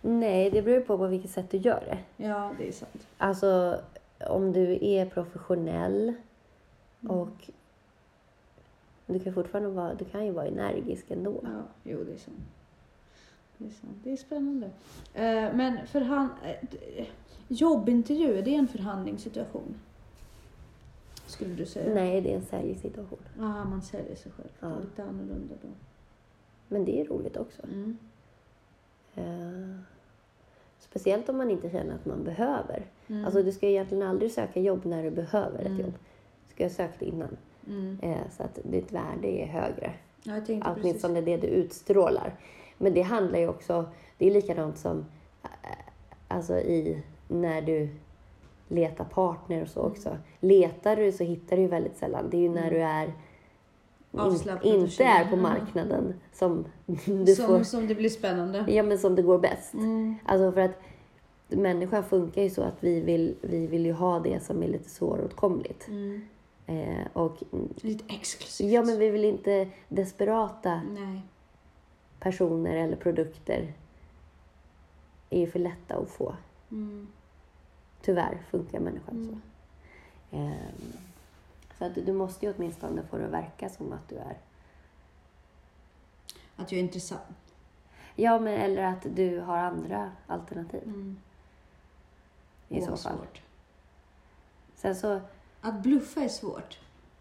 Nej, 0.00 0.50
det 0.50 0.62
beror 0.62 0.80
på 0.80 0.98
på 0.98 1.06
vilket 1.06 1.30
sätt 1.30 1.50
du 1.50 1.56
gör 1.56 1.82
det. 1.86 2.24
Ja, 2.24 2.52
det 2.58 2.68
är 2.68 2.72
sant. 2.72 3.06
Alltså, 3.18 3.80
om 4.28 4.52
du 4.52 4.78
är 4.86 5.06
professionell 5.06 6.12
och 7.08 7.50
du 9.06 9.18
kan 9.20 9.34
fortfarande 9.34 9.68
vara, 9.70 9.94
du 9.94 10.04
kan 10.04 10.26
ju 10.26 10.32
vara 10.32 10.46
energisk 10.46 11.10
ändå. 11.10 11.40
Ja, 11.42 11.62
jo 11.84 12.04
det 12.04 12.12
är 12.12 12.18
sant. 12.18 12.38
Det 13.58 13.64
är 13.66 13.70
sant. 13.70 13.96
Det 14.04 14.12
är 14.12 14.16
spännande. 14.16 14.66
Eh, 15.14 15.54
men 15.56 15.86
förhand... 15.86 16.30
Eh, 16.44 16.68
d- 16.70 17.06
jobbintervju, 17.50 18.38
är 18.38 18.42
det 18.42 18.54
en 18.54 18.68
förhandlingssituation? 18.68 19.74
Skulle 21.28 21.54
du 21.54 21.66
säga? 21.66 21.94
Nej, 21.94 22.20
det 22.20 22.32
är 22.32 22.36
en 22.36 22.44
säljsituation. 22.44 23.18
Ja, 23.38 23.64
man 23.64 23.82
säljer 23.82 24.16
sig 24.16 24.32
själv. 24.32 24.48
Ja. 24.60 24.66
är 24.66 24.80
lite 24.80 25.02
annorlunda 25.02 25.54
då. 25.62 25.68
Men 26.68 26.84
det 26.84 27.00
är 27.00 27.04
roligt 27.04 27.36
också. 27.36 27.62
Mm. 27.62 27.98
Eh, 29.14 29.80
Speciellt 30.78 31.28
om 31.28 31.36
man 31.36 31.50
inte 31.50 31.70
känner 31.70 31.94
att 31.94 32.06
man 32.06 32.24
behöver. 32.24 32.86
Alltså 33.24 33.42
du 33.42 33.52
ska 33.52 33.66
egentligen 33.66 34.08
aldrig 34.08 34.32
söka 34.32 34.60
jobb 34.60 34.84
när 34.84 35.02
du 35.02 35.10
behöver 35.10 35.58
ett 35.64 35.78
jobb. 35.78 35.94
Du 36.46 36.52
ska 36.54 36.64
ha 36.64 36.70
sökt 36.70 37.02
innan. 37.02 37.36
Eh, 38.02 38.16
så 38.36 38.42
att 38.42 38.58
ditt 38.62 38.92
värde 38.92 39.28
är 39.28 39.46
högre. 39.46 39.92
Ja, 40.22 40.34
jag 40.34 40.46
tänkte 40.46 40.70
precis. 40.70 40.84
Åtminstone 40.84 41.20
det 41.20 41.36
du 41.36 41.46
utstrålar. 41.46 42.34
Men 42.78 42.94
det 42.94 43.02
handlar 43.02 43.38
ju 43.38 43.48
också, 43.48 43.84
det 44.18 44.26
är 44.26 44.30
likadant 44.30 44.78
som 44.78 45.04
eh, 45.42 45.48
alltså 46.28 46.54
i 46.58 47.02
när 47.28 47.62
du 47.62 47.88
letar 48.68 49.04
partner 49.04 49.62
och 49.62 49.68
så 49.68 49.80
Mm. 49.80 49.92
också. 49.92 50.16
Letar 50.40 50.96
du 50.96 51.12
så 51.12 51.24
hittar 51.24 51.56
du 51.56 51.62
ju 51.62 51.68
väldigt 51.68 51.96
sällan. 51.96 52.30
Det 52.30 52.36
är 52.36 52.40
ju 52.40 52.48
när 52.48 52.70
du 52.70 52.82
är 52.82 53.12
Avslappnad 54.12 54.74
inte 54.74 55.04
är 55.04 55.24
på 55.24 55.36
Ja. 55.36 55.40
marknaden 55.42 56.14
som 56.32 56.64
du 57.06 57.34
som, 57.34 57.46
får, 57.46 57.62
som 57.62 57.86
det 57.86 57.94
blir 57.94 58.08
spännande. 58.10 58.64
ja 58.68 58.82
men 58.82 58.98
som 58.98 59.14
det 59.14 59.22
går 59.22 59.38
bäst. 59.38 59.74
Mm. 59.74 60.14
Alltså 60.24 60.52
för 60.52 60.60
att 60.60 60.80
människan 61.48 62.04
funkar 62.04 62.42
ju 62.42 62.50
så 62.50 62.62
att 62.62 62.76
vi 62.80 63.00
vill, 63.00 63.34
vi 63.40 63.66
vill 63.66 63.86
ju 63.86 63.92
ha 63.92 64.20
det 64.20 64.42
som 64.44 64.62
är 64.62 64.68
lite 64.68 64.88
svåråtkomligt. 64.90 65.88
Mm. 65.88 66.20
Eh, 66.66 67.06
och 67.12 67.36
Lite 67.76 68.04
exklusivt. 68.14 68.72
ja 68.72 68.82
men 68.84 68.98
vi 68.98 69.10
vill 69.10 69.24
inte 69.24 69.68
desperata 69.88 70.80
Nej. 70.90 71.20
personer 72.20 72.76
eller 72.76 72.96
produkter 72.96 73.72
är 75.30 75.40
ju 75.40 75.46
för 75.46 75.58
lätta 75.58 75.94
att 75.96 76.08
få. 76.10 76.34
Mm. 76.70 77.06
Tyvärr 78.02 78.38
funkar 78.50 78.80
människan 78.80 79.26
så. 80.30 80.36
Ehm, 80.36 80.92
så 81.78 81.84
att 81.84 81.94
du 81.94 82.12
måste 82.12 82.46
ju 82.46 82.52
åtminstone 82.56 83.02
få 83.02 83.18
det 83.18 83.24
att 83.24 83.30
verka 83.32 83.68
som 83.68 83.92
att 83.92 84.08
du 84.08 84.16
är. 84.16 84.36
Att 86.56 86.72
jag 86.72 86.78
är 86.78 86.82
intressant. 86.82 87.54
Ja, 88.14 88.38
men 88.38 88.60
eller 88.60 88.82
att 88.82 89.06
du 89.16 89.40
har 89.40 89.58
andra 89.58 90.10
alternativ 90.26 90.82
Mm. 90.82 91.16
i 92.68 92.80
så 92.80 92.86
fall. 92.86 92.98
svårt. 92.98 93.42
Sen 94.74 94.96
så, 94.96 95.20
Att 95.60 95.82
bluffa 95.82 96.20
är 96.20 96.28
svårt. 96.28 96.78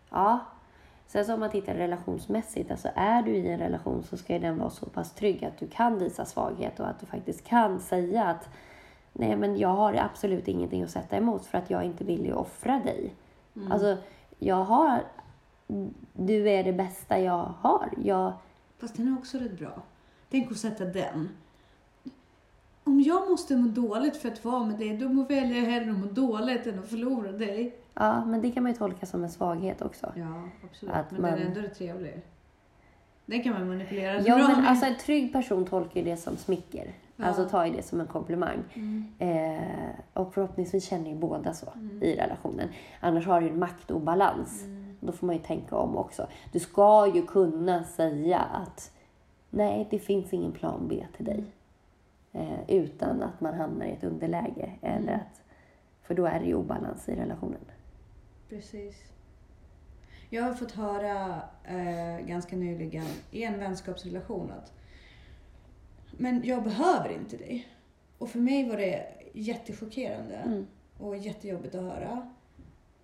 ja. 0.09 0.39
Sen 1.07 1.25
så 1.25 1.34
om 1.34 1.39
man 1.39 1.49
tittar 1.51 1.73
relationsmässigt, 1.73 2.71
alltså 2.71 2.89
är 2.95 3.21
du 3.23 3.32
i 3.32 3.47
en 3.51 3.59
relation 3.59 4.03
så 4.03 4.17
ska 4.17 4.34
ju 4.34 4.39
den 4.39 4.57
vara 4.59 4.69
så 4.69 4.86
pass 4.86 5.13
trygg 5.13 5.45
att 5.45 5.57
du 5.57 5.67
kan 5.67 5.99
visa 5.99 6.25
svaghet 6.25 6.80
och 6.80 6.88
att 6.89 6.99
du 6.99 7.05
faktiskt 7.05 7.43
kan 7.43 7.80
säga 7.80 8.23
att 8.25 8.49
nej 9.20 9.36
men 9.36 9.57
jag 9.57 9.70
har 9.70 9.93
absolut 9.93 10.47
ingenting 10.47 10.84
att 10.84 10.89
sätta 10.91 11.18
emot 11.18 11.45
för 11.45 11.57
att 11.57 11.70
jag 11.70 11.84
inte 11.84 12.03
vill 12.03 12.26
ju 12.26 12.34
offra 12.34 12.80
dig. 12.80 13.13
Alltså, 13.70 13.97
jag 14.39 14.63
har, 14.63 15.03
du 16.13 16.49
är 16.49 16.63
det 16.63 16.74
bästa 16.74 17.20
jag 17.20 17.53
har. 17.59 17.89
Jag, 18.03 18.34
Fast 18.80 18.95
den 18.97 19.07
är 19.07 19.18
också 19.20 19.38
rätt 19.38 19.59
bra. 19.59 19.82
Tänk 20.30 20.51
att 20.51 20.57
sätta 20.57 20.86
den. 20.86 21.30
Om 22.84 23.01
jag 23.01 23.30
måste 23.30 23.55
må 23.55 23.68
dåligt 23.68 24.18
för 24.18 24.30
att 24.30 24.45
vara 24.45 24.63
med 24.63 24.80
dig, 24.80 24.97
då 24.97 25.09
må 25.09 25.24
väljer 25.24 25.57
jag 25.63 25.72
hellre 25.72 25.91
att 25.91 25.97
må 25.99 26.05
dåligt 26.05 26.68
än 26.68 26.80
att 26.80 26.89
förlora 26.89 27.32
dig. 27.32 27.76
ja, 27.93 28.26
men 28.26 28.41
det 28.41 28.51
kan 28.51 28.63
man 28.63 28.72
ju 28.72 28.78
tolka 28.78 29.05
som 29.05 29.24
en 29.24 29.30
svaghet 29.30 29.82
också. 29.82 30.11
Ja, 30.15 30.43
absolut. 30.70 30.95
Att 30.95 31.11
men 31.11 31.22
man- 31.22 31.32
den 31.32 31.41
är 31.41 31.45
ändå 31.45 31.70
trevlig. 31.76 32.22
Den 33.26 33.43
kan 33.43 33.53
man 33.53 33.68
manipulera 33.68 34.22
Ja, 34.22 34.36
bra 34.36 34.47
men 34.47 34.57
med. 34.61 34.70
alltså 34.70 34.86
en 34.86 34.97
trygg 34.97 35.34
person 35.34 35.65
tolkar 35.65 35.99
ju 36.01 36.05
det 36.05 36.18
som 36.18 36.38
smicker. 36.38 36.91
Ja. 37.18 37.26
Alltså 37.26 37.65
ju 37.65 37.72
det 37.72 37.84
som 37.84 37.99
en 37.99 38.07
komplimang. 38.07 38.63
Mm. 38.74 39.05
Eh, 39.20 39.89
och 40.13 40.34
förhoppningsvis 40.34 40.86
känner 40.86 41.09
ju 41.09 41.15
båda 41.15 41.53
så 41.53 41.68
i 42.01 42.15
relationen. 42.15 42.70
Annars 42.99 43.28
har 43.28 43.41
du 43.41 43.47
ju 43.47 43.53
en 43.53 43.59
maktobalans. 43.59 44.63
Mm. 44.63 44.97
Då 44.99 45.11
får 45.11 45.28
man 45.28 45.36
ju 45.36 45.41
tänka 45.41 45.76
om 45.76 45.97
också. 45.97 46.28
Du 46.51 46.59
ska 46.59 47.11
ju 47.15 47.26
kunna 47.26 47.84
säga 47.84 48.39
att 48.39 48.91
nej, 49.49 49.88
det 49.91 49.99
finns 49.99 50.34
ingen 50.34 50.51
plan 50.51 50.88
B 50.89 51.05
till 51.15 51.26
dig. 51.26 51.43
Eh, 52.32 52.59
utan 52.68 53.22
att 53.22 53.41
man 53.41 53.53
hamnar 53.53 53.86
i 53.86 53.91
ett 53.91 54.03
underläge. 54.03 54.72
Eller 54.82 55.13
att, 55.13 55.41
för 56.03 56.15
då 56.15 56.26
är 56.26 56.39
det 56.39 56.45
ju 56.45 56.55
obalans 56.55 57.09
i 57.09 57.15
relationen. 57.15 57.65
Precis. 58.49 58.95
Jag 60.30 60.43
har 60.43 60.53
fått 60.53 60.72
höra 60.72 61.41
eh, 61.63 62.26
ganska 62.26 62.55
nyligen 62.55 63.05
i 63.32 63.43
en 63.43 63.59
vänskapsrelation 63.59 64.51
att 64.51 64.74
men 66.18 66.41
jag 66.45 66.63
behöver 66.63 67.09
inte 67.09 67.38
dig. 67.38 67.68
Och 68.18 68.30
för 68.30 68.39
mig 68.39 68.70
var 68.70 68.78
det 68.78 69.03
jättechockerande 69.34 70.36
Mm. 70.36 70.68
och 70.97 71.18
jättejobbigt 71.18 71.76
att 71.76 71.82
höra. 71.84 72.28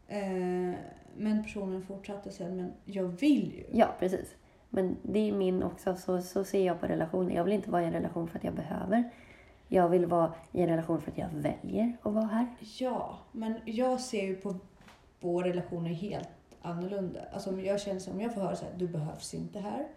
Eh, 0.08 0.74
men 1.18 1.44
personen 1.44 1.84
fortsatte 1.84 2.32
sen, 2.32 2.56
men 2.58 2.74
jag 2.86 3.04
vill 3.04 3.54
ju. 3.56 3.80
Ja, 3.80 3.88
precis. 4.00 4.36
Men 4.70 4.98
det 5.02 5.20
är 5.20 5.32
min 5.32 5.64
också, 5.64 5.96
så, 5.96 6.22
så 6.22 6.44
ser 6.44 6.66
jag 6.66 6.80
på 6.80 6.86
relationer. 6.88 7.36
Jag 7.36 7.44
vill 7.44 7.54
inte 7.54 7.72
vara 7.72 7.82
i 7.84 7.86
en 7.86 7.94
relation 7.94 8.28
för 8.28 8.38
att 8.38 8.44
jag 8.44 8.54
behöver. 8.54 9.10
Jag 9.68 9.90
vill 9.90 10.06
vara 10.06 10.34
i 10.52 10.62
en 10.62 10.70
relation 10.70 11.02
för 11.02 11.12
att 11.12 11.18
jag 11.18 11.30
väljer 11.34 11.98
att 12.02 12.14
vara 12.14 12.26
här. 12.26 12.48
Ja, 12.80 13.18
men 13.32 13.54
jag 13.66 14.00
ser 14.00 14.24
ju 14.24 14.36
på 14.36 14.56
vår 15.20 15.44
relation 15.44 15.86
helt 15.86 16.30
annorlunda. 16.62 17.20
Alltså 17.34 17.52
jag 17.60 17.82
känner 17.82 18.00
som 18.00 18.22
jag 18.22 18.34
får 18.34 18.42
höra 18.42 18.56
så 18.56 18.66
här, 18.66 18.74
du 18.78 18.88
behövs 18.88 19.34
inte 19.34 19.60
här. 19.60 19.88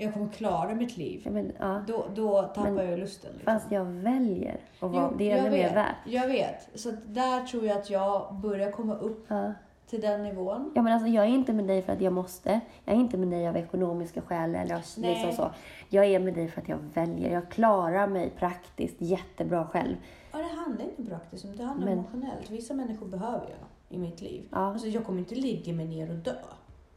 Jag 0.00 0.12
kommer 0.12 0.28
klara 0.28 0.74
mitt 0.74 0.96
liv. 0.96 1.20
Jag 1.24 1.32
vill, 1.32 1.52
ja. 1.58 1.82
Då, 1.86 2.04
då 2.14 2.42
tappar 2.42 2.70
Men 2.70 2.90
jag 2.90 2.98
lusten. 2.98 3.30
Liksom. 3.34 3.54
Fast 3.54 3.72
jag 3.72 3.84
väljer 3.84 4.60
att 4.80 4.90
vara, 4.90 5.12
det 5.18 5.30
är 5.30 5.38
ännu 5.38 5.50
mer 5.50 5.74
värt. 5.74 5.96
Jag 6.06 6.26
vet. 6.28 6.68
Så 6.80 6.92
där 7.06 7.40
tror 7.46 7.64
jag 7.66 7.78
att 7.78 7.90
jag 7.90 8.34
börjar 8.34 8.70
komma 8.70 8.94
upp 8.94 9.26
Ja. 9.28 9.52
till 9.86 10.00
den 10.00 10.22
nivån. 10.22 10.72
ja, 10.74 10.82
men 10.82 10.92
alltså 10.92 11.08
jag 11.08 11.24
är 11.24 11.28
inte 11.28 11.52
med 11.52 11.64
dig 11.66 11.82
för 11.82 11.92
att 11.92 12.00
jag 12.00 12.12
måste. 12.12 12.60
Jag 12.84 12.94
är 12.96 13.00
inte 13.00 13.16
med 13.16 13.28
dig 13.28 13.48
av 13.48 13.56
ekonomiska 13.56 14.20
skäl 14.22 14.54
eller 14.54 14.74
av 14.74 14.80
liksom 14.96 15.32
så. 15.32 15.50
Jag 15.88 16.04
är 16.04 16.20
med 16.20 16.34
dig 16.34 16.48
för 16.48 16.60
att 16.60 16.68
jag 16.68 16.78
väljer. 16.94 17.32
Jag 17.32 17.48
klarar 17.50 18.06
mig 18.06 18.30
praktiskt 18.38 18.96
jättebra 18.98 19.66
själv. 19.66 19.96
Ja, 20.32 20.38
det 20.38 20.44
handlar 20.60 20.84
inte 20.84 21.02
om 21.02 21.06
praktiskt, 21.08 21.46
det 21.56 21.64
handlar 21.64 21.84
Men- 21.86 21.98
emotionellt. 21.98 22.50
Vissa 22.50 22.74
människor 22.74 23.06
behöver 23.06 23.46
jag 23.48 23.96
i 23.96 23.98
mitt 23.98 24.20
liv. 24.20 24.42
Ja. 24.50 24.56
Alltså, 24.58 24.86
jag 24.86 25.04
kommer 25.04 25.18
inte 25.18 25.34
ligga 25.34 25.72
mig 25.72 25.86
ner 25.86 26.10
och 26.10 26.16
dö 26.16 26.32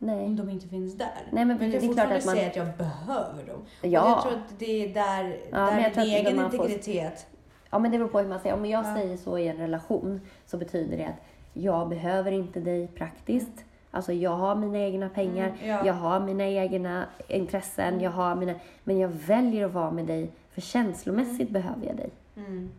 om 0.01 0.07
Nej. 0.07 0.29
de 0.29 0.49
inte 0.49 0.67
finns 0.67 0.93
där. 0.97 1.07
Nej, 1.31 1.45
men 1.45 1.49
jag 1.49 1.71
det 1.71 1.77
är 1.77 1.79
kan 1.79 1.87
fortfarande 1.89 2.15
att 2.17 2.25
man- 2.25 2.35
säga 2.35 2.47
att 2.47 2.55
jag 2.55 2.67
behöver 2.77 3.43
dem. 3.47 3.61
Ja. 3.81 4.01
Och 4.01 4.09
jag 4.09 4.21
tror 4.21 4.33
att 4.33 4.59
det 4.59 4.83
är 4.85 4.93
där, 4.93 5.23
men 5.51 5.75
där 5.75 5.81
jag 5.81 5.97
min 5.97 6.15
egen 6.15 6.35
man 6.35 6.51
får- 6.51 6.65
integritet... 6.65 7.27
Ja, 7.69 7.79
men 7.79 7.91
det 7.91 7.97
beror 7.97 8.09
på 8.09 8.19
hur 8.19 8.27
man 8.27 8.39
säger. 8.39 8.55
Om 8.55 8.65
jag 8.65 8.85
Ja. 8.85 8.95
säger 8.95 9.17
så 9.17 9.37
i 9.37 9.47
en 9.47 9.57
relation 9.57 10.21
så 10.45 10.57
betyder 10.57 10.97
det 10.97 11.05
att 11.05 11.21
jag 11.53 11.89
behöver 11.89 12.31
inte 12.31 12.59
dig 12.59 12.87
praktiskt. 12.87 13.65
Alltså 13.91 14.13
jag 14.13 14.31
har 14.31 14.55
mina 14.55 14.77
egna 14.79 15.09
pengar, 15.09 15.47
Mm, 15.47 15.69
ja. 15.69 15.85
jag 15.85 15.93
har 15.93 16.19
mina 16.19 16.45
egna 16.45 17.05
intressen, 17.27 18.01
jag 18.01 18.11
har 18.11 18.35
mina... 18.35 18.53
Men 18.83 18.99
jag 18.99 19.07
väljer 19.09 19.65
att 19.65 19.71
vara 19.73 19.91
med 19.91 20.05
dig 20.05 20.31
för 20.53 20.61
känslomässigt 20.61 21.49
behöver 21.49 21.85
jag 21.87 21.95
dig. 21.95 22.09
Mm. 22.37 22.71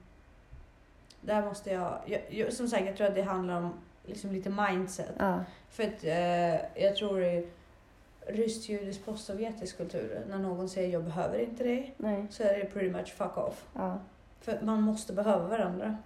Där 1.20 1.42
måste 1.44 1.70
jag, 1.70 1.92
jag, 2.06 2.20
jag... 2.30 2.52
Som 2.52 2.68
sagt, 2.68 2.86
jag 2.86 2.96
tror 2.96 3.06
att 3.06 3.14
det 3.14 3.22
handlar 3.22 3.56
om 3.56 3.70
liksom 4.06 4.32
lite 4.32 4.50
mindset. 4.50 5.12
Ja, 5.18 5.40
För 5.70 5.82
att 5.82 6.04
eh, 6.04 6.82
jag 6.84 6.96
tror 6.96 7.22
i 7.24 7.46
rysk, 8.26 8.68
judisk, 8.68 9.04
postsovjetisk 9.04 9.76
kultur, 9.76 10.20
när 10.28 10.38
någon 10.38 10.68
säger 10.68 10.92
jag 10.92 11.04
behöver 11.04 11.38
inte 11.38 11.64
dig, 11.64 11.94
nej, 11.96 12.26
så 12.30 12.42
är 12.42 12.58
det 12.58 12.64
pretty 12.64 12.90
much 12.90 13.14
fuck 13.16 13.38
off. 13.38 13.64
ja. 13.74 13.98
För 14.40 14.58
man 14.62 14.82
måste 14.82 15.12
behöva 15.12 15.48
varandra. 15.48 15.96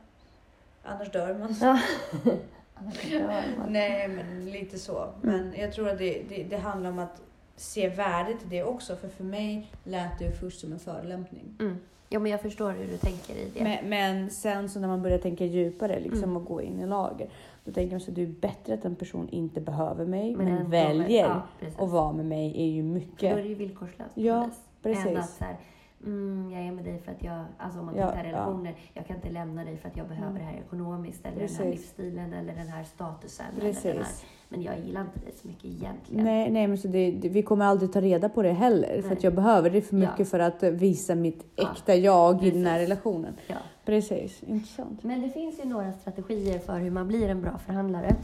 Annars 0.83 1.13
dör 1.13 1.35
man. 1.39 1.55
ja. 1.61 1.81
Annars 2.75 3.11
dör 3.11 3.45
man. 3.59 3.73
Nej, 3.73 4.09
men 4.09 4.51
lite 4.51 4.79
så. 4.79 5.09
Men 5.23 5.55
jag 5.57 5.73
tror 5.73 5.89
att 5.89 5.99
det, 5.99 6.23
det, 6.29 6.45
det 6.45 6.57
handlar 6.57 6.91
om 6.91 6.99
att 6.99 7.23
se 7.57 7.89
värdet 7.89 8.37
i 8.43 8.47
det 8.49 8.63
också. 8.65 8.97
För 8.97 9.09
för 9.09 9.25
mig 9.25 9.71
lät 9.85 10.19
det 10.19 10.33
först 10.41 10.61
som 10.61 10.73
en 10.73 10.79
förolämpning. 10.79 11.57
Mm. 11.61 11.79
Ja, 12.09 12.19
men 12.19 12.33
jag 12.33 12.41
förstår 12.41 12.73
hur 12.73 12.87
du 12.87 12.97
tänker 12.97 13.35
i 13.35 13.51
det. 13.55 13.63
Men, 13.65 13.89
men 13.89 14.31
sen 14.31 14.69
så 14.69 14.81
när 14.81 14.89
man 14.89 15.03
börjar 15.03 15.19
tänka 15.19 15.45
djupare 15.45 16.01
liksom, 16.01 16.25
Mm. 16.25 16.37
och 16.37 16.45
gå 16.45 16.63
in 16.63 16.81
i 16.81 16.87
lager. 16.87 17.29
Då 17.67 17.73
tänker 17.73 17.91
man 17.95 18.01
så 18.01 18.11
det 18.11 18.23
är 18.23 18.27
bättre 18.27 18.75
att 18.75 18.85
en 18.85 18.97
person 18.97 19.29
inte 19.29 19.61
behöver 19.61 20.07
mig 20.07 20.37
men, 20.37 20.49
ändå- 20.49 20.71
väljer 20.71 21.21
ja, 21.27 21.43
att 21.79 21.91
vara 21.91 22.12
med 22.12 22.27
mig 22.27 22.62
är 22.62 22.67
ju 22.67 22.83
För 22.83 22.89
då 22.89 22.95
är 22.97 23.01
mycket. 23.01 23.37
det 23.37 23.43
ju 23.49 23.55
villkorslöst. 23.55 24.11
Ja, 24.14 24.51
precis. 24.83 25.05
precis. 25.05 25.07
Än 25.07 25.17
att 25.17 25.31
så 25.31 25.45
här, 25.45 25.57
mm, 26.05 26.51
jag 26.53 26.63
är 26.67 26.73
med 26.73 26.85
dig 26.85 26.99
för 26.99 27.13
att 27.13 27.23
jag, 27.25 27.45
alltså 27.59 27.79
om 27.81 27.87
man 27.87 27.97
Ja, 27.97 28.07
tittar 28.11 28.25
ja. 28.25 28.31
relationer, 28.31 28.75
jag 28.95 29.07
kan 29.07 29.17
inte 29.17 29.31
lämna 29.31 29.65
dig 29.65 29.77
för 29.77 29.89
att 29.89 29.97
jag 29.97 30.09
behöver 30.09 30.31
Mm. 30.31 30.43
det 30.43 30.49
här 30.49 30.59
ekonomiskt 30.67 31.21
eller 31.27 31.37
den 31.37 31.41
Precis. 31.47 31.59
här 31.59 31.71
livsstilen 31.71 32.33
eller 32.33 32.55
den 32.55 32.69
här 32.69 32.85
statusen. 32.85 33.47
Eller 33.61 33.65
den 33.73 33.75
här, 33.75 33.95
Precis. 34.05 34.25
men 34.49 34.63
jag 34.63 34.79
gillar 34.79 35.01
inte 35.01 35.19
dig 35.19 35.33
så 35.43 35.49
mycket 35.49 35.65
egentligen. 35.65 36.25
Nej, 36.25 36.51
nej 36.51 36.67
men 36.67 36.79
så 36.79 36.89
det, 36.89 37.11
vi 37.11 37.43
kommer 37.43 37.65
aldrig 37.65 37.93
ta 37.93 38.01
reda 38.01 38.29
på 38.29 38.43
det 38.43 38.53
heller. 38.53 39.03
För 39.03 39.09
Nej. 39.09 39.17
att 39.19 39.25
jag 39.25 39.35
behöver 39.35 39.71
det 39.71 39.83
för 39.83 39.97
Ja. 39.97 40.11
mycket 40.11 40.29
för 40.29 40.39
att 40.39 40.63
visa 40.63 41.15
mitt 41.15 41.47
Ja, 41.57 41.71
äkta 41.73 41.95
jag 41.95 42.45
i 42.45 42.51
den 42.51 42.67
här 42.67 42.75
precis. 42.79 42.89
relationen. 42.89 43.35
Ja. 43.47 43.57
Precis, 43.85 44.43
intressant. 44.43 45.03
Men 45.05 45.23
det 45.23 45.31
finns 45.31 45.61
ju 45.61 45.65
några 45.69 45.93
strategier 45.93 46.59
för 46.59 46.79
hur 46.79 46.91
man 46.91 47.09
blir 47.09 47.29
en 47.29 47.43
bra 47.43 47.59
förhandlare. 47.59 48.17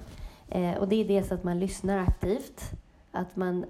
Eh, 0.48 0.74
och 0.78 0.88
det 0.88 0.96
är 0.96 1.04
dels 1.08 1.32
att 1.32 1.44
man 1.44 1.58
lyssnar 1.60 1.98
aktivt. 1.98 2.60
Att 3.12 3.36
man 3.36 3.64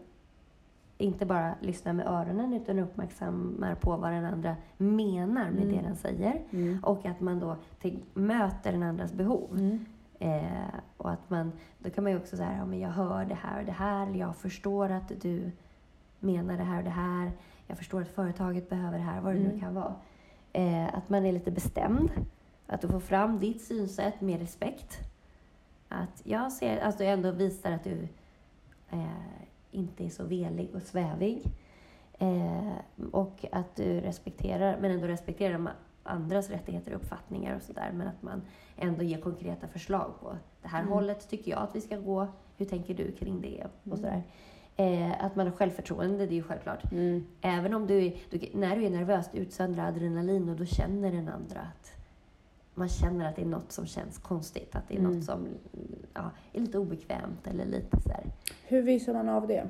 inte 0.99 1.27
bara 1.27 1.55
lyssnar 1.61 1.93
med 1.93 2.07
öronen 2.07 2.53
utan 2.53 2.79
uppmärksammar 2.79 3.75
på 3.75 3.97
vad 3.97 4.13
den 4.13 4.25
andra 4.25 4.57
menar 4.77 5.51
med 5.51 5.63
Mm. 5.63 5.69
det 5.75 5.81
den 5.83 5.97
säger. 5.97 6.43
Mm. 6.51 6.79
Och 6.85 7.07
att 7.07 7.21
man 7.21 7.41
då 7.41 7.57
till, 7.81 8.03
möter 8.15 8.73
den 8.73 8.83
andras 8.83 9.13
behov. 9.13 9.49
Mm. 9.59 9.85
Eh, 10.19 10.75
och 10.97 11.11
att 11.11 11.31
man, 11.31 11.53
då 11.79 11.91
kan 11.91 12.05
man 12.05 12.13
ju 12.13 12.19
också 12.19 12.37
säga, 12.37 12.57
ja, 12.59 12.65
men 12.67 12.81
jag 12.81 12.89
hör 12.91 13.25
det 13.25 13.35
här 13.35 13.61
och 13.61 13.67
det 13.67 13.73
här, 13.73 14.07
eller 14.07 14.19
jag 14.19 14.37
förstår 14.37 14.91
att 14.91 15.13
du 15.21 15.51
menar 16.21 16.57
det 16.57 16.63
här 16.65 16.79
och 16.79 16.85
det 16.85 16.91
här, 16.91 17.33
jag 17.67 17.79
förstår 17.79 18.01
att 18.03 18.09
företaget 18.09 18.69
behöver 18.69 18.99
det 18.99 19.05
här, 19.05 19.21
vad 19.21 19.35
det 19.35 19.39
nu 19.41 19.47
Mm. 19.49 19.61
kan 19.61 19.75
vara. 19.75 19.95
Eh, 20.53 20.95
att 20.95 21.09
man 21.09 21.27
är 21.27 21.33
lite 21.33 21.51
bestämd. 21.51 22.11
Att 22.67 22.81
du 22.81 22.89
får 22.89 23.01
fram 23.01 23.39
ditt 23.39 23.63
synsätt 23.63 24.21
med 24.21 24.41
respekt. 24.41 24.99
Att 25.89 26.23
jag 26.25 26.53
ser, 26.53 26.81
alltså 26.81 27.05
ändå 27.05 27.31
visar 27.31 27.73
att 27.73 27.85
du 27.85 28.09
eh, 28.91 29.07
inte 29.73 30.05
är 30.05 30.09
så 30.09 30.25
velig 30.25 30.75
och 30.75 30.83
svävig. 30.83 31.43
Eh, 32.19 32.73
och 33.13 33.45
att 33.53 33.77
du 33.77 34.01
respekterar, 34.01 34.79
men 34.81 34.91
ändå 34.91 35.07
respekterar 35.07 35.73
andras 36.03 36.51
rättigheter 36.51 36.95
och 36.95 37.01
uppfattningar 37.01 37.57
och 37.57 37.63
sådär. 37.63 37.91
Men 37.95 38.07
att 38.09 38.23
man 38.23 38.43
ändå 38.77 39.03
ger 39.03 39.21
konkreta 39.21 39.69
förslag 39.69 40.13
på 40.21 40.37
det 40.63 40.69
här 40.69 40.81
Mm. 40.81 40.93
hållet 40.93 41.29
tycker 41.29 41.51
jag 41.51 41.61
att 41.63 41.77
vi 41.77 41.81
ska 41.81 41.97
gå. 41.97 42.27
Hur 42.57 42.67
tänker 42.67 42.95
du 42.95 43.13
kring 43.13 43.41
det? 43.41 43.65
Och 43.83 43.87
Mm. 43.87 43.99
sådär. 43.99 44.23
Eh, 44.77 45.25
att 45.25 45.37
man 45.37 45.47
har 45.47 45.55
självförtroende, 45.57 46.27
det 46.27 46.33
är 46.33 46.37
ju 46.37 46.43
självklart. 46.43 46.93
Mm. 46.93 47.27
Även 47.41 47.75
om 47.75 47.87
du, 47.87 48.07
är, 48.07 48.15
du, 48.31 48.41
när 48.55 48.77
du 48.77 48.85
är 48.85 48.91
nervös, 48.91 49.31
du 49.33 49.39
utsöndrar 49.39 49.89
adrenalin 49.89 50.49
och 50.49 50.57
då 50.57 50.65
känner 50.65 51.13
den 51.13 51.29
andra 51.29 51.61
att 51.61 51.93
man 52.75 52.89
känner 52.89 53.29
att 53.29 53.37
det 53.37 53.43
är 53.43 53.47
något 53.47 53.73
som 53.73 53.87
känns 53.87 54.19
konstigt, 54.19 54.75
att 54.77 54.89
det 54.89 54.95
är 54.95 54.99
Mm. 54.99 55.13
något 55.13 55.25
som 55.25 55.49
ja, 56.15 56.31
är 56.53 56.61
lite 56.61 56.79
obekvämt 56.79 57.47
eller 57.47 57.65
lite 57.67 58.01
så 58.01 58.09
här. 58.09 58.25
Hur 58.67 58.83
visar 58.83 59.13
man 59.15 59.29
av 59.29 59.47
det? 59.47 59.69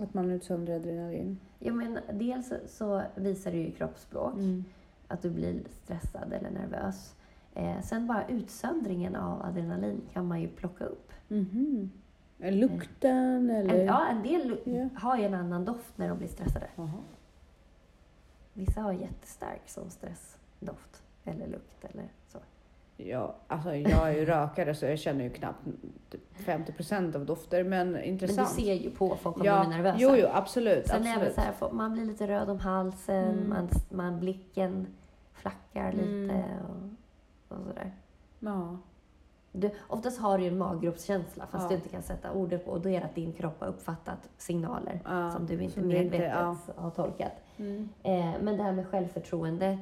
Att 0.00 0.14
man 0.14 0.30
utsöndrar 0.30 0.74
adrenalin? 0.76 1.38
Ja, 1.58 1.72
men 1.72 1.98
dels 2.12 2.52
så 2.66 3.02
visar 3.14 3.50
det 3.50 3.56
ju 3.58 3.70
kroppsspråk, 3.70 4.34
Mm. 4.34 4.64
att 5.08 5.22
du 5.22 5.30
blir 5.30 5.60
stressad 5.70 6.32
eller 6.32 6.50
nervös. 6.50 7.14
Eh, 7.54 7.80
sen 7.82 8.06
bara 8.06 8.28
utsöndringen 8.28 9.16
av 9.16 9.42
adrenalin 9.42 10.00
kan 10.12 10.26
man 10.26 10.40
ju 10.40 10.48
plocka 10.48 10.84
upp. 10.84 11.12
Mhm. 11.28 11.90
Lukten 12.38 13.50
eller? 13.50 13.74
En, 13.74 13.86
ja, 13.86 14.06
en 14.06 14.22
del 14.22 14.58
Ja. 14.64 14.88
har 15.00 15.16
ju 15.18 15.24
en 15.24 15.34
annan 15.34 15.64
doft 15.64 15.98
när 15.98 16.08
de 16.08 16.18
blir 16.18 16.28
stressade. 16.28 16.66
Jaha. 16.76 16.92
Vissa 18.52 18.80
har 18.80 18.92
jättestark 18.92 19.62
sån 19.66 19.90
stressdoft 19.90 21.02
eller 21.24 21.46
lukt 21.46 21.84
eller. 21.84 22.08
Ja, 23.00 23.34
alltså 23.48 23.74
jag 23.74 24.08
är 24.08 24.12
ju 24.16 24.24
rökare 24.24 24.74
så 24.74 24.86
jag 24.86 24.98
känner 24.98 25.24
ju 25.24 25.30
knappt 25.30 25.64
typ 26.10 26.20
50% 26.38 27.16
av 27.16 27.24
dofter, 27.26 27.64
men 27.64 27.92
Men 27.92 28.02
intressant. 28.04 28.56
du 28.56 28.62
ser 28.62 28.74
ju 28.74 28.90
på 28.90 29.16
folk 29.16 29.36
om 29.36 29.44
ja, 29.44 29.54
de 29.62 29.66
är 29.72 29.76
nervösa. 29.76 29.96
Jo, 30.00 30.16
jo, 30.16 30.26
absolut. 30.32 30.86
Sen 30.86 31.02
även 31.06 31.12
absolut. 31.12 31.34
så 31.34 31.40
här, 31.66 31.72
man 31.72 31.92
blir 31.92 32.04
lite 32.04 32.26
röd 32.26 32.50
om 32.50 32.58
halsen, 32.58 33.28
Mm. 33.28 33.48
man, 33.48 33.68
man, 33.90 34.20
blicken 34.20 34.86
flackar 35.32 35.92
Mm. 35.92 36.22
lite 36.22 36.44
och, 37.48 37.56
och 37.58 37.64
sådär. 37.64 37.92
Ja. 38.40 38.78
Du, 39.52 39.70
oftast 39.88 40.20
har 40.20 40.38
du 40.38 40.44
ju 40.44 40.50
en 40.50 40.58
maggropskänsla 40.58 41.46
fast 41.46 41.62
Ja. 41.64 41.68
du 41.68 41.74
inte 41.74 41.88
kan 41.88 42.02
sätta 42.02 42.32
ordet 42.32 42.64
på 42.64 42.70
och 42.70 42.80
då 42.80 42.88
är 42.88 43.00
det 43.00 43.06
att 43.06 43.14
din 43.14 43.32
kropp 43.32 43.60
har 43.60 43.66
uppfattat 43.68 44.28
signaler 44.38 45.00
Ja, 45.04 45.30
som 45.30 45.46
du 45.46 45.62
inte 45.62 45.80
som 45.80 45.88
du 45.88 45.96
inte- 45.96 46.18
medvetet 46.18 46.36
ja. 46.36 46.56
har 46.76 46.90
tolkat. 46.90 47.32
Mm. 47.56 47.88
Eh, 48.02 48.34
men 48.42 48.56
det 48.56 48.62
här 48.62 48.72
med 48.72 48.86
självförtroende, 48.88 49.78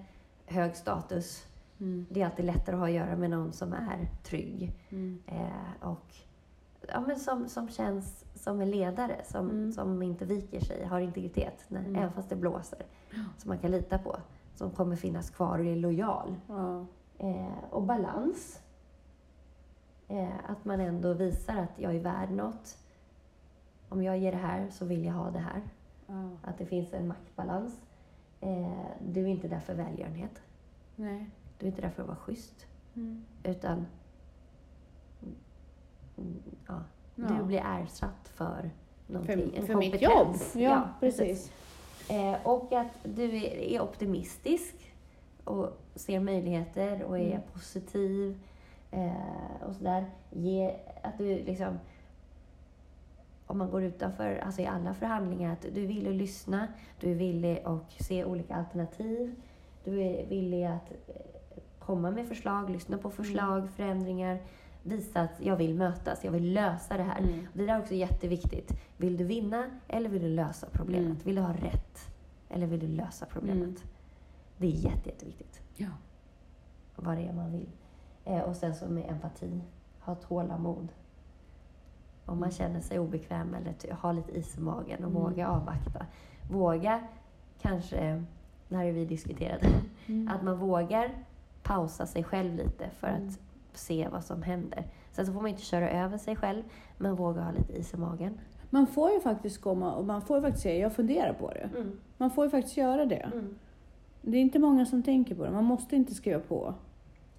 hög 0.47 0.77
status, 0.77 1.47
Mm. 1.81 2.07
det 2.11 2.23
är 2.23 2.27
alltid 2.27 2.45
lättare 2.45 2.77
att 2.77 2.81
ha 2.81 2.87
att 2.89 2.95
göra 2.95 3.17
med 3.17 3.31
någon 3.31 3.53
som 3.53 3.73
är 3.73 4.09
trygg 4.23 4.73
Mm. 4.91 5.23
eh, 5.27 5.89
och 5.89 6.15
ja, 6.89 7.01
men 7.01 7.19
som, 7.19 7.49
som 7.49 7.69
känns 7.69 8.25
som 8.35 8.61
en 8.61 8.71
ledare, 8.71 9.21
som, 9.25 9.51
Mm. 9.51 9.73
som 9.73 10.03
inte 10.03 10.25
viker 10.25 10.61
sig, 10.61 10.85
har 10.87 11.01
integritet, 11.01 11.65
när, 11.69 11.81
Mm. 11.81 11.97
även 11.97 12.13
fast 12.13 12.29
det 12.29 12.37
blåser. 12.37 12.83
Som 13.39 13.49
man 13.49 13.59
kan 13.59 13.71
lita 13.71 13.99
på, 13.99 14.17
som 14.55 14.71
kommer 14.71 14.97
finnas 14.97 15.31
kvar 15.31 15.59
och 15.59 15.65
är 15.65 15.77
lojal. 15.77 16.35
Ja. 16.49 16.87
Eh, 17.19 17.65
och 17.71 17.83
balans. 17.83 18.61
Eh, 20.09 20.51
att 20.51 20.65
man 20.65 20.81
ändå 20.81 21.13
visar 21.15 21.57
att 21.57 21.73
jag 21.79 21.95
är 21.97 22.01
värd 22.01 22.31
något. 22.31 22.79
Om 23.89 24.03
jag 24.03 24.19
ger 24.19 24.33
det 24.33 24.39
här 24.39 24.71
så 24.71 24.85
vill 24.85 25.05
jag 25.05 25.13
ha 25.15 25.31
det 25.31 25.39
här. 25.39 25.63
Ja. 26.07 26.31
Att 26.43 26.59
det 26.59 26.67
finns 26.67 26.93
en 26.93 27.09
maktbalans. 27.09 27.81
Eh, 28.41 28.87
du 29.09 29.21
är 29.23 29.27
inte 29.27 29.49
där 29.49 29.61
för 29.61 29.75
välgörenhet. 29.75 30.43
Nej. 30.97 31.31
Du 31.59 31.67
är 31.67 31.71
inte 31.71 31.83
där 31.83 31.91
för 31.91 32.03
att 32.03 32.09
vara 32.09 32.19
schysst. 32.19 32.67
Mm. 32.95 33.25
Utan 33.45 33.87
mm, 36.19 36.43
ja, 36.69 36.83
Ja. 37.15 37.25
du 37.39 37.45
blir 37.45 37.63
ersatt 37.67 38.29
för 38.35 38.71
någonting. 39.07 39.51
För, 39.51 39.59
en 39.59 39.67
för 39.67 39.75
mitt 39.75 40.03
jobb. 40.03 40.13
kompetens. 40.13 40.57
Ja, 40.57 40.89
precis. 41.01 41.53
Eh, 42.11 42.47
och 42.47 42.73
att 42.73 42.87
du 43.05 43.25
är, 43.37 43.45
är 43.59 43.81
optimistisk 43.81 44.75
och 45.45 45.69
ser 45.95 46.21
möjligheter 46.21 47.03
och 47.03 47.19
är 47.19 47.27
Mm. 47.31 47.41
positiv. 47.53 48.41
Eh, 48.91 49.63
och 49.69 49.75
sådär. 49.75 50.05
Ge, 50.31 50.77
att 51.03 51.19
du 51.19 51.25
liksom, 51.43 51.79
om 53.47 53.59
man 53.59 53.71
går 53.71 53.83
utanför, 53.83 54.37
alltså 54.37 54.61
i 54.63 54.67
alla 54.67 54.95
förhandlingar, 54.95 55.53
att 55.53 55.63
du 55.75 55.83
är 55.83 55.87
villig 55.87 56.11
att 56.11 56.17
lyssna, 56.17 56.69
du 57.01 57.11
är 57.11 57.15
villig 57.15 57.63
att 57.65 57.93
se 58.03 58.25
olika 58.25 58.55
alternativ, 58.55 59.35
du 59.85 60.01
är 60.03 60.27
villig 60.27 60.65
att 60.65 60.93
komma 61.87 62.11
med 62.11 62.27
förslag, 62.29 62.71
lyssna 62.71 62.99
på 62.99 63.11
förslag, 63.11 63.71
förändringar, 63.71 64.39
visa 64.83 65.21
att 65.21 65.31
jag 65.41 65.57
vill 65.57 65.75
mötas, 65.75 66.25
jag 66.25 66.33
vill 66.33 66.53
lösa 66.53 66.97
det 66.97 67.03
här. 67.03 67.19
Mm. 67.19 67.47
Det 67.53 67.67
där 67.67 67.75
är 67.75 67.81
också 67.81 67.95
jätteviktigt. 67.95 68.73
Vill 68.97 69.17
du 69.17 69.25
vinna 69.25 69.71
eller 69.89 70.09
vill 70.09 70.23
du 70.23 70.29
lösa 70.29 70.67
problemet? 70.73 71.07
Mm. 71.07 71.19
Vill 71.25 71.35
du 71.35 71.41
ha 71.41 71.53
rätt 71.53 72.09
eller 72.49 72.67
vill 72.67 72.81
du 72.81 72.87
lösa 72.89 73.27
problemet? 73.27 73.63
Mm. 73.63 73.77
Det 74.57 74.67
är 74.67 74.71
jätte, 74.71 75.09
jätteviktigt. 75.09 75.61
Ja. 75.77 75.89
Vad 76.97 77.17
det 77.17 77.23
är 77.29 77.33
man 77.33 77.53
vill. 77.53 77.69
Eh, 78.25 78.41
och 78.41 78.57
sen 78.57 78.75
så 78.75 78.89
med 78.89 79.11
empati. 79.11 79.61
Ha 80.01 80.15
tålamod. 80.15 80.89
Om 82.27 82.39
man 82.39 82.49
Mm. 82.49 82.51
känner 82.51 82.81
sig 82.81 82.99
obekväm 82.99 83.55
eller 83.55 83.73
ty- 83.73 83.91
ha 83.93 84.13
lite 84.13 84.39
is 84.39 84.57
i 84.57 84.61
magen 84.61 85.05
och 85.05 85.11
Mm. 85.11 85.23
våga 85.23 85.49
avvakta. 85.49 86.07
Våga 86.51 87.01
kanske, 87.61 88.25
det 88.69 88.77
här 88.77 88.85
har 88.85 88.93
vi 88.93 89.05
diskuterat, 89.05 89.63
Mm. 90.07 90.29
att 90.29 90.43
man 90.43 90.59
vågar 90.59 91.11
pausa 91.67 92.07
sig 92.07 92.25
själv 92.25 92.55
lite 92.55 92.91
för 93.01 93.07
Mm. 93.09 93.29
att 93.29 93.39
se 93.79 94.09
vad 94.13 94.25
som 94.25 94.43
händer. 94.43 94.85
Sen 95.13 95.27
så 95.27 95.33
får 95.33 95.41
man 95.41 95.51
inte 95.51 95.63
köra 95.63 95.91
över 95.91 96.19
sig 96.19 96.37
själv, 96.37 96.63
men 96.99 97.15
våga 97.17 97.41
ha 97.41 97.53
lite 97.53 97.73
is 97.73 97.95
i 97.95 97.97
magen. 97.97 98.39
Man 98.71 98.87
får 98.87 99.11
ju 99.11 99.21
faktiskt 99.21 99.61
komma 99.61 99.95
och 99.95 100.05
man 100.05 100.23
får 100.23 100.37
ju 100.37 100.43
faktiskt 100.43 100.63
säga 100.63 100.79
jag 100.83 100.93
funderar 100.93 101.33
på 101.33 101.51
det. 101.53 101.71
Man 102.19 102.31
får 102.31 102.45
ju 102.45 102.51
faktiskt 102.51 102.77
göra 102.77 103.05
det. 103.07 103.31
Mm. 103.33 103.55
Det 104.23 104.37
är 104.39 104.43
inte 104.43 104.59
många 104.59 104.87
som 104.87 105.03
tänker 105.03 105.35
på 105.35 105.45
det. 105.45 105.51
Man 105.51 105.65
måste 105.65 105.97
inte 105.97 106.15
skriva 106.15 106.41
på. 106.41 106.75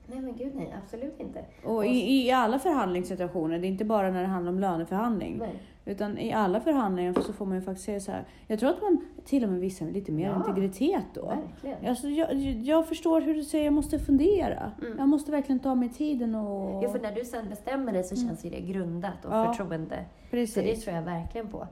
Nej 0.07 0.21
men 0.21 0.35
gud 0.35 0.55
nej, 0.55 0.75
absolut 0.83 1.19
inte. 1.19 1.45
Och 1.65 1.85
i, 1.85 2.25
i 2.27 2.31
alla 2.31 2.59
förhandlingssituationer, 2.59 3.59
det 3.59 3.67
är 3.67 3.69
inte 3.69 3.85
bara 3.85 4.11
när 4.11 4.21
det 4.21 4.27
handlar 4.27 4.51
om 4.51 4.59
löneförhandling. 4.59 5.37
Nej. 5.37 5.61
Utan 5.87 6.17
i 6.17 6.33
alla 6.33 6.59
förhandlingar 6.59 7.13
så 7.13 7.33
får 7.33 7.45
man 7.45 7.55
ju 7.55 7.61
faktiskt 7.61 7.85
säga 7.85 7.99
så 7.99 8.11
här. 8.11 8.25
Jag 8.47 8.59
tror 8.59 8.69
att 8.69 8.81
man 8.81 9.05
till 9.25 9.43
och 9.43 9.49
med 9.49 9.59
visar 9.59 9.85
lite 9.85 10.11
mer 10.11 10.25
Ja, 10.27 10.35
integritet 10.35 11.05
då. 11.13 11.25
Verkligen. 11.25 11.89
Alltså, 11.89 12.07
jag, 12.07 12.33
jag 12.63 12.87
förstår 12.87 13.21
hur 13.21 13.35
du 13.35 13.43
säger, 13.43 13.65
jag 13.65 13.73
måste 13.73 13.99
fundera. 13.99 14.71
Mm. 14.81 14.97
Jag 14.97 15.09
måste 15.09 15.31
verkligen 15.31 15.59
ta 15.59 15.75
mig 15.75 15.89
tiden 15.89 16.35
och... 16.35 16.83
Jo, 16.83 16.91
för 16.91 16.99
när 16.99 17.11
du 17.11 17.25
sen 17.25 17.49
bestämmer 17.49 17.93
dig 17.93 18.03
så 18.03 18.15
känns 18.15 18.45
ju 18.45 18.49
det 18.49 18.59
grundat 18.61 19.25
och 19.25 19.33
Ja, 19.33 19.53
förtroende. 19.53 20.05
Precis. 20.31 20.53
Så 20.53 20.61
det 20.61 20.75
tror 20.75 20.95
jag 20.95 21.03
verkligen 21.03 21.47
på. 21.47 21.67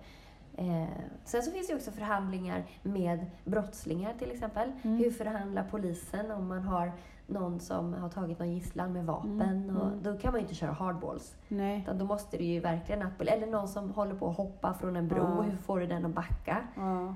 Eh, 0.58 0.88
sen 1.26 1.44
så 1.44 1.52
finns 1.52 1.68
det 1.68 1.74
ju 1.74 1.78
också 1.78 1.92
förhandlingar 1.92 2.64
med 2.84 3.26
brottslingar 3.44 4.14
till 4.20 4.32
exempel. 4.32 4.72
Mm. 4.82 4.98
Hur 4.98 5.12
förhandlar 5.12 5.64
polisen 5.72 6.32
om 6.32 6.48
man 6.48 6.62
har 6.62 6.92
någon 7.28 7.60
som 7.60 7.94
har 7.94 8.10
tagit 8.10 8.40
någon 8.40 8.52
gisslan 8.54 8.94
med 8.94 9.06
vapen? 9.06 9.42
Mm, 9.42 9.78
Och 9.78 9.88
mm. 9.88 10.04
Då 10.04 10.18
kan 10.18 10.32
man 10.32 10.40
ju 10.40 10.44
inte 10.44 10.56
köra 10.56 10.72
hardballs. 10.72 11.36
Nej. 11.48 11.80
Utan 11.80 11.98
då 11.98 12.06
måste 12.06 12.38
du 12.38 12.44
ju 12.44 12.60
verkligen 12.60 13.02
appellera. 13.02 13.36
Eller 13.36 13.48
någon 13.48 13.68
som 13.68 13.92
håller 13.92 14.16
på 14.16 14.30
att 14.30 14.38
hoppa 14.38 14.74
från 14.74 14.96
en 14.96 15.08
bro. 15.08 15.18
Ja. 15.18 15.42
Hur 15.42 15.58
får 15.58 15.80
du 15.80 15.86
den 15.88 16.06
att 16.06 16.12
backa? 16.12 16.58
Ja. 16.76 17.16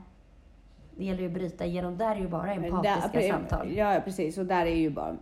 Det 0.97 1.05
gäller 1.05 1.19
ju 1.21 1.27
att 1.27 1.33
bryta 1.33 1.65
igenom. 1.65 1.97
Där 1.97 2.15
är 2.15 2.19
ju 2.19 2.27
bara 2.27 2.53
empatiska 2.53 3.19
där- 3.19 3.29
samtal. 3.31 3.71
Ja, 3.71 3.93
ja, 3.93 4.01
precis. 4.01 4.37
Och 4.37 4.45
där 4.45 4.65
är 4.65 4.75
ju 4.75 4.89
bara 4.89 5.15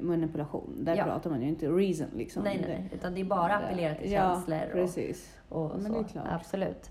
manipulation. 0.00 0.84
Där 0.84 0.96
Ja. 0.96 1.04
pratar 1.04 1.30
man 1.30 1.42
ju 1.42 1.48
inte 1.48 1.66
reason 1.68 2.06
liksom. 2.16 2.42
Nej, 2.42 2.58
nej, 2.60 2.68
nej. 2.80 2.90
Utan 2.94 3.14
det 3.14 3.20
är 3.20 3.24
bara 3.24 3.56
appellera 3.56 3.94
till 3.94 4.12
ja, 4.12 4.20
känslor. 4.34 4.60
och, 4.66 4.72
precis. 4.72 5.38
och 5.48 5.70
Men 5.82 5.92
så. 5.92 6.02
det. 6.18 6.22
Absolut. 6.34 6.90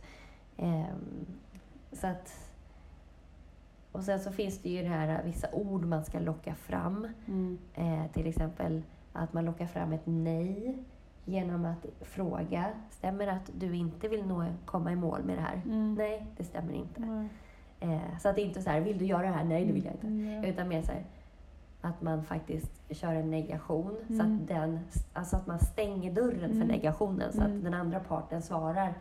Ehm, 0.58 0.86
så 1.92 2.08
att, 2.08 2.49
och 3.92 4.04
sen 4.04 4.20
så 4.20 4.32
finns 4.32 4.62
det 4.62 4.70
ju 4.70 4.82
det 4.82 4.88
här 4.90 5.24
vissa 5.26 5.48
ord 5.52 5.86
man 5.86 6.06
ska 6.06 6.20
locka 6.20 6.56
fram. 6.56 7.08
Mm. 7.28 7.58
Eh, 7.76 8.12
till 8.14 8.28
exempel 8.28 8.82
att 9.14 9.34
man 9.34 9.46
lockar 9.46 9.66
fram 9.66 9.94
ett 9.94 10.02
nej 10.06 10.78
genom 11.26 11.66
att 11.66 11.86
fråga. 12.02 12.66
Stämmer 12.90 13.26
det 13.26 13.32
att 13.32 13.52
du 13.60 13.76
inte 13.76 14.08
vill 14.08 14.26
nå, 14.26 14.46
komma 14.66 14.92
i 14.92 14.96
mål 14.96 15.24
med 15.24 15.38
det 15.38 15.42
här? 15.42 15.62
Mm. 15.66 15.94
Nej, 15.94 16.26
det 16.38 16.44
stämmer 16.44 16.74
inte. 16.74 17.02
Nej. 17.02 17.28
Eh, 17.80 18.18
så 18.22 18.30
att 18.30 18.36
det 18.36 18.42
är 18.42 18.46
inte 18.46 18.62
så 18.62 18.70
här, 18.70 18.82
vill 18.82 18.98
du 18.98 19.06
göra 19.06 19.22
det 19.22 19.28
här? 19.34 19.44
Nej, 19.44 19.66
det 19.66 19.72
vill 19.74 19.86
jag 19.86 19.94
inte. 19.94 20.08
Mm. 20.08 20.44
Utan 20.44 20.68
mer 20.68 20.82
så 20.82 20.92
här, 20.92 21.04
att 21.82 22.02
man 22.02 22.24
faktiskt 22.24 22.72
kör 22.90 23.14
en 23.16 23.32
negation. 23.32 23.98
Så 24.08 24.14
Mm. 24.14 24.36
att, 24.42 24.48
den, 24.48 24.80
alltså 25.14 25.36
att 25.36 25.48
man 25.48 25.60
stänger 25.60 26.14
dörren 26.14 26.40
för 26.50 26.56
Mm. 26.56 26.68
negationen. 26.68 27.34
Så 27.34 27.42
Mm. 27.42 27.58
att 27.58 27.64
den 27.64 27.74
andra 27.74 28.00
parten 28.00 28.42
svarar, 28.42 28.94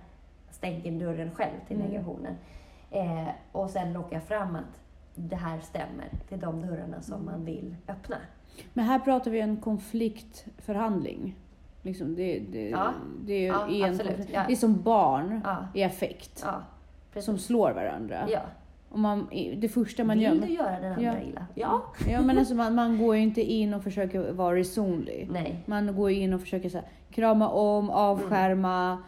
stänger 0.50 1.00
dörren 1.00 1.30
själv 1.30 1.56
till 1.68 1.76
Mm. 1.76 1.88
negationen. 1.90 2.34
Eh, 2.90 3.28
och 3.52 3.70
sen 3.70 3.92
lockar 3.92 4.20
fram 4.20 4.56
att 4.56 4.80
det 5.14 5.36
här 5.36 5.60
stämmer. 5.60 6.08
Det 6.28 6.34
är 6.34 6.38
de 6.38 6.60
dörrarna 6.66 7.00
som 7.02 7.14
Mm. 7.14 7.26
man 7.26 7.44
vill 7.44 7.76
öppna. 7.88 8.16
Men 8.72 8.84
här 8.84 8.98
pratar 8.98 9.30
vi 9.30 9.40
en 9.40 9.56
konfliktförhandling. 9.56 11.36
Liksom 11.82 12.14
det, 12.14 12.38
det, 12.38 12.68
Ja. 12.68 12.92
det 13.24 13.32
är 13.32 13.46
Ja, 13.46 13.86
en 13.86 13.98
konflikt. 13.98 14.30
Ja. 14.32 14.42
Det 14.46 14.52
är 14.52 14.56
som 14.56 14.82
barn 14.82 15.40
i 15.74 15.82
affekt. 15.84 16.44
Som 17.20 17.38
slår 17.38 17.72
varandra. 17.72 18.28
Och 18.90 18.98
man, 18.98 19.28
det 19.56 19.68
första 19.68 20.04
man 20.04 20.20
gör... 20.20 20.30
Vill 20.30 20.40
du 20.40 20.48
göra 20.48 20.80
den 20.80 20.92
andra 20.92 21.22
illa? 21.22 21.46
Ja. 21.54 21.82
Ja 22.08 22.20
men 22.22 22.38
alltså 22.38 22.54
man, 22.54 22.74
man 22.74 22.98
går 22.98 23.16
ju 23.16 23.22
inte 23.22 23.40
in 23.42 23.74
och 23.74 23.82
försöker 23.82 24.32
vara 24.32 24.56
resonlig. 24.56 25.28
Nej. 25.32 25.62
Man 25.66 25.96
går 25.96 26.10
in 26.10 26.32
och 26.34 26.40
försöker 26.40 26.68
så 26.68 26.78
här, 26.78 26.86
krama 27.10 27.48
om, 27.48 27.90
avskärma, 27.90 28.98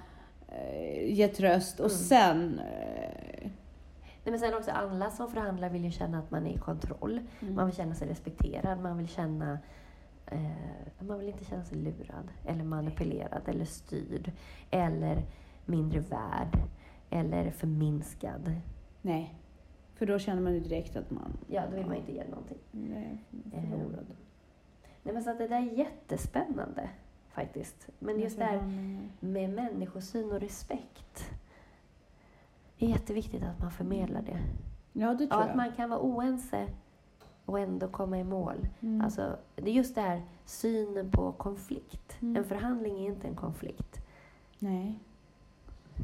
eh, 0.48 1.14
ge 1.14 1.28
tröst 1.28 1.80
och 1.80 1.86
Mm. 1.90 1.98
sen... 1.98 2.60
Eh, 4.24 4.24
Nej, 4.24 4.30
men 4.32 4.38
sen 4.40 4.54
också 4.54 4.70
alla 4.70 5.10
som 5.10 5.30
förhandlar 5.30 5.70
vill 5.70 5.84
ju 5.84 5.90
känna 5.90 6.18
att 6.18 6.30
man 6.30 6.46
är 6.46 6.50
i 6.54 6.58
kontroll. 6.58 7.20
Mm. 7.40 7.54
Man 7.54 7.66
vill 7.66 7.74
känna 7.76 7.94
sig 7.94 8.08
respekterad, 8.08 8.80
man 8.80 8.96
vill 8.98 9.08
känna 9.08 9.58
eh, 10.26 10.40
man 10.98 11.18
vill 11.18 11.28
inte 11.28 11.44
känna 11.44 11.64
sig 11.64 11.78
lurad 11.78 12.28
eller 12.46 12.64
manipulerad 12.64 13.42
eller 13.48 13.64
styrd 13.64 14.32
eller 14.70 15.22
mindre 15.66 16.00
värd 16.00 16.58
eller 17.10 17.50
förminskad. 17.50 18.52
nej. 19.02 19.34
För 19.94 20.06
då 20.06 20.18
känner 20.18 20.42
man 20.42 20.54
ju 20.54 20.60
direkt 20.60 20.96
att 20.96 21.10
man 21.10 21.32
Ja, 21.46 21.62
då 21.70 21.76
vill 21.76 21.86
man 21.86 21.96
inte 21.96 22.12
ge 22.12 22.24
någonting. 22.24 22.58
nej, 22.70 23.24
Eh, 23.52 23.60
förlorad. 23.70 24.06
Nej, 25.02 25.14
men 25.14 25.22
så 25.22 25.30
att 25.30 25.38
det 25.38 25.48
där 25.48 25.56
är 25.56 25.78
jättespännande 25.78 26.90
faktiskt. 27.28 27.88
Men 27.98 28.20
just 28.20 28.38
det 28.38 28.44
här 28.44 28.62
med 29.20 29.50
människosyn 29.50 30.32
och 30.32 30.40
respekt. 30.40 31.30
Det 32.80 32.86
är 32.86 32.90
jätteviktigt 32.90 33.42
att 33.42 33.60
man 33.60 33.70
förmedlar 33.70 34.22
det. 34.22 34.38
Ja, 34.92 35.14
det 35.14 35.24
Ja, 35.24 35.30
tror 35.30 35.42
att 35.42 35.48
jag. 35.48 35.56
man 35.56 35.72
kan 35.72 35.90
vara 35.90 36.00
oense 36.00 36.66
och 37.44 37.58
ändå 37.60 37.88
komma 37.88 38.18
i 38.18 38.24
mål. 38.24 38.68
Mm. 38.80 39.00
Alltså, 39.00 39.36
det 39.56 39.70
är 39.70 39.74
just 39.74 39.94
det 39.94 40.00
här 40.00 40.22
synen 40.44 41.10
på 41.10 41.32
konflikt. 41.32 42.16
Mm. 42.20 42.36
En 42.36 42.44
förhandling 42.44 42.98
är 43.04 43.06
inte 43.10 43.28
en 43.28 43.34
konflikt. 43.34 44.06
Nej. 44.58 44.98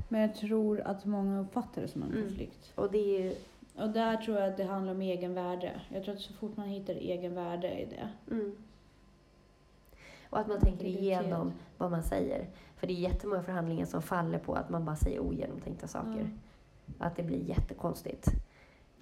Men 0.09 0.20
jag 0.20 0.35
tror 0.35 0.81
att 0.81 1.05
många 1.05 1.41
uppfattar 1.41 1.83
det 1.83 1.89
som 1.89 2.03
en 2.03 2.12
Mm. 2.12 2.22
konflikt. 2.22 2.72
Och 2.74 2.91
det 2.91 2.99
är 2.99 3.22
ju... 3.24 3.35
Och 3.83 3.91
där 3.91 4.16
tror 4.16 4.39
jag 4.39 4.49
att 4.49 4.57
det 4.57 4.64
handlar 4.64 4.93
om 4.95 5.03
egenvärde. 5.03 5.81
Jag 5.89 6.05
tror 6.05 6.14
att 6.14 6.20
så 6.20 6.33
fort 6.33 6.57
man 6.57 6.66
hittar 6.68 6.95
egenvärde 6.95 7.81
i 7.81 7.85
det. 7.85 8.35
Mm. 8.35 8.57
Och 10.31 10.39
att 10.39 10.47
man 10.49 10.61
tänker 10.61 10.85
igenom 10.87 11.53
vad 11.79 11.91
man 11.91 12.03
säger. 12.03 12.47
För 12.77 12.87
det 12.87 12.93
är 12.93 13.01
jättemånga 13.01 13.43
förhandlingar 13.43 13.87
som 13.87 14.03
faller 14.03 14.39
på 14.39 14.55
att 14.55 14.70
man 14.70 14.85
bara 14.85 14.97
säger 14.97 15.20
ogenomtänkta 15.20 15.87
saker. 15.87 16.11
Mm. 16.20 16.39
Att 16.99 17.16
det 17.16 17.22
blir 17.22 17.49
jättekonstigt. 17.49 18.28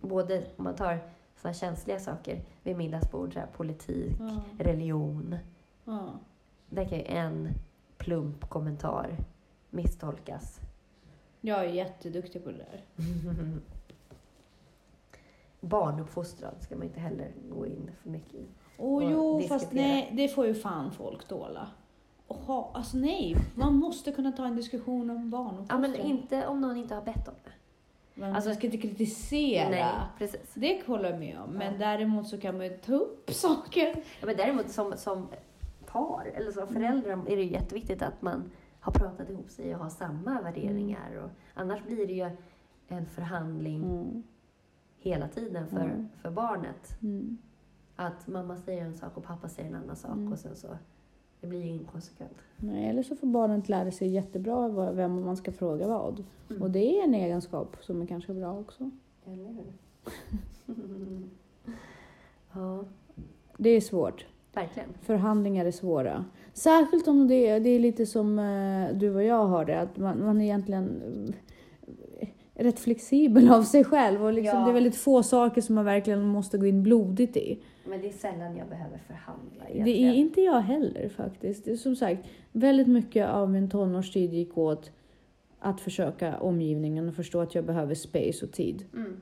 Både 0.00 0.46
om 0.56 0.64
man 0.64 0.74
tar 0.76 0.98
sådana 1.36 1.54
känsliga 1.54 1.98
saker 1.98 2.42
vid 2.62 2.76
middagsbord, 2.76 3.32
så 3.32 3.38
här, 3.38 3.46
politik, 3.46 4.16
Ja. 4.20 4.40
religion. 4.64 5.36
Ja. 5.84 6.08
Där 6.68 6.84
kan 6.84 6.98
ju 6.98 7.04
en 7.04 7.48
plump 7.98 8.48
kommentar 8.48 9.16
misstolkas. 9.70 10.60
Jag 11.40 11.58
är 11.64 11.68
jätteduktig 11.68 12.44
på 12.44 12.50
det 12.50 12.56
där. 12.56 12.84
Barnuppfostran 15.60 16.54
ska 16.60 16.76
man 16.76 16.84
inte 16.86 17.00
heller 17.00 17.32
gå 17.50 17.66
in 17.66 17.90
för 18.02 18.10
mycket 18.10 18.34
i. 18.34 18.46
Åh 18.78 18.94
Och 19.04 19.10
jo, 19.12 19.38
diskutera. 19.38 19.58
fast 19.58 19.72
nej, 19.72 20.10
det 20.16 20.28
får 20.28 20.46
ju 20.46 20.54
fan 20.54 20.92
folk 20.92 21.28
tåla. 21.28 21.68
Oha, 22.28 22.70
alltså 22.74 22.96
nej, 22.96 23.36
man 23.54 23.74
måste 23.74 24.12
kunna 24.12 24.32
ta 24.32 24.46
en 24.46 24.56
diskussion 24.56 25.10
om 25.10 25.16
Ja, 25.16 25.22
barnuppfostran. 25.30 25.80
men 25.80 25.94
inte 25.96 26.46
om 26.46 26.60
någon 26.60 26.76
inte 26.76 26.94
har 26.94 27.02
bett 27.02 27.28
om 27.28 27.34
det. 27.44 27.50
Man 28.14 28.34
alltså- 28.34 28.54
ska 28.54 28.66
inte 28.66 28.78
kritisera. 28.78 29.68
Nej, 29.70 29.94
precis. 30.18 30.54
Det 30.54 30.86
håller 30.86 31.10
jag 31.10 31.18
med 31.18 31.40
om. 31.40 31.50
Men 31.50 31.72
Ja. 31.72 31.78
däremot 31.78 32.28
så 32.28 32.40
kan 32.40 32.56
man 32.56 32.66
ju 32.66 32.76
ta 32.76 32.92
upp 32.94 33.30
saker. 33.34 33.94
Ja, 34.20 34.26
men 34.26 34.36
däremot 34.36 34.70
som, 34.70 34.92
som 34.96 35.28
par 35.86 36.24
eller 36.34 36.52
som 36.52 36.68
föräldrar 36.68 37.12
är 37.12 37.36
det 37.36 37.42
ju 37.42 37.52
jätteviktigt 37.52 38.02
att 38.02 38.22
man 38.22 38.50
har 38.80 38.92
pratat 38.92 39.30
ihop 39.30 39.50
sig 39.50 39.74
och 39.74 39.82
har 39.82 39.90
samma 39.90 40.40
värderingar. 40.42 41.16
Och, 41.24 41.30
annars 41.54 41.82
blir 41.84 42.06
det 42.06 42.12
ju 42.12 42.30
en 42.88 43.06
förhandling 43.06 43.84
Mm. 43.84 44.22
hela 44.98 45.28
tiden 45.28 45.68
för, 45.68 45.80
Mm. 45.80 46.08
för 46.22 46.30
barnet. 46.30 47.02
Mm. 47.02 47.38
Att 47.96 48.26
mamma 48.26 48.56
säger 48.56 48.84
en 48.84 48.94
sak 48.94 49.16
och 49.16 49.24
pappa 49.24 49.48
säger 49.48 49.68
en 49.68 49.74
annan 49.74 49.96
sak 49.96 50.10
Mm. 50.12 50.32
och 50.32 50.38
sen 50.38 50.56
så 50.56 50.68
det 51.44 51.48
blir 51.50 51.60
ju 51.62 51.68
inkonsekvent. 51.68 52.32
Nej, 52.56 52.88
eller 52.88 53.02
så 53.02 53.16
får 53.16 53.26
barnet 53.26 53.68
lära 53.68 53.90
sig 53.90 54.08
jättebra 54.08 54.68
vad- 54.68 54.94
vem 54.94 55.24
man 55.24 55.36
ska 55.36 55.52
fråga 55.52 55.88
vad. 55.88 56.24
Mm. 56.50 56.62
Och 56.62 56.70
det 56.70 56.98
är 56.98 57.04
en 57.04 57.14
egenskap 57.14 57.76
som 57.80 58.02
är 58.02 58.06
kanske 58.06 58.34
bra 58.34 58.58
också. 58.58 58.90
Eller 59.26 59.48
hur? 59.48 59.72
ja, 62.54 62.84
Det 63.56 63.68
är 63.70 63.80
svårt. 63.80 64.26
verkligen. 64.54 64.88
Förhandlingar 65.02 65.64
är 65.66 65.70
svåra. 65.70 66.24
Särskilt 66.52 67.08
om 67.08 67.28
det 67.28 67.46
är, 67.48 67.60
det 67.60 67.68
är 67.70 67.78
lite 67.80 68.06
som 68.06 68.38
eh, 68.38 68.96
du 68.96 69.14
och 69.14 69.22
jag 69.22 69.46
har 69.46 69.64
det, 69.64 69.80
att 69.80 69.96
man, 69.96 70.24
man 70.24 70.40
är 70.40 70.44
egentligen 70.44 71.02
eh, 72.20 72.28
rätt 72.54 72.78
flexibel 72.80 73.50
av 73.50 73.62
sig 73.62 73.84
själv 73.84 74.24
och 74.24 74.32
liksom, 74.32 74.58
Ja. 74.58 74.64
det 74.64 74.70
är 74.70 74.74
väldigt 74.74 74.96
få 74.96 75.22
saker 75.22 75.60
som 75.60 75.74
man 75.74 75.84
verkligen 75.84 76.22
måste 76.22 76.58
gå 76.58 76.66
in 76.66 76.82
blodigt 76.82 77.36
i. 77.36 77.58
Men 77.86 78.00
det 78.00 78.08
är 78.08 78.12
sällan 78.12 78.56
jag 78.56 78.68
behöver 78.68 78.98
förhandla 78.98 79.64
Det 79.64 79.74
egentligen. 79.74 80.10
är 80.10 80.14
inte 80.14 80.40
jag 80.40 80.60
heller 80.60 81.08
faktiskt. 81.08 81.64
Det 81.64 81.70
är 81.72 81.76
som 81.76 81.96
sagt, 81.96 82.26
väldigt 82.52 82.86
mycket 82.88 83.28
av 83.28 83.50
min 83.50 83.70
tonårstid 83.70 84.32
gick 84.34 84.58
åt 84.58 84.90
att 85.58 85.80
försöka 85.80 86.38
omgivningen 86.38 87.08
och 87.08 87.14
förstå 87.14 87.40
att 87.40 87.54
jag 87.54 87.64
behöver 87.64 87.94
space 87.94 88.46
och 88.46 88.52
tid. 88.52 88.84
Mm. 88.94 89.16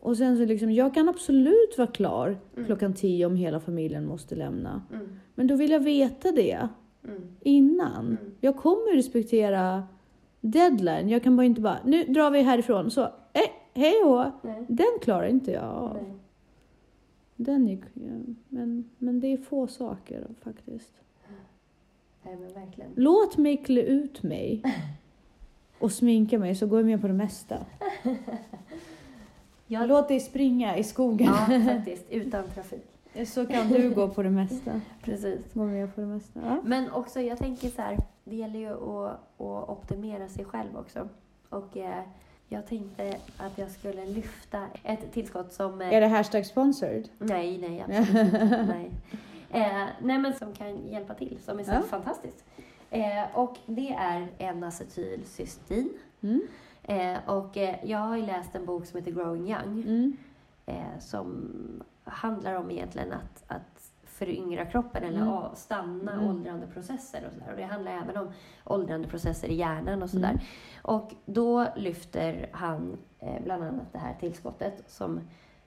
Och 0.00 0.16
sen 0.16 0.36
så 0.36 0.44
liksom, 0.44 0.72
jag 0.72 0.94
kan 0.94 1.08
absolut 1.08 1.74
vara 1.78 1.88
klar 1.88 2.36
Mm. 2.54 2.66
klockan 2.66 2.94
tio 2.94 3.26
om 3.26 3.36
hela 3.36 3.60
familjen 3.60 4.06
måste 4.06 4.34
lämna. 4.34 4.82
Mm. 4.92 5.08
Men 5.34 5.46
då 5.46 5.56
vill 5.56 5.70
jag 5.70 5.80
veta 5.80 6.32
det 6.32 6.68
Mm. 7.04 7.22
innan. 7.40 8.06
Mm. 8.06 8.18
Jag 8.40 8.56
kommer 8.56 8.96
respektera 8.96 9.82
deadline. 10.40 11.08
Jag 11.08 11.22
kan 11.22 11.36
bara 11.36 11.44
inte 11.46 11.60
bara, 11.60 11.78
nu 11.84 12.04
drar 12.04 12.30
vi 12.30 12.42
härifrån. 12.42 12.90
Så, 12.90 13.02
eh, 13.02 13.40
hej 13.74 13.94
då. 14.04 14.32
Nej. 14.42 14.64
Den 14.68 14.86
klarar 15.02 15.26
inte 15.26 15.52
jag 15.52 15.64
av. 15.64 16.19
Den 17.44 17.66
gick, 17.68 17.80
men, 18.48 18.84
men 18.98 19.20
det 19.20 19.26
är 19.32 19.36
få 19.36 19.66
saker 19.66 20.26
faktiskt. 20.44 20.92
Nej, 22.22 22.36
men 22.36 22.52
verkligen. 22.54 22.90
Låt 22.96 23.36
mig 23.36 23.56
klä 23.56 23.82
ut 23.82 24.22
mig 24.22 24.62
och 25.78 25.92
sminka 25.92 26.38
mig 26.38 26.54
så 26.54 26.66
går 26.66 26.78
jag 26.78 26.86
med 26.86 27.00
på 27.00 27.06
det 27.08 27.12
mesta. 27.14 27.66
Jag- 29.66 29.88
Låt 29.88 30.08
dig 30.08 30.20
springa 30.20 30.76
i 30.76 30.84
skogen 30.84 31.26
Ja, 31.26 31.60
faktiskt. 31.64 32.10
Utan 32.10 32.48
trafik. 32.48 32.84
så 33.26 33.46
kan 33.46 33.68
du 33.68 33.94
gå 33.94 34.08
på 34.08 34.22
det 34.22 34.30
mesta. 34.30 34.80
Precis. 35.02 35.52
Gå 35.54 35.64
med 35.64 35.94
på 35.94 36.00
det 36.00 36.06
mesta. 36.06 36.40
Ja. 36.44 36.60
Men 36.64 36.90
också, 36.90 37.20
jag 37.20 37.38
tänker 37.38 37.68
så 37.68 37.82
här, 37.82 37.98
det 38.24 38.36
gäller 38.36 38.58
ju 38.58 38.68
att, 38.70 39.40
att 39.40 39.68
optimera 39.68 40.28
sig 40.28 40.44
själv 40.44 40.76
också. 40.76 41.08
Och 41.48 41.76
eh, 41.76 42.04
jag 42.52 42.66
tänkte 42.66 43.16
att 43.36 43.58
jag 43.58 43.70
skulle 43.70 44.06
lyfta 44.06 44.66
ett 44.82 45.12
tillskott 45.12 45.52
som... 45.52 45.80
Eh, 45.80 45.94
Är 45.94 46.00
det 46.00 46.06
hashtag 46.06 46.46
sponsored? 46.46 47.08
nej, 47.18 47.58
nej, 47.58 47.80
absolut 47.88 48.08
inte. 48.34 48.66
Nej. 48.68 48.90
Eh, 49.50 49.86
nej, 50.00 50.18
men 50.18 50.34
som 50.34 50.52
kan 50.52 50.86
hjälpa 50.88 51.14
till, 51.14 51.38
som 51.44 51.58
är 51.58 51.64
så 51.64 51.72
Ja. 51.72 51.82
fantastiskt. 51.82 52.44
Eh, 52.90 53.24
och 53.34 53.56
det 53.66 53.88
är 53.92 54.28
N-acetylcystin. 54.38 55.92
Mm. 56.22 56.40
Eh, 56.82 57.18
och 57.28 57.56
eh, 57.56 57.76
jag 57.84 57.98
har 57.98 58.16
ju 58.16 58.26
läst 58.26 58.54
en 58.54 58.66
bok 58.66 58.86
som 58.86 58.98
heter 58.98 59.12
Growing 59.12 59.50
Young. 59.50 59.82
Mm. 59.82 60.16
eh, 60.66 60.98
som 61.00 61.50
handlar 62.04 62.54
om 62.54 62.70
egentligen 62.70 63.12
att, 63.12 63.44
att 63.46 63.69
föryngra 64.24 64.66
kroppen 64.66 65.04
eller 65.04 65.16
Mm. 65.20 65.28
av- 65.32 65.54
stanna 65.54 66.12
Mm. 66.12 66.26
åldrande 66.28 66.66
processer 66.66 67.24
och 67.26 67.32
sådär. 67.32 67.50
Och 67.50 67.56
det 67.56 67.62
handlar 67.62 67.92
även 67.92 68.16
om 68.16 68.28
åldrande 68.64 69.08
processer 69.08 69.48
i 69.48 69.54
hjärnan 69.54 70.02
och 70.02 70.10
sådär. 70.10 70.30
Mm. 70.30 70.42
Och 70.82 71.14
då 71.26 71.66
lyfter 71.76 72.48
han 72.52 72.96
eh, 73.18 73.42
bland 73.44 73.62
annat 73.64 73.92
det 73.92 73.98
här 73.98 74.14
tillskottet 74.20 74.82
som 74.86 75.20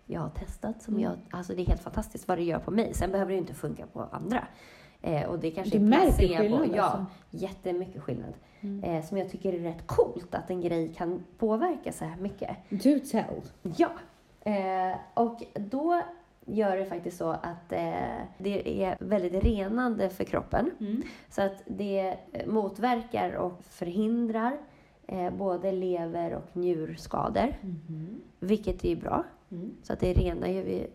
jag 0.06 0.22
har 0.22 0.30
testat. 0.30 0.82
Som 0.82 0.94
Mm. 0.94 1.04
jag, 1.04 1.18
alltså 1.32 1.54
det 1.56 1.62
är 1.62 1.66
helt 1.66 1.82
fantastiskt 1.84 2.28
vad 2.28 2.38
det 2.38 2.44
gör 2.44 2.60
på 2.60 2.72
mig. 2.72 2.94
Sen 2.94 3.12
behöver 3.12 3.30
det 3.30 3.36
ju 3.36 3.42
inte 3.42 3.54
funka 3.54 3.86
på 3.94 4.02
andra. 4.12 4.48
Eh, 5.02 5.30
och 5.30 5.40
det 5.40 5.52
kanske 5.52 5.78
Du 5.78 5.88
är 5.88 5.92
placebo. 5.92 6.38
skillnad 6.38 6.70
Ja, 6.76 6.84
alltså? 6.84 7.06
jättemycket 7.30 8.02
skillnad. 8.04 8.34
Mm. 8.62 8.84
Eh, 8.84 9.04
som 9.06 9.18
jag 9.18 9.30
tycker 9.30 9.54
är 9.54 9.60
rätt 9.60 9.88
coolt 9.88 10.36
att 10.36 10.50
en 10.50 10.62
grej 10.62 10.94
kan 10.94 11.24
påverka 11.38 11.92
så 11.92 12.06
här 12.06 12.16
mycket. 12.18 12.58
Do 12.70 13.00
tell. 13.12 13.42
Ja, 13.78 13.90
eh, 14.52 14.98
och 15.14 15.44
då 15.56 16.02
gör 16.46 16.78
det 16.78 16.86
faktiskt 16.86 17.18
så 17.18 17.30
att 17.30 17.72
eh, 17.72 18.18
det 18.38 18.84
är 18.84 18.98
väldigt 19.00 19.44
renande 19.44 20.10
för 20.10 20.24
kroppen. 20.24 20.72
Mm. 20.80 21.02
Så 21.30 21.42
att 21.42 21.62
det 21.66 22.18
motverkar 22.48 23.34
och 23.36 23.64
förhindrar 23.64 24.58
eh, 25.08 25.34
både 25.34 25.72
lever 25.72 26.34
och 26.34 26.58
njurskador, 26.58 27.56
Mhm. 27.62 28.22
vilket 28.40 28.86
är 28.86 28.96
bra. 28.96 29.24
Mm. 29.52 29.72
Så 29.84 29.94
att 29.94 30.00
det 30.00 30.14
renar 30.14 30.48
ju 30.48 30.62
vi, 30.64 30.88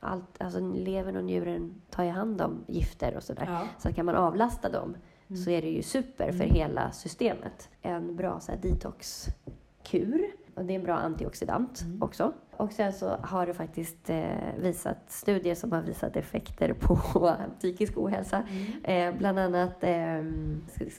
allt, 0.00 0.42
alltså 0.42 0.60
levern 0.60 1.16
och 1.16 1.24
njuren 1.24 1.74
tar 1.90 2.04
ju 2.04 2.10
hand 2.10 2.40
om 2.40 2.64
gifter 2.66 3.16
och 3.16 3.22
sådär. 3.22 3.44
Ja. 3.48 3.68
Så 3.78 3.92
kan 3.92 4.06
man 4.06 4.14
avlasta 4.16 4.68
dem 4.68 4.96
Mm. 5.28 5.42
så 5.42 5.50
är 5.50 5.62
det 5.62 5.68
ju 5.68 5.82
super 5.82 6.26
för 6.32 6.44
Mm. 6.44 6.54
hela 6.54 6.90
systemet. 6.90 7.68
En 7.82 8.16
bra 8.16 8.40
så 8.40 8.52
här, 8.52 8.58
detoxkur. 8.62 10.26
Och 10.54 10.64
det 10.64 10.72
är 10.72 10.78
en 10.78 10.84
bra 10.84 10.94
antioxidant 10.94 11.82
Mm. 11.82 12.02
också. 12.02 12.32
Och 12.56 12.72
sen 12.72 12.92
så 12.92 13.08
har 13.22 13.46
det 13.46 13.54
faktiskt 13.54 14.10
eh, 14.10 14.24
visat 14.58 14.98
studier 15.08 15.54
som 15.54 15.72
har 15.72 15.82
visat 15.82 16.16
effekter 16.16 16.72
på 16.72 16.98
psykisk 17.58 17.98
ohälsa. 17.98 18.42
Mm. 18.82 19.12
Eh, 19.14 19.18
bland 19.18 19.38
annat 19.38 19.84
eh, 19.84 20.22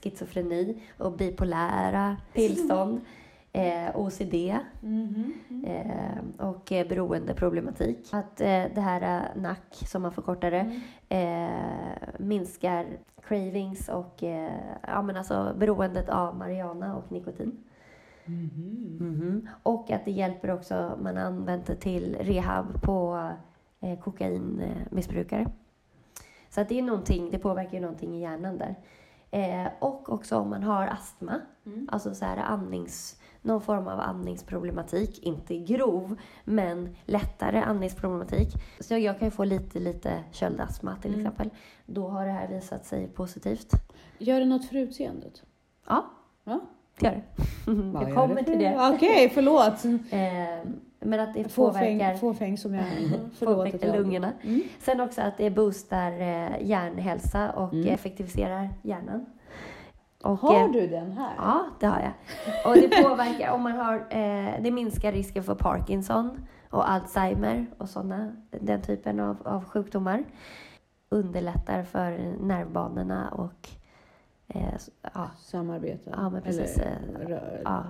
schizofreni 0.02 0.82
och 0.98 1.12
bipolära 1.12 2.18
tillstånd. 2.34 3.02
eh, 3.54 3.96
OCD 3.96 4.56
Mhm. 4.82 5.34
eh, 5.68 6.48
och 6.48 6.72
eh, 6.72 6.88
beroendeproblematik. 6.88 8.08
Att 8.12 8.42
eh, 8.42 8.64
det 8.76 8.82
här 8.82 9.02
eh, 9.36 9.42
NAC, 9.42 9.90
som 9.90 10.02
man 10.02 10.12
förkortar 10.12 10.52
det, 10.52 10.80
eh, 11.10 12.08
minskar 12.20 12.86
cravings 13.28 13.90
och 13.90 14.24
eh, 14.24 14.52
ja, 14.88 15.02
men 15.02 15.18
alltså 15.18 15.54
beroendet 15.58 16.10
av 16.10 16.36
marijuana 16.38 16.96
och 16.96 17.12
nikotin. 17.12 17.64
Mhm. 18.26 19.48
Och 19.64 19.92
att 19.92 20.06
det 20.06 20.12
hjälper 20.12 20.52
också, 20.52 20.98
man 21.02 21.18
har 21.18 21.24
använt 21.24 21.66
det 21.66 21.76
till 21.76 22.16
rehab 22.20 22.82
på 22.82 23.30
eh, 23.82 24.00
kokainmissbrukare. 24.00 25.48
Så 26.50 26.62
att 26.62 26.70
det 26.70 26.80
är 26.80 26.84
någonting, 26.84 27.32
det 27.32 27.40
påverkar 27.40 27.74
ju 27.74 27.80
någonting 27.80 28.16
i 28.16 28.22
hjärnan 28.22 28.58
där. 28.58 28.76
Eh, 29.32 29.68
och 29.80 30.10
också 30.10 30.38
om 30.38 30.50
man 30.50 30.64
har 30.64 30.88
astma, 30.88 31.42
Mm. 31.66 31.90
alltså 31.92 32.16
så 32.16 32.26
här 32.26 32.38
andnings, 32.38 33.22
någon 33.42 33.62
form 33.62 33.88
av 33.88 34.00
andningsproblematik, 34.00 35.20
inte 35.24 35.58
grov, 35.58 36.16
men 36.44 36.96
lättare 37.06 37.60
andningsproblematik. 37.62 38.54
Så 38.80 38.98
jag 38.98 39.20
kan 39.20 39.28
ju 39.28 39.32
få 39.32 39.44
lite, 39.44 39.80
lite 39.80 40.24
köldastma 40.32 40.96
till 40.96 41.14
Mm. 41.14 41.26
exempel. 41.26 41.50
Då 41.86 42.08
har 42.08 42.26
det 42.26 42.32
här 42.32 42.48
visat 42.48 42.86
sig 42.86 43.08
positivt. 43.08 43.72
Gör 44.18 44.40
det 44.40 44.46
något 44.46 44.66
för 44.66 44.76
utseendet? 44.76 45.44
Ja, 45.88 46.06
Ja. 46.44 46.60
det 47.00 47.08
gör 47.08 47.14
det. 48.00 48.10
Jag 48.10 48.16
kommer 48.16 48.44
till 48.44 48.60
det. 48.60 48.92
Okej, 48.96 49.30
förlåt. 49.34 49.84
Eh, 50.12 50.70
men 51.08 51.20
att 51.20 51.34
det 51.34 51.44
Fåfäng, 51.44 52.00
påverkar, 52.00 52.18
fåfäng 52.18 52.58
som 52.58 52.74
jag 52.76 52.86
Förlåt 53.40 53.56
påverkar 53.56 53.88
jag... 53.88 53.96
lungorna. 53.96 54.32
Mm. 54.44 54.62
Sen 54.80 55.02
också 55.02 55.22
att 55.22 55.38
det 55.38 55.50
boostar 55.50 56.12
eh, 56.12 56.62
hjärnhälsa 56.62 57.52
och 57.52 57.74
Mm. 57.74 57.88
effektiviserar 57.88 58.70
hjärnan. 58.82 59.26
Och, 60.24 60.38
Har 60.40 60.64
eh, 60.64 60.72
du 60.72 60.88
den 60.88 61.12
här? 61.12 61.34
Ja, 61.38 61.66
det 61.80 61.86
har 61.86 62.00
jag. 62.00 62.12
Och 62.72 62.76
det 62.82 63.04
påverkar 63.04 63.52
om 63.52 63.62
man 63.62 63.72
har, 63.72 64.06
det 64.62 64.72
minskar 64.72 65.12
risken 65.12 65.44
för 65.44 65.56
Parkinson 65.56 66.48
och 66.70 66.90
Alzheimer 66.90 67.66
och 67.78 67.90
sådana, 67.90 68.32
den 68.62 68.82
typen 68.82 69.20
av, 69.20 69.38
av 69.46 69.66
sjukdomar. 69.66 70.24
Underlättar 71.10 71.84
för 71.84 72.12
nervbanorna 72.40 73.30
och 73.30 73.70
eh, 74.48 74.74
ja, 75.14 75.32
Samarbete? 75.38 76.10
Ja, 76.18 76.30
men 76.30 76.42
precis. 76.42 76.78
Eller, 76.78 77.26
rö- 77.28 77.62
ja. 77.64 77.84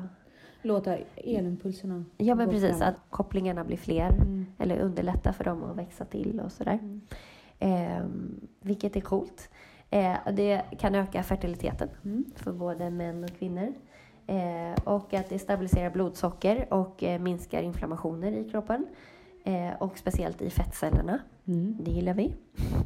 Låta 0.61 0.97
elimpulserna 1.15 2.05
ja 2.17 2.35
men 2.35 2.49
precis, 2.49 2.77
fram. 2.77 2.89
att 2.89 3.01
kopplingarna 3.09 3.63
blir 3.63 3.77
fler 3.77 4.09
Mm. 4.11 4.45
eller 4.59 4.79
underlätta 4.79 5.33
för 5.33 5.43
dem 5.43 5.63
att 5.63 5.77
växa 5.77 6.05
till 6.05 6.39
och 6.39 6.51
sådär. 6.51 6.73
Mm. 6.81 7.01
Ehm, 7.59 8.47
vilket 8.61 8.95
är 8.95 9.01
coolt. 9.01 9.49
Eh, 9.89 10.15
det 10.33 10.61
kan 10.79 10.95
öka 10.95 11.23
fertiliteten 11.23 11.89
Mm. 12.05 12.25
för 12.35 12.53
både 12.53 12.89
män 12.89 13.23
och 13.23 13.29
kvinnor. 13.29 13.73
Eh, 14.27 14.83
och 14.83 15.13
att 15.13 15.29
det 15.29 15.39
stabiliserar 15.39 15.89
blodsocker 15.89 16.73
och 16.73 17.03
eh, 17.03 17.21
minskar 17.21 17.61
inflammationer 17.61 18.31
i 18.31 18.49
kroppen. 18.49 18.87
Eh, 19.43 19.73
och 19.79 19.97
speciellt 19.97 20.41
i 20.41 20.49
fettcellerna. 20.49 21.19
Mm. 21.47 21.77
Det 21.83 21.91
gillar 21.91 22.13
vi. 22.13 22.35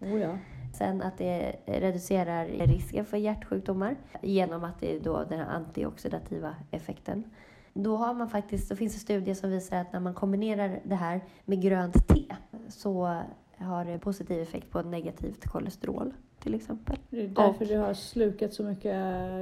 Oh, 0.00 0.20
ja. 0.20 0.38
Sen 0.72 1.02
att 1.02 1.18
det 1.18 1.56
reducerar 1.66 2.46
risken 2.46 3.04
för 3.04 3.16
hjärtsjukdomar 3.16 3.96
genom 4.22 4.64
att 4.64 4.80
det 4.80 4.96
är 4.96 5.00
då 5.00 5.24
den 5.28 5.38
här 5.38 5.46
antioxidativa 5.46 6.54
effekten. 6.70 7.24
Då 7.72 7.96
har 7.96 8.14
man 8.14 8.28
faktiskt, 8.28 8.68
då 8.70 8.76
finns 8.76 8.94
det 8.94 9.00
studier 9.00 9.34
som 9.34 9.50
visar 9.50 9.76
att 9.76 9.92
när 9.92 10.00
man 10.00 10.14
kombinerar 10.14 10.80
det 10.84 10.94
här 10.94 11.20
med 11.44 11.62
grönt 11.62 12.08
te 12.08 12.24
så 12.68 13.20
har 13.58 13.84
det 13.84 13.98
positiv 13.98 14.42
effekt 14.42 14.70
på 14.70 14.82
negativt 14.82 15.44
kolesterol 15.44 16.14
till 16.40 16.54
exempel. 16.54 16.98
Det 17.10 17.24
är 17.24 17.28
därför 17.28 17.64
Och- 17.64 17.68
du 17.68 17.78
har 17.78 17.94
slukat 17.94 18.52
så 18.52 18.62
mycket 18.62 18.94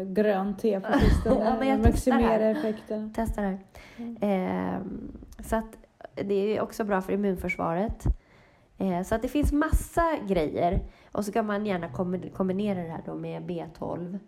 grönt 0.07 0.59
te 0.59 0.81
på 0.81 0.99
sistone. 0.99 1.37
Ja, 1.45 1.57
men 1.59 1.69
jag 1.69 1.83
testar 1.85 2.41
effekten. 2.41 3.13
Testa 3.13 3.41
det 3.41 3.47
här. 3.47 3.59
Mm. 3.97 4.17
Ehm, 4.21 5.13
så 5.41 5.57
att 5.57 5.77
det 6.15 6.35
är 6.35 6.61
också 6.61 6.85
bra 6.85 7.01
för 7.01 7.13
immunförsvaret. 7.13 8.05
Eh, 8.79 9.03
så 9.03 9.15
att 9.15 9.23
det 9.23 9.29
finns 9.29 9.53
massa 9.53 10.17
grejer. 10.29 10.81
Och 11.17 11.25
så 11.25 11.33
kan 11.33 11.47
man 11.47 11.67
gärna 11.67 11.89
kombi- 11.89 12.31
kombinera 12.33 12.83
det 12.83 12.89
här 12.91 13.03
då 13.07 13.15
med 13.15 13.43
B12 13.43 14.19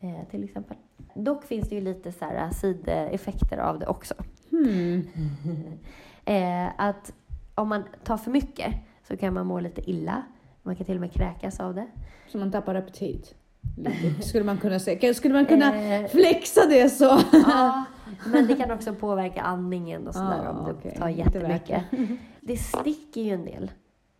eh, 0.00 0.28
till 0.30 0.44
exempel. 0.44 0.76
Dock 1.14 1.44
finns 1.44 1.68
det 1.68 1.74
ju 1.74 1.80
lite 1.80 2.12
så 2.12 2.24
här 2.24 2.50
sideffekter 2.50 3.58
av 3.58 3.78
det 3.78 3.86
också. 3.86 4.14
Hmm. 4.50 5.06
Eh, 6.24 6.68
att 6.76 7.12
om 7.54 7.68
man 7.68 7.84
tar 8.04 8.16
för 8.16 8.30
mycket 8.30 8.74
så 9.08 9.16
kan 9.16 9.34
man 9.34 9.46
må 9.46 9.60
lite 9.60 9.90
illa. 9.90 10.22
Man 10.62 10.76
kan 10.76 10.86
till 10.86 10.94
och 10.94 11.00
med 11.00 11.12
kräkas 11.12 11.60
av 11.60 11.74
det. 11.74 11.86
Så 12.28 12.38
man 12.38 12.52
tappar 12.52 12.74
aptit. 12.74 13.34
Lite, 13.76 14.22
skulle 14.22 14.44
man 14.44 14.58
kunna 14.58 14.78
säga. 14.78 15.14
Skulle 15.14 15.34
man 15.34 15.46
kunna 15.46 15.76
Eh, 15.94 16.06
flexa 16.08 16.60
det 16.68 16.88
så? 16.90 17.18
Ja, 17.32 17.84
men 18.32 18.46
det 18.46 18.54
kan 18.56 18.70
också 18.70 18.94
påverka 18.94 19.40
andningen 19.40 20.08
och 20.08 20.14
sådär 20.14 20.44
Ah, 20.46 20.50
om 20.50 20.64
du 20.64 20.72
okej. 20.72 20.96
tar 20.98 21.08
jättemycket. 21.08 21.82
Det 22.40 22.56
sticker 22.56 23.20
ju 23.20 23.30
en 23.30 23.44
del, 23.44 23.70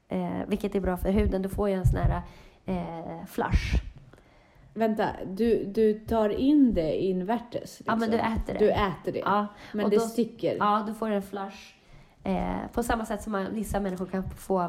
eh, 0.08 0.46
vilket 0.46 0.74
är 0.74 0.80
bra 0.80 0.96
för 0.96 1.10
huden. 1.10 1.42
Du 1.42 1.48
får 1.48 1.68
ju 1.68 1.74
en 1.74 1.86
sån 1.86 2.00
här 2.00 2.22
eh, 2.66 3.24
flush. 3.26 3.82
Vänta, 4.74 5.08
du, 5.26 5.64
du 5.64 5.94
tar 5.94 6.28
in 6.28 6.74
det 6.74 6.96
invärtes? 7.04 7.82
Ja, 7.86 7.96
men 7.96 8.10
du 8.10 8.16
liksom. 8.16 8.32
äter 8.32 8.52
det. 8.52 8.58
Du 8.58 8.70
äter 8.70 9.12
det? 9.12 9.18
Ja, 9.18 9.46
men 9.72 9.84
och 9.84 9.90
det 9.90 9.96
då- 9.96 10.02
sticker? 10.02 10.56
ja, 10.56 10.84
du 10.86 10.94
får 10.94 11.10
en 11.10 11.22
flush. 11.22 11.74
Eh, 12.24 12.56
på 12.72 12.82
samma 12.82 13.04
sätt 13.06 13.22
som 13.22 13.32
man, 13.32 13.54
vissa 13.54 13.80
människor 13.80 14.06
kan 14.06 14.30
få 14.30 14.68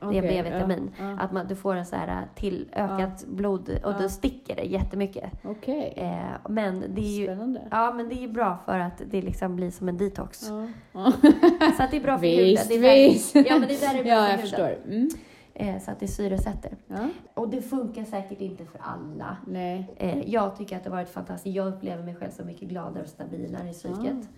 amnisin, 0.00 0.22
det 0.22 0.38
är 0.38 0.42
B-vitamin. 0.42 0.90
Ja, 0.98 1.04
ja. 1.10 1.16
Att 1.18 1.32
man, 1.32 1.46
du 1.46 1.56
får 1.56 1.74
en 1.74 1.86
så 1.86 1.96
här 1.96 2.26
till 2.34 2.68
ökat 2.72 3.24
blod 3.26 3.68
och 3.68 3.92
Ja. 3.92 3.96
då 4.00 4.08
sticker 4.08 4.56
det 4.56 4.62
jättemycket. 4.62 5.30
Okej, 5.44 5.92
Eh, 5.96 6.50
men 6.50 6.84
det 6.88 7.00
är 7.00 7.18
ju 7.18 7.24
spännande. 7.24 7.68
Ja, 7.70 7.92
men 7.92 8.08
det 8.08 8.24
är 8.24 8.28
bra 8.28 8.58
för 8.64 8.78
att 8.78 9.02
det 9.06 9.22
liksom 9.22 9.56
blir 9.56 9.70
som 9.70 9.88
en 9.88 9.96
detox. 9.96 10.48
Ja. 10.48 10.66
Ja. 10.92 11.12
Så 11.76 11.82
att 11.82 11.90
det 11.90 11.96
är 11.96 12.00
bra 12.00 12.18
för 12.18 12.26
Visst, 12.26 12.70
huden. 12.70 12.82
Där- 12.82 12.94
visst. 13.10 13.34
Ja, 13.34 13.42
men 13.58 13.68
det 13.68 13.74
är 13.84 13.92
där 13.94 13.98
är 14.00 14.04
bra 14.04 14.12
Ja, 14.12 14.16
för 14.16 14.30
jag 14.30 14.36
huden. 14.36 14.38
förstår. 14.40 14.76
Mm. 14.86 15.08
Eh, 15.54 15.80
så 15.82 15.90
att 15.90 16.00
det 16.00 16.08
syresätter. 16.08 16.76
Ja. 16.86 17.08
Och 17.34 17.48
det 17.48 17.62
funkar 17.62 18.04
säkert 18.04 18.40
inte 18.40 18.64
för 18.64 18.80
alla. 18.82 19.36
Nej. 19.46 19.94
Eh, 19.96 20.30
jag 20.30 20.56
tycker 20.56 20.76
att 20.76 20.84
det 20.84 20.90
har 20.90 20.96
varit 20.96 21.08
fantastiskt. 21.08 21.56
Jag 21.56 21.66
upplever 21.68 22.02
mig 22.02 22.14
själv 22.14 22.30
som 22.30 22.46
mycket 22.46 22.68
gladare 22.68 23.02
och 23.02 23.08
stabilare 23.08 23.68
i 23.70 23.72
psyket 23.72 24.28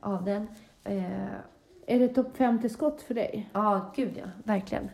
av 0.00 0.24
den. 0.24 0.46
Är 1.90 1.98
det 1.98 2.08
topp 2.08 2.36
50-skott 2.36 3.02
för 3.02 3.14
dig? 3.14 3.50
Ja, 3.52 3.92
gud 3.96 4.12
ja. 4.16 4.24
Verkligen. 4.44 4.90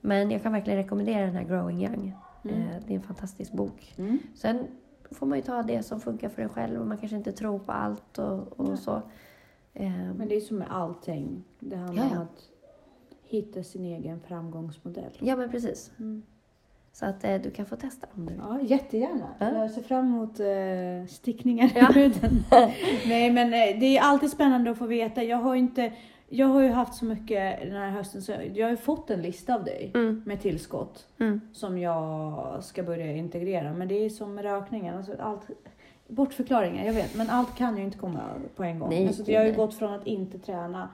Men 0.00 0.30
jag 0.30 0.42
kan 0.42 0.52
verkligen 0.52 0.78
rekommendera 0.78 1.26
den 1.26 1.34
här 1.34 1.44
Growing 1.44 1.82
Young. 1.84 2.14
Mm. 2.44 2.56
Eh, 2.62 2.76
det 2.86 2.92
är 2.92 2.96
en 2.96 3.02
fantastisk 3.02 3.52
bok. 3.52 3.94
Mm. 3.98 4.18
Sen 4.34 4.66
får 5.10 5.26
man 5.26 5.38
ju 5.38 5.42
ta 5.44 5.62
det 5.62 5.82
som 5.82 6.00
funkar 6.00 6.28
för 6.28 6.42
en 6.42 6.48
själv 6.48 6.80
och 6.80 6.86
man 6.86 6.98
kanske 6.98 7.16
inte 7.16 7.32
tror 7.32 7.58
på 7.58 7.72
allt 7.72 8.18
och, 8.18 8.60
och 8.60 8.78
så. 8.78 9.02
Eh, 9.74 9.90
Men 10.16 10.28
det 10.28 10.36
är 10.36 10.40
som 10.40 10.56
med 10.58 10.66
allting. 10.70 11.44
Det 11.60 11.76
handlar 11.76 12.04
Ja, 12.04 12.10
ja. 12.12 12.16
om 12.20 12.22
att 12.22 12.48
hitta 13.22 13.62
sin 13.62 13.84
egen 13.84 14.20
framgångsmodell. 14.20 15.12
Ja, 15.20 15.36
men 15.36 15.50
precis. 15.50 15.90
Mm. 17.02 17.12
Så 17.12 17.16
att 17.16 17.24
eh, 17.24 17.42
du 17.42 17.50
kan 17.50 17.66
få 17.66 17.76
testa 17.76 18.06
om 18.16 18.26
du 18.26 18.32
vill. 18.32 18.42
Ja, 18.48 18.58
jättegärna. 18.62 19.28
Ja. 19.38 19.52
Jag 19.54 19.70
ser 19.70 19.82
fram 19.82 20.06
emot 20.06 20.40
eh, 20.40 21.08
stickningar 21.08 21.70
Ja. 21.74 21.90
i 21.90 21.92
huden. 21.92 22.44
Nej, 23.06 23.30
men 23.30 23.46
eh, 23.46 23.80
det 23.80 23.98
är 23.98 24.02
alltid 24.02 24.30
spännande 24.30 24.70
att 24.70 24.78
få 24.78 24.86
veta. 24.86 25.22
Jag 25.22 25.36
har, 25.36 25.54
inte, 25.54 25.92
jag 26.28 26.46
har 26.46 26.60
ju 26.62 26.68
haft 26.70 26.94
så 26.94 27.04
mycket 27.04 27.60
den 27.60 27.72
här 27.76 27.90
hösten, 27.90 28.22
så 28.22 28.32
jag 28.54 28.66
har 28.66 28.70
ju 28.70 28.76
fått 28.76 29.10
en 29.10 29.22
lista 29.22 29.54
av 29.54 29.64
dig 29.64 29.90
Mm. 29.94 30.22
med 30.26 30.40
tillskott 30.40 31.06
Mm. 31.20 31.40
som 31.52 31.78
jag 31.78 32.58
ska 32.64 32.82
börja 32.82 33.12
integrera. 33.12 33.72
Men 33.72 33.88
det 33.88 33.94
är 34.04 34.10
som 34.10 34.34
med 34.34 34.44
rökningen. 34.44 34.96
Alltså 34.96 35.12
allt, 35.20 35.46
bortförklaringar, 36.08 36.84
jag 36.84 36.92
vet. 36.92 37.16
Men 37.16 37.30
allt 37.30 37.54
kan 37.56 37.76
ju 37.76 37.84
inte 37.84 37.98
komma 37.98 38.20
på 38.56 38.64
en 38.64 38.78
gång. 38.78 38.88
Nej, 38.88 39.06
alltså, 39.06 39.30
jag 39.32 39.40
har 39.40 39.46
ju 39.46 39.52
gått 39.54 39.74
från 39.74 39.92
att 39.92 40.06
inte 40.06 40.38
träna 40.38 40.88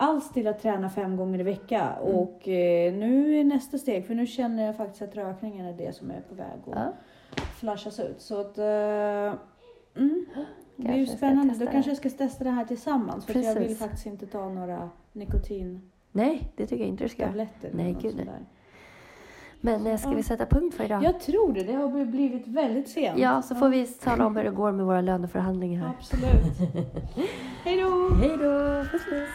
alls 0.00 0.32
till 0.32 0.46
att 0.48 0.62
träna 0.62 0.90
fem 0.90 1.16
gånger 1.16 1.40
i 1.40 1.42
vecka. 1.42 1.92
Mm. 2.02 2.14
Och 2.14 2.48
eh, 2.48 2.94
nu 2.94 3.36
är 3.40 3.44
nästa 3.44 3.78
steg, 3.78 4.06
för 4.06 4.14
nu 4.14 4.26
känner 4.26 4.66
jag 4.66 4.76
faktiskt 4.76 5.02
att 5.02 5.16
rökningen 5.16 5.66
är 5.66 5.72
det 5.72 5.94
som 5.94 6.10
är 6.10 6.20
på 6.28 6.34
väg 6.34 6.46
att 6.66 6.78
Ja. 7.36 7.42
flashas 7.60 8.00
ut. 8.00 8.20
Så 8.20 8.40
att... 8.40 8.58
eh, 8.58 8.64
mm. 10.02 10.26
Det 10.76 10.88
är 10.88 10.96
ju 10.96 11.06
spännande. 11.06 11.54
Då 11.54 11.66
kanske 11.66 11.90
jag 11.90 11.98
ska 11.98 12.10
testa 12.10 12.44
det 12.44 12.50
här 12.50 12.64
tillsammans. 12.64 13.26
För 13.26 13.38
jag 13.44 13.54
vill 13.54 13.76
faktiskt 13.76 14.06
inte 14.06 14.26
ta 14.26 14.48
några 14.48 14.90
nikotintabletter. 15.12 15.80
Nej, 16.12 16.52
det 16.56 16.66
tycker 16.66 16.82
jag 16.82 16.88
inte 16.88 17.04
du 17.04 17.08
ska. 17.08 17.22
eller 17.24 17.48
Nej, 17.72 17.92
gud, 17.92 18.00
sånt 18.02 18.14
nej. 18.16 18.24
där. 18.24 18.44
Men 19.60 19.86
eh, 19.86 19.96
ska 19.96 20.10
vi 20.10 20.22
sätta 20.22 20.46
punkt 20.46 20.74
för 20.76 20.84
idag? 20.84 21.02
Jag 21.02 21.20
tror 21.20 21.52
det. 21.52 21.62
Det 21.62 21.72
har 21.72 22.04
blivit 22.04 22.46
väldigt 22.46 22.88
sent. 22.88 23.18
Ja, 23.18 23.42
så 23.42 23.54
får 23.54 23.68
vi 23.68 23.86
tala 23.86 24.26
om 24.26 24.36
hur 24.36 24.44
det 24.44 24.50
går 24.50 24.72
med 24.72 24.86
våra 24.86 25.00
löneförhandlingar 25.00 25.80
här. 25.80 25.92
Absolut. 25.98 26.70
Hej 27.64 27.80
då! 27.80 28.14
Hej 28.14 28.28
då! 28.30 28.84
Puss 28.90 29.04
puss! 29.04 29.28